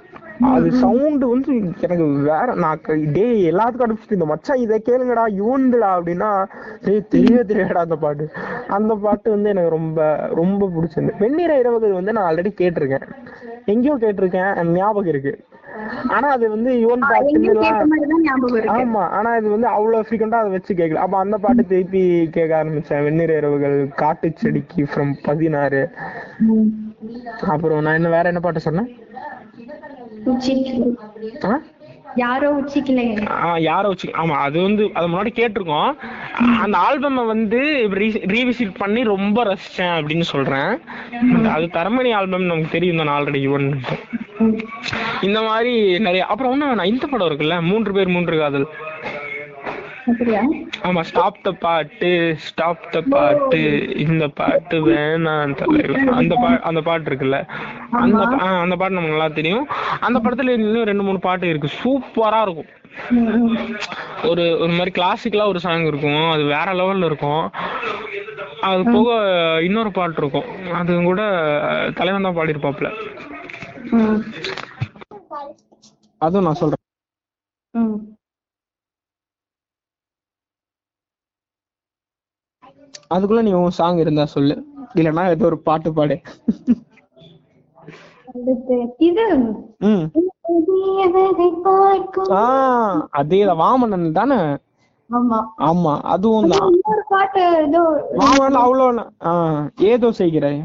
அது 0.48 0.72
சவுண்ட் 0.72 1.24
வந்து 1.24 1.52
எனக்கு 1.80 2.04
வேற 2.28 2.54
நான் 2.54 2.82
டே 3.12 3.50
எல்லாத்துக்கும் 3.50 3.86
அனுப்பிச்சு 3.86 4.16
இந்த 4.16 4.24
மச்சான் 4.24 4.56
இதை 4.56 4.82
கேளுங்கடா 4.88 5.24
யூந்துடா 5.40 5.88
அப்படின்னா 5.96 6.28
தெரியவே 7.14 7.42
தெரியாடா 7.42 7.80
அந்த 7.80 7.96
பாட்டு. 7.96 8.26
அந்த 8.68 8.94
பாட்டு 8.94 9.30
வந்து 9.30 9.48
எனக்கு 9.48 9.68
ரொம்ப 9.68 10.00
ரொம்ப 10.34 10.68
பிடிச்சிருந்து 10.74 11.18
வெண்ணிற 11.18 11.58
இரவுகள் 11.58 11.92
வந்து 11.92 12.12
நான் 12.12 12.28
ஆல்ரெடி 12.28 12.52
கேட்டிருக்கேன். 12.60 13.06
எங்கேயோ 13.64 13.96
கேட்டிருக்கேன். 13.96 14.52
ஞாபகம் 14.72 15.06
இருக்கு. 15.06 15.32
ஆனா 16.10 16.28
அது 16.28 16.46
வந்து 16.50 16.70
யுவன் 16.76 17.04
இருக்கு. 18.54 18.70
ஆமா 18.76 19.02
ஆனா 19.16 19.30
இது 19.36 19.48
வந்து 19.48 19.68
அவ்வளவு 19.68 20.06
ஃப்ரீக்வெண்டா 20.06 20.40
அதை 20.40 20.50
வச்சு 20.50 20.74
கேட்கல 20.74 21.02
அப்ப 21.04 21.18
அந்த 21.18 21.38
பாட்டு 21.38 21.62
திருப்பி 21.66 22.02
கேட்க 22.28 22.52
ஆரம்பிச்சேன். 22.60 23.04
வெந்நீர் 23.06 23.34
இரவுகள் 23.36 23.76
காட்டு 23.94 24.30
செடிக்கு 24.36 24.82
ஃப்ரம் 24.84 25.12
பதினாறு. 25.22 25.82
அப்புறம் 27.48 27.82
நான் 27.82 27.94
என்ன 27.94 28.08
வேற 28.08 28.26
என்ன 28.28 28.40
பாட்டு 28.40 28.60
சொன்னேன்? 28.60 28.90
யாரோ 32.16 32.48
உச்சிக்கலைங்க 32.52 33.24
ஆ, 33.30 33.56
யாரோ 33.58 33.88
வச்சு 33.88 34.08
ஆமா 34.12 34.32
அது 34.38 34.62
வந்து 34.62 34.90
அது 34.94 35.08
முன்னாடி 35.08 35.32
கேட்டிருக்கோம். 35.34 35.90
அந்த 36.60 36.78
ஆல்பமை 36.78 37.26
வந்து 37.26 37.60
ரீவிசிட் 38.28 38.74
பண்ணி 38.78 39.04
ரொம்ப 39.04 39.44
ரசிச்சேன் 39.44 39.94
அப்படின்னு 39.94 40.22
சொல்றேன். 40.28 40.70
அது 41.48 41.66
தரமணி 41.72 42.14
ஆல்பம் 42.14 42.42
நமக்கு 42.42 42.70
தெரியும் 42.70 42.96
தான் 42.96 43.08
ஆல்ரெடி 43.08 43.42
யுவன் 43.42 43.68
இந்த 45.22 45.42
மாதிரி 45.42 45.72
நிறைய 45.98 46.26
அப்புறம் 46.26 46.52
ஒண்ணு 46.52 46.84
இந்த 46.84 47.06
படம் 47.06 47.28
இருக்குல்ல 47.28 47.60
மூன்று 47.62 47.92
பேர் 47.92 48.08
மூன்று 48.08 48.38
காதல். 48.38 48.66
ஆமா 50.86 51.00
ஸ்டாப் 51.00 51.42
த 51.42 51.50
பாட்டு 51.62 52.10
ஸ்டாப் 52.46 52.84
த 52.92 53.00
பாட்டு 53.14 53.60
இந்த 54.04 54.24
பாட்டு 54.40 54.76
வேணாம் 54.88 55.54
தலைவன் 55.54 56.08
அந்த 56.18 56.34
பா 56.34 56.50
அந்த 56.60 56.80
பாட்டு 56.80 57.08
இருக்குல்ல. 57.10 57.38
அந்த 58.02 58.22
அந்த 58.64 58.76
பாட்டு 58.76 58.96
நமக்கு 58.96 59.16
நல்லா 59.16 59.28
தெரியும். 59.38 59.64
அந்த 60.00 60.18
படத்துல 60.18 60.54
இன்னும் 60.58 60.88
ரெண்டு 60.90 61.02
மூணு 61.02 61.18
பாட்டு 61.18 61.46
இருக்கு. 61.48 61.70
சூப்பரா 61.82 62.40
இருக்கும். 62.46 62.70
ஒரு 64.30 64.44
ஒரு 64.62 64.72
மாதிரி 64.72 64.92
கிளாசிக்கலா 64.98 65.46
ஒரு 65.46 65.60
சாங் 65.60 65.86
இருக்கும். 65.86 66.30
அது 66.32 66.42
வேற 66.54 66.68
லெவல்ல 66.72 67.04
இருக்கும். 67.04 67.44
அது 68.68 68.82
போக 68.94 69.08
இன்னொரு 69.62 69.90
பாட்டு 69.90 70.20
இருக்கும். 70.22 70.48
அது 70.72 71.02
கூட 71.02 71.22
தலைவன் 71.98 72.26
தான் 72.28 72.38
பாடியிருப்பாப்ல. 72.38 72.88
அதுவும் 76.20 76.46
நான் 76.46 76.60
சொல்றேன். 76.62 76.84
அதுக்குள்ள 83.14 83.42
நீ 83.42 83.52
உன் 83.52 83.70
சாங் 83.70 83.98
இருந்தா 83.98 84.24
சொல்லு. 84.24 84.54
இல்லைன்னா 84.94 85.28
ஏதோ 85.28 85.44
ஒரு 85.44 85.58
பாட்டு 85.58 85.92
பாடு. 85.92 86.16
இது. 88.98 89.26
ம். 89.80 90.04
தேவதை 90.68 91.50
பார்க்கும் 91.62 92.30
ஆ 92.30 92.42
அதே 93.10 93.44
வாமனன் 93.60 94.12
தானே? 94.12 94.38
ஆமா. 95.10 96.00
அதுவும் 96.04 96.48
தான். 96.48 96.74
ஏதோ 97.58 97.82
வாமனன் 98.18 98.58
செய்கிறாய். 100.12 100.60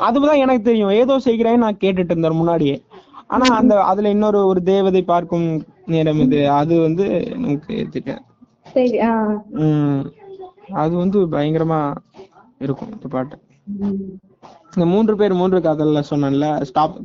அதுதான் 0.00 0.36
எனக்கு 0.36 0.62
தெரியும். 0.62 0.90
ஏதோ 0.90 1.18
செய்கிறாய் 1.18 1.56
நான் 1.56 1.80
கேட்டுட்டு 1.80 2.12
இருந்தேன் 2.12 2.32
முன்னாடியே. 2.32 2.76
ஆனா 3.26 3.46
அந்த 3.56 3.74
அதுல 3.82 4.08
இன்னொரு 4.08 4.46
ஒரு 4.46 4.62
தேவதை 4.62 5.02
பார்க்கும் 5.02 5.46
நேரம் 5.86 6.18
இது. 6.18 6.50
அது 6.50 6.80
வந்து 6.80 7.04
எனக்கு 7.36 7.88
தெரியாது 7.90 8.22
அது 10.72 10.96
வந்து 10.96 11.26
பயங்கரமா 11.26 11.94
இருக்கும் 12.58 12.92
இந்த 12.92 13.08
பாட்டு. 13.08 13.38
இந்த 14.74 14.76
மூன்று 14.86 15.16
பேர் 15.16 15.32
மூன்று 15.32 15.58
காதல்ல 15.58 16.02
சொன்னேன்ல 16.10 16.62
ஸ்டாப் 16.62 17.00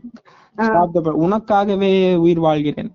ஸ்டாப் 0.58 1.24
உனக்காகவே 1.24 2.16
உயிர் 2.16 2.40
வாழ்கிறேன். 2.40 2.92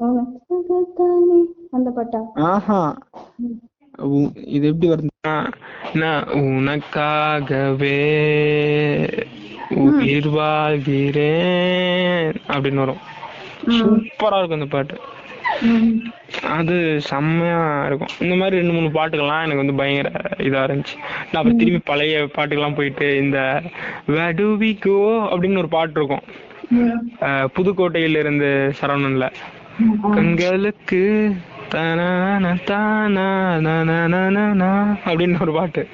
உனக்காகத்தானே? 0.00 1.44
அந்த 1.70 1.90
பாட்டா? 1.90 2.22
ஆஹா. 2.34 2.98
இது 4.46 4.66
எப்படி 4.66 4.88
வருதுன்னா 4.88 5.52
நான் 5.92 6.24
உனக்காகவே 6.24 7.98
உயிர் 9.76 10.28
வாழ்கிறேன் 10.28 12.36
அப்படின்னு 12.48 12.74
வரும். 12.74 12.96
சூப்பரா 13.66 14.38
இருக்கும் 14.38 14.50
இந்த 14.50 14.66
பாட்டு. 14.66 14.96
அது 16.42 17.00
செம்மையா 17.00 17.86
இருக்கும். 17.86 18.14
இந்த 18.20 18.34
மாதிரி 18.34 18.56
ரெண்டு 18.56 18.72
மூணு 18.72 18.88
பாட்டுகள்லாம் 18.88 19.42
எனக்கு 19.42 19.62
வந்து 19.64 19.74
பயங்கர 19.74 20.10
இதா 20.38 20.62
இருந்துச்சு. 20.66 20.96
நான் 21.30 21.40
அப்புறம் 21.40 21.56
திரும்பி 21.56 21.80
பழைய 21.84 22.28
பாட்டுக்கெல்லாம் 22.36 22.74
போயிட்டு 22.74 23.16
இந்த 23.16 23.38
we 24.62 24.70
go? 24.86 24.96
அப்படின்னு 25.32 25.58
ஒரு 25.58 25.68
பாட்டு 25.68 25.98
இருக்கும். 26.00 26.24
புதுக்கோட்டையில 27.56 28.18
இருந்து 28.18 28.72
சரவணன்ல. 28.80 29.28
கண்களுக்கு 30.14 31.34
அப்படின்னு 35.06 35.40
ஒரு 35.40 35.52
பாட்டு. 35.52 35.88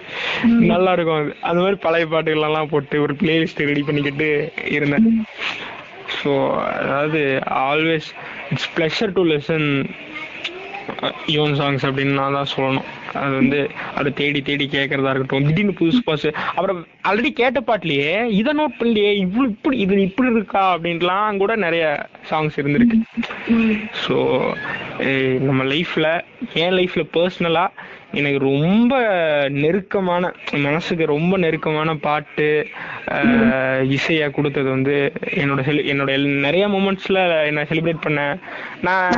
நல்லா 0.45 0.93
இருக்கும் 0.93 1.21
அது. 1.21 1.37
அந்த 1.41 1.61
மாதிரி 1.63 1.79
பழைய 1.81 2.07
பாட்டுகள் 2.07 2.47
எல்லாம் 2.49 2.69
போட்டு 2.69 3.03
ஒரு 3.03 3.15
பிளேலிஸ்ட் 3.15 3.65
ரெடி 3.71 3.83
பண்ணிக்கிட்டு 3.83 4.53
இருந்தேன். 4.71 5.27
ஸோ 6.23 6.61
அதாவது 6.63 7.21
always 7.49 8.09
it's 8.51 8.71
pleasure 8.77 9.13
to 9.13 9.25
listen 9.25 9.87
Yuvan 11.35 11.57
songs 11.61 11.85
அப்படின்னு 11.89 12.19
நான் 12.21 12.37
தான் 12.39 12.53
சொல்லணும். 12.55 12.89
அது 13.21 13.33
வந்து 13.41 13.61
அதை 13.99 14.11
தேடி 14.21 14.41
தேடி 14.49 14.67
கேட்கறதா 14.75 15.13
இருக்கட்டும். 15.13 15.47
திடீர்னு 15.49 15.79
புதுசு 15.81 16.01
புதுசு. 16.09 16.31
அப்புறம் 16.57 16.81
ஆல்ரெடி 17.09 17.31
கேட்ட 17.41 17.61
பாட்டுலயே 17.69 18.13
இதை 18.41 18.53
நோட் 18.61 18.79
பண்ணலையே 18.81 19.13
இவ்வளவு 19.25 19.53
இப்படி 19.55 19.79
இது 19.85 20.01
இப்படி 20.09 20.31
இருக்கா 20.39 20.65
அப்படின்ட்டுலாம் 20.75 21.41
கூட 21.43 21.55
நிறைய 21.67 21.85
சாங்ஸ் 22.31 22.59
இருந்திருக்கு. 22.63 22.99
ஸோ 24.05 24.17
நம்ம 25.49 25.63
லைஃப்ல 25.75 26.09
என் 26.65 26.77
லைஃப்ல 26.81 27.05
பர்சனலா 27.19 27.67
எனக்கு 28.21 28.39
ரொம்ப 28.51 28.95
நெருக்கமான 29.63 30.31
மனசுக்கு 30.65 31.05
ரொம்ப 31.13 31.39
நெருக்கமான 31.45 31.95
பாட்டு 32.07 32.49
இசையா 33.97 34.27
கொடுத்தது 34.31 34.69
வந்து 34.71 34.97
என்னோட 35.43 35.61
செலி 35.69 35.83
என்னோட 35.93 36.17
நிறைய 36.47 36.65
மூமெண்ட்ஸ்ல 36.75 37.21
என்ன 37.51 37.65
செலிப்ரேட் 37.71 38.05
பண்ண. 38.07 38.21
நான் 38.89 39.13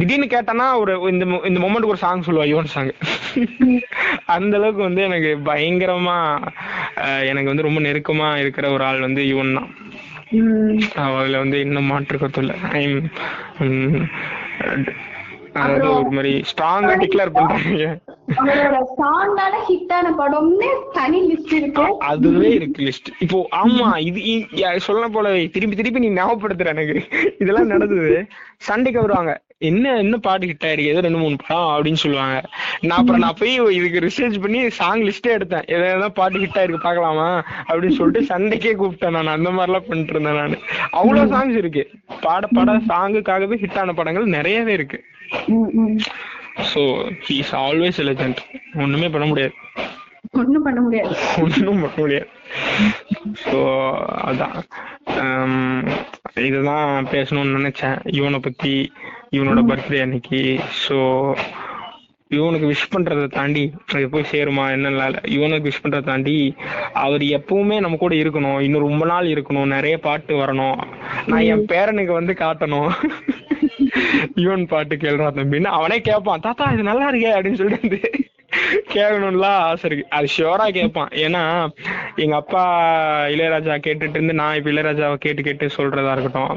திடீர்னு 0.00 0.28
கேட்டேன்னா 0.34 0.66
ஒரு 0.82 0.94
இந்த 1.12 1.26
இந்த 1.50 1.58
மூமெண்ட்டுக்கு 1.64 1.94
ஒரு 1.96 2.04
சாங் 2.06 2.26
சொல்லுவா 2.28 2.46
யுவன் 2.52 2.72
சாங் 2.74 2.92
அந்த 4.36 4.54
அளவுக்கு 4.58 4.82
வந்து 4.88 5.02
எனக்கு 5.08 5.32
பயங்கரமா 5.50 6.18
எனக்கு 7.30 7.50
வந்து 7.52 7.66
ரொம்ப 7.68 7.82
நெருக்கமா 7.88 8.30
இருக்கிற 8.44 8.66
ஒரு 8.76 8.84
ஆள் 8.90 9.06
வந்து 9.06 9.22
யுவன் 9.32 9.56
தான். 9.58 9.70
அதுல 11.04 11.38
வந்து 11.44 11.58
இன்னும் 11.66 11.90
மாற்றுக்கத்து 11.92 12.40
இல்லை. 12.44 12.56
ஐம் 12.80 12.98
அதாவது 15.62 15.88
ஒரு 15.94 16.10
மாதிரி 16.10 16.32
ஸ்ட்ராங்கா 16.50 16.94
டிக்ளேர் 17.02 17.34
பண்றாங்க. 17.36 17.86
அவரோட 18.40 18.78
சாங்னால 19.00 19.54
ஹிட் 19.68 19.92
ஆன 19.98 20.12
படம்னு 20.20 20.68
தனி 20.92 21.20
லிஸ்ட் 21.28 21.54
இருக்கு. 21.58 21.86
அதுவே 22.10 22.50
இருக்கு 22.58 22.86
லிஸ்ட் 22.88 23.10
இப்போ 23.18 23.40
ஆமா 23.62 23.88
இது 24.08 24.22
சொல்ல 24.88 25.08
போல 25.08 25.34
திருப்பி 25.56 25.78
திருப்பி 25.80 26.04
நீ 26.04 26.10
ஞாபகப்படுத்துற 26.20 26.74
எனக்கு. 26.76 26.96
இதெல்லாம் 27.38 27.72
நடந்தது. 27.74 28.16
சண்டைக்கு 28.68 29.00
வருவாங்க. 29.00 29.34
என்ன 29.68 29.92
என்ன 29.98 30.16
பாட்டு 30.24 30.46
ஹிட் 30.46 30.66
ஆயிருக்கு? 30.66 30.90
ஏதோ 30.90 31.00
ரெண்டு 31.04 31.20
மூணு 31.22 31.36
படம் 31.40 31.70
அப்படின்னு 31.70 32.00
சொல்லுவாங்க. 32.02 32.36
நான் 32.80 32.98
அப்புறம் 32.98 33.22
நான் 33.24 33.38
போய் 33.38 33.54
இதுக்கு 33.78 34.02
ரிசர்ச் 34.04 34.36
பண்ணி 34.40 34.60
சாங் 34.76 35.02
லிஸ்டே 35.08 35.30
எடுத்தேன். 35.36 35.66
ஏதாவது 35.76 36.12
பாட்டு 36.18 36.42
ஹிட் 36.42 36.58
ஆயிருக்கு 36.60 36.86
பார்க்கலாமா? 36.86 37.26
அப்படின்னு 37.68 37.98
சொல்லிட்டு 38.00 38.30
சண்டைக்கே 38.32 38.72
கூப்பிட்டேன் 38.82 39.16
நான். 39.16 39.34
அந்த 39.36 39.50
மாதிரிலாம் 39.56 39.88
பண்ணிட்டு 39.88 40.14
இருந்தேன் 40.16 40.38
நான். 40.40 40.56
அவ்வளவு 40.90 41.32
சாங்ஸ் 41.34 41.56
இருக்கு. 41.62 41.84
பாட 42.26 42.46
பாட 42.56 42.76
சாங்குக்காகவே 42.90 43.58
ஹிட் 43.64 43.80
ஆன 43.82 43.94
படங்கள் 44.00 44.34
நிறையவே 44.36 44.72
இருக்கு. 44.72 45.00
Um 45.46 45.70
um 45.74 45.98
so 46.74 46.80
he's 47.26 47.52
always 47.56 47.98
legend 48.02 48.40
ஒண்ணுமே 48.74 49.08
பண்ண 49.08 49.26
முடியாது. 49.26 49.54
ஒண்ணும் 50.30 50.62
பண்ண 50.62 50.80
முடியாது. 50.80 51.16
ஒன்றும் 51.42 51.80
பண்ண 51.80 51.94
முடியாது. 51.96 52.28
ஸோ 53.44 53.58
அதான். 54.24 54.56
ஹம், 55.10 55.84
இதுதான் 56.40 57.06
பேசணும்னு 57.06 57.56
நினைச்சேன். 57.58 57.98
இவனை 58.06 58.38
பத்தி 58.38 58.92
இவனோட 59.30 59.60
பர்த்டே 59.66 60.00
அன்னைக்கு. 60.00 60.40
ஸோ 60.88 60.96
இவனுக்கு 62.28 62.66
விஷ் 62.66 62.90
பண்றதை 62.94 63.26
தாண்டி 63.28 63.62
போய் 64.10 64.26
சேருமா 64.32 64.64
என்னன்னு. 64.72 65.28
இவனுக்கு 65.28 65.68
விஷ் 65.68 65.86
பண்றதை 65.86 66.02
தாண்டி 66.02 66.54
அவர் 66.92 67.20
எப்பவுமே 67.20 67.80
நம்ம 67.80 67.96
கூட 67.96 68.14
இருக்கணும். 68.14 68.60
இன்னும் 68.60 68.86
ரொம்ப 68.88 69.06
நாள் 69.06 69.26
இருக்கணும். 69.26 69.66
நிறைய 69.66 69.98
பாட்டு 69.98 70.34
வரணும். 70.36 70.78
நான் 71.26 71.40
என் 71.42 71.66
பேரனுக்கு 71.66 72.12
வந்து 72.12 72.32
காட்டணும். 72.32 72.90
யுவன் 74.36 74.66
பாட்டு 74.66 74.96
கேள்றா 74.96 75.28
தம்பின்னு 75.38 75.64
அவனே 75.64 76.00
கேட்பான் 76.00 76.40
தாத்தா 76.40 76.64
இது 76.72 76.82
நல்லா 76.82 77.10
இருக்கே 77.10 77.30
அப்படின்னு 77.38 77.54
சொல்லிட்டு 77.54 78.00
கேட்கணும்லாம் 78.92 79.58
ஆசை 79.68 79.86
இருக்கு. 79.90 80.04
அது 80.16 80.26
ஷியோரா 80.34 80.66
கேட்பான் 80.76 81.10
ஏன்னா 81.24 81.42
எங்க 82.16 82.34
அப்பா 82.36 82.62
இளையராஜா 83.34 83.74
கேட்டுட்டு 83.86 84.16
இருந்து 84.16 84.34
நான் 84.40 84.56
இப்ப 84.56 84.70
இளையராஜாவை 84.70 85.16
கேட்டு 85.24 85.42
கேட்டு 85.42 85.66
சொல்றதா 85.76 86.12
இருக்கட்டும். 86.12 86.54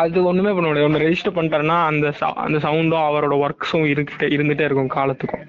அது 0.00 0.24
ஒண்ணுமே 0.24 0.52
பண்ண 0.52 0.66
முடியாது. 0.68 0.88
ஒண்ணு 0.88 1.04
ரெஜிஸ்டர் 1.06 1.36
பண்ணிட்டாருன்னா 1.38 1.78
அந்த 1.90 2.12
அந்த 2.44 2.58
சவுண்டும் 2.66 3.06
அவரோட 3.08 3.36
ஒர்க்ஸும் 3.44 3.88
இருக்கிட்டே 3.92 4.28
இருந்துட்டே 4.36 4.66
இருக்கும் 4.68 4.94
காலத்துக்கும். 4.98 5.46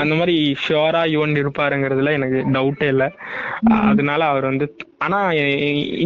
அந்த 0.00 0.12
மாதிரி 0.14 0.36
ஷியோரா 0.64 1.02
யுவன் 1.14 1.38
இருப்பாருங்கிறதுல 1.42 2.12
எனக்கு 2.12 2.40
டவுட்டே 2.56 2.88
இல்லை. 2.94 3.08
அதனால 3.90 4.20
அவர் 4.24 4.50
வந்து 4.50 4.66
ஆனா 4.98 5.20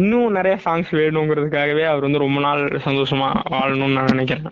இன்னும் 0.01 0.37
நிறைய 0.39 0.57
சாங்ஸ் 0.65 0.91
வேணுங்கிறதுக்காகவே 0.91 1.85
அவர் 1.85 2.01
வந்து 2.01 2.23
ரொம்ப 2.25 2.39
நாள் 2.39 2.63
சந்தோஷமா 2.87 3.29
வாழணும்னு 3.55 3.97
நான் 3.99 4.13
நினைக்கிறேன். 4.15 4.49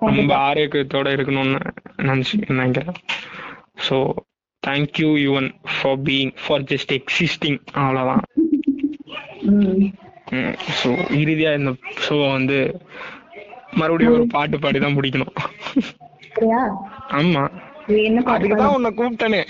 ரொம்ப 0.00 0.32
ஆரோக்கியத்தோட 0.48 1.08
இருக்கணும்னு 1.16 1.60
நினைச்சு 2.08 2.36
நினைக்கிறேன் 2.52 2.98
so 3.86 3.96
thank you 4.62 5.10
Yuvan 5.26 5.48
for 5.74 6.00
being 6.08 6.32
for 6.44 6.66
just 6.72 6.94
existing 6.98 7.58
அவ்வளோதான் 7.82 8.24
ஸோ 10.80 10.88
இறுதியா 11.22 11.50
இந்த 11.60 11.72
ஷோவை 12.04 12.28
வந்து 12.36 12.58
மறுபடியும் 13.80 14.16
ஒரு 14.16 14.26
பாட்டு 14.34 14.56
பாடி 14.64 14.78
தான் 14.84 14.96
முடிக்கணும். 14.96 15.34
சரியா 16.36 16.60
ஆமா. 17.18 17.42
இது 17.88 17.98
என்ன 18.08 18.20
பாட்டு 18.28 18.38
அதுக்கு 18.38 18.56
தான் 18.62 18.74
உன்னை 18.76 18.90
கூப்பிட்டனே. 18.98 19.40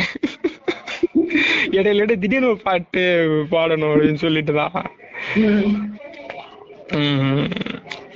இடையில 1.77 2.07
திடீர்னு 2.23 2.51
ஒரு 2.53 2.61
பாட்டு 2.69 3.03
பாடணும் 3.55 3.93
அப்படின்னு 3.93 4.23
சொல்லிட்டு 4.25 4.53
தான். 4.61 4.75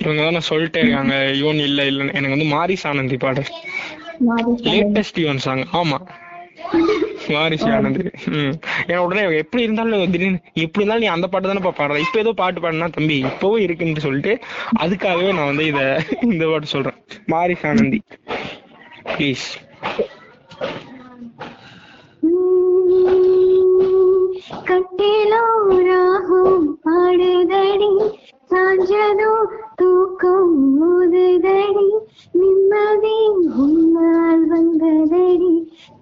இவங்க 0.03 0.19
தான் 0.25 0.35
நான் 0.37 0.49
சொல்லிட்டே 0.51 0.81
இருக்காங்க. 0.83 1.15
யுவன் 1.41 1.63
இல்ல 1.69 1.85
இல்லன்னு. 1.91 2.15
எனக்கு 2.19 2.35
வந்து 2.35 2.51
மாரிஸ் 2.55 2.87
ஆனந்தி 2.91 3.19
பாடு. 3.25 3.43
லேட்டஸ்ட் 4.67 5.21
யுவன் 5.23 5.43
சாங் 5.45 5.63
ஆமா. 5.79 5.99
வாரிசு 7.31 7.67
ஆனந்த் 7.75 7.99
ஏன்னா 8.87 8.99
உடனே 9.05 9.21
எப்படி 9.41 9.61
இருந்தாலும் 9.63 10.13
திடீர்னு 10.13 10.39
எப்படி 10.63 10.81
இருந்தாலும் 10.81 11.05
நீ 11.05 11.09
அந்த 11.13 11.27
பாட்டு 11.27 11.49
தானே 11.49 11.63
பாடுற. 11.69 11.97
இப்ப 12.05 12.19
ஏதோ 12.19 12.33
பாட்டு 12.41 12.63
பாடினா 12.63 12.89
தம்பி 12.97 13.17
இப்பவும் 13.23 13.63
இருக்குன்னு 13.65 14.05
சொல்லிட்டு 14.07 14.33
அதுக்காகவே 14.83 15.33
நான் 15.37 15.51
வந்து 15.51 15.65
இத 15.71 15.81
இந்த 16.29 16.45
பாட்டு 16.51 16.73
சொல்றேன். 16.75 16.99
மாரிஸ் 17.33 17.67
ஆனந்தி 17.71 18.01
ப்ளீஸ் 19.11 19.47
கட்டிலோ 24.67 25.43
ராகம் 25.87 26.67
பாடுதடி. 26.83 27.91
சாஞ்சதோ 28.51 29.33
தூக்கம் 29.75 30.55
முதுதடி 30.79 31.85
நிம்மதி 32.33 33.17
உன்னால் 33.57 34.43
வந்ததடி 34.47 35.51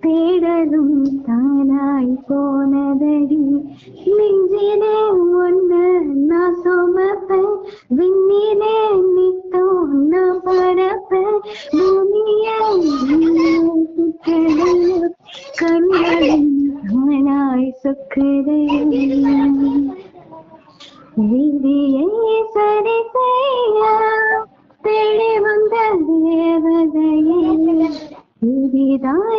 தேடலும் 0.03 0.95
தானாய் 1.27 2.13
போனதடி. 2.27 3.41
நெஞ்சிலே 4.17 4.95
ஒன்று 5.41 5.83
நான் 6.29 6.57
சுமப்பேன் 6.63 7.53
விண்ணிலே 7.97 8.77
நித்தோ 9.15 9.65
நான் 10.11 10.41
பரப்பேன் 10.43 11.39
பூமியை 11.71 12.59
கண்களும் 15.59 16.49
தானாய் 16.83 17.71
சொக்குதையோ 17.83 18.79
விதியை 21.17 22.07
சரி 22.53 22.97
செய்ய. 23.13 23.83
தேடி 24.81 25.29
தேவதையே 26.07 27.41
புதிதாய் 28.39 29.38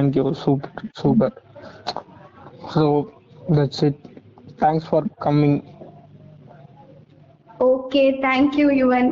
thank you 0.00 0.24
super 0.42 0.90
super 0.94 1.36
so 2.74 2.84
that's 3.52 3.84
it 3.84 4.00
thanks 4.60 4.88
for 4.88 5.08
coming 5.20 5.58
okay 7.66 8.02
thank you 8.22 8.66
Yuvan 8.76 9.10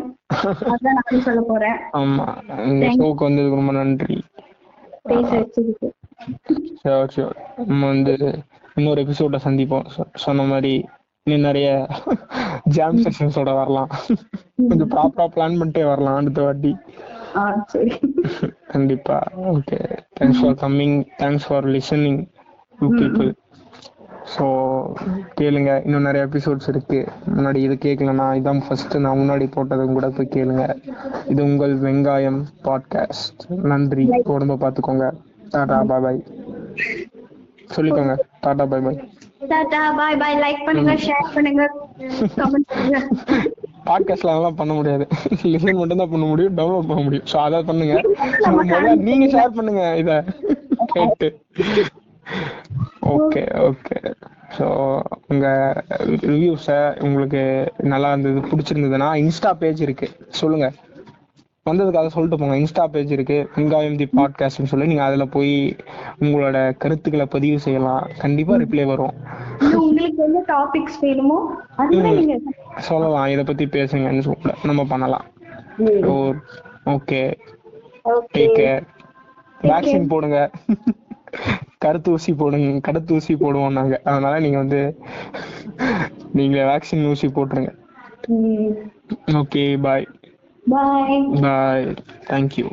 அதான் 0.66 0.96
நான் 0.98 1.24
சொல்ல 1.26 1.40
போறேன். 1.42 1.78
ஆமா. 1.98 2.26
இந்த 2.66 2.86
ஷோக்கு 2.96 3.26
வந்ததுக்கு 3.26 3.60
ரொம்ப 3.60 3.72
நன்றி. 3.72 4.16
நம்ம 7.66 7.82
வந்து 7.86 8.14
இன்னொரு 8.76 9.02
எபிசோட 9.04 9.38
சந்திப்போம். 9.46 9.86
சொன்ன 10.16 10.42
மாதிரி 10.44 10.72
இன்னும் 11.26 11.46
நிறைய 11.48 11.68
ஜாம் 12.76 13.00
செஷன்ஸோட 13.04 13.50
வரலாம். 13.54 13.90
கொஞ்சம் 14.68 14.90
ப்ராப்பரா 14.90 15.26
பிளான் 15.34 15.58
பண்ணிட்டே 15.60 15.84
வரலாம் 15.84 16.18
அடுத்த 16.20 16.42
வாட்டி. 16.42 16.72
கண்டிப்பா. 18.72 19.16
Okay 19.50 19.80
thanks 20.18 20.40
for 20.40 20.56
coming 20.64 20.96
thanks 21.18 21.46
for 21.48 21.66
listening 21.66 22.20
to 22.78 22.88
people 22.94 23.30
so 24.32 24.46
கேளுங்க. 25.40 25.70
இன்னும் 25.84 26.02
நிறைய 26.02 26.22
எபிசோட்ஸ் 26.26 26.68
இருக்கு. 26.68 26.98
முன்னாடி 27.34 27.56
இது 27.56 27.74
கேட்கலன்னா 27.84 28.26
இதான் 28.38 28.62
ஃபர்ஸ்ட் 28.64 28.96
நான் 29.04 29.20
முன்னாடி 29.20 29.46
போட்டதும் 29.54 29.94
கூட 29.96 30.08
போய் 30.08 30.34
கேளுங்க. 30.36 30.64
இது 31.28 31.40
உங்கள் 31.44 31.74
வெங்காயம் 31.80 32.40
பாட்காஸ்ட் 32.66 33.44
நன்றி. 33.70 34.06
உடம்ப 34.34 34.58
பார்த்துக்கோங்க. 34.64 35.06
டாடா 35.50 35.78
பாய் 35.82 36.04
பாய் 36.06 36.20
சொல்லிக்கோங்க. 37.76 38.16
Tata 38.40 38.66
bye 38.72 38.84
bye 38.86 39.00
tata 39.52 39.82
bye 39.98 40.16
bye 40.16 40.36
like 40.44 40.64
பண்ணுங்க 40.66 40.94
ஷேர் 41.06 41.32
பண்ணுங்க. 41.36 41.64
கமெண்ட் 42.40 42.68
பண்ணுங்க. 42.74 43.00
பாட்காஸ்ட்ல 43.88 44.32
அதெல்லாம் 44.32 44.58
பண்ண 44.60 44.72
முடியாது. 44.78 45.04
லிசன் 45.52 45.80
மட்டும் 45.80 46.02
தான் 46.02 46.12
பண்ண 46.14 46.24
முடியும் 46.26 46.56
டவுன்லோட் 46.58 46.90
பண்ண 46.90 47.02
முடியும். 47.04 47.28
ஸோ 47.32 47.36
அதை 47.46 47.60
பண்ணுங்க. 47.70 47.94
நீங்க 49.08 49.26
ஷேர் 49.34 49.56
பண்ணுங்க 49.58 49.84
இத. 50.02 50.12
கேட்டு. 50.94 51.28
ஓகே 53.14 53.42
ஓகே 53.68 53.98
ஸோ 54.56 54.66
உங்க 55.28 55.46
ரிவ்யூஸை 56.30 56.78
உங்களுக்கு 57.06 57.42
நல்லா 57.92 58.10
இருந்தது 58.12 58.40
பிடிச்சிருந்ததுன்னா 58.50 59.08
இன்ஸ்டா 59.22 59.50
பேஜ் 59.62 59.80
இருக்கு. 59.86 60.08
சொல்லுங்க. 60.40 60.68
வந்ததுக்காக 61.66 62.06
சொல்லிட்டு 62.06 62.38
போங்க. 62.38 62.54
இன்ஸ்டா 62.54 62.84
பேஜ் 62.86 63.12
இருக்கு. 63.12 63.48
வெங்காயம் 63.56 63.96
தி 63.96 64.08
பாட்காஸ்ட்னு 64.16 64.70
சொல்லி 64.72 64.86
நீங்க 64.86 65.02
அதுல 65.04 65.24
போய் 65.24 65.76
உங்களோட 66.20 66.76
கருத்துக்களை 66.76 67.26
பதிவு 67.26 67.58
செய்யலாம். 67.58 68.08
கண்டிப்பா 68.18 68.54
ரிப்ளை 68.54 68.84
வரும். 68.86 69.14
உங்களுக்கு 69.74 70.22
என்ன 70.24 70.42
டாபிக்ஸ் 70.48 71.00
வேணுமோ 71.00 71.38
சொல்லலாம். 72.76 73.26
இதை 73.26 73.44
பத்தி 73.44 73.64
பேசுங்கன்னு 73.66 74.20
சொல்ல 74.20 74.54
நம்ம 74.62 74.84
பண்ணலாம். 74.84 75.24
Okay 75.78 76.38
okay 76.84 77.22
take 78.34 78.56
care 78.58 78.84
vaccine 79.62 80.08
போடுங்க. 80.08 80.50
கருத்து 81.78 82.10
ஊசி 82.10 82.34
போடுங்க. 82.34 82.78
கருத்து 82.80 83.14
ஊசி 83.14 83.34
போடுவோம் 83.34 83.72
நாங்க. 83.72 84.00
அதனால 84.04 84.38
நீங்க 84.38 84.58
வந்து 84.58 84.80
நீங்க 86.32 86.58
வேக்சின் 86.70 87.08
ஊசி 87.08 87.26
போட்டுருங்க. 87.26 87.72
ஓகே 89.40 89.80
பாய் 89.82 90.06
பாய் 90.70 91.18
பாய் 91.42 91.86
தேங்க்யூ 92.28 92.66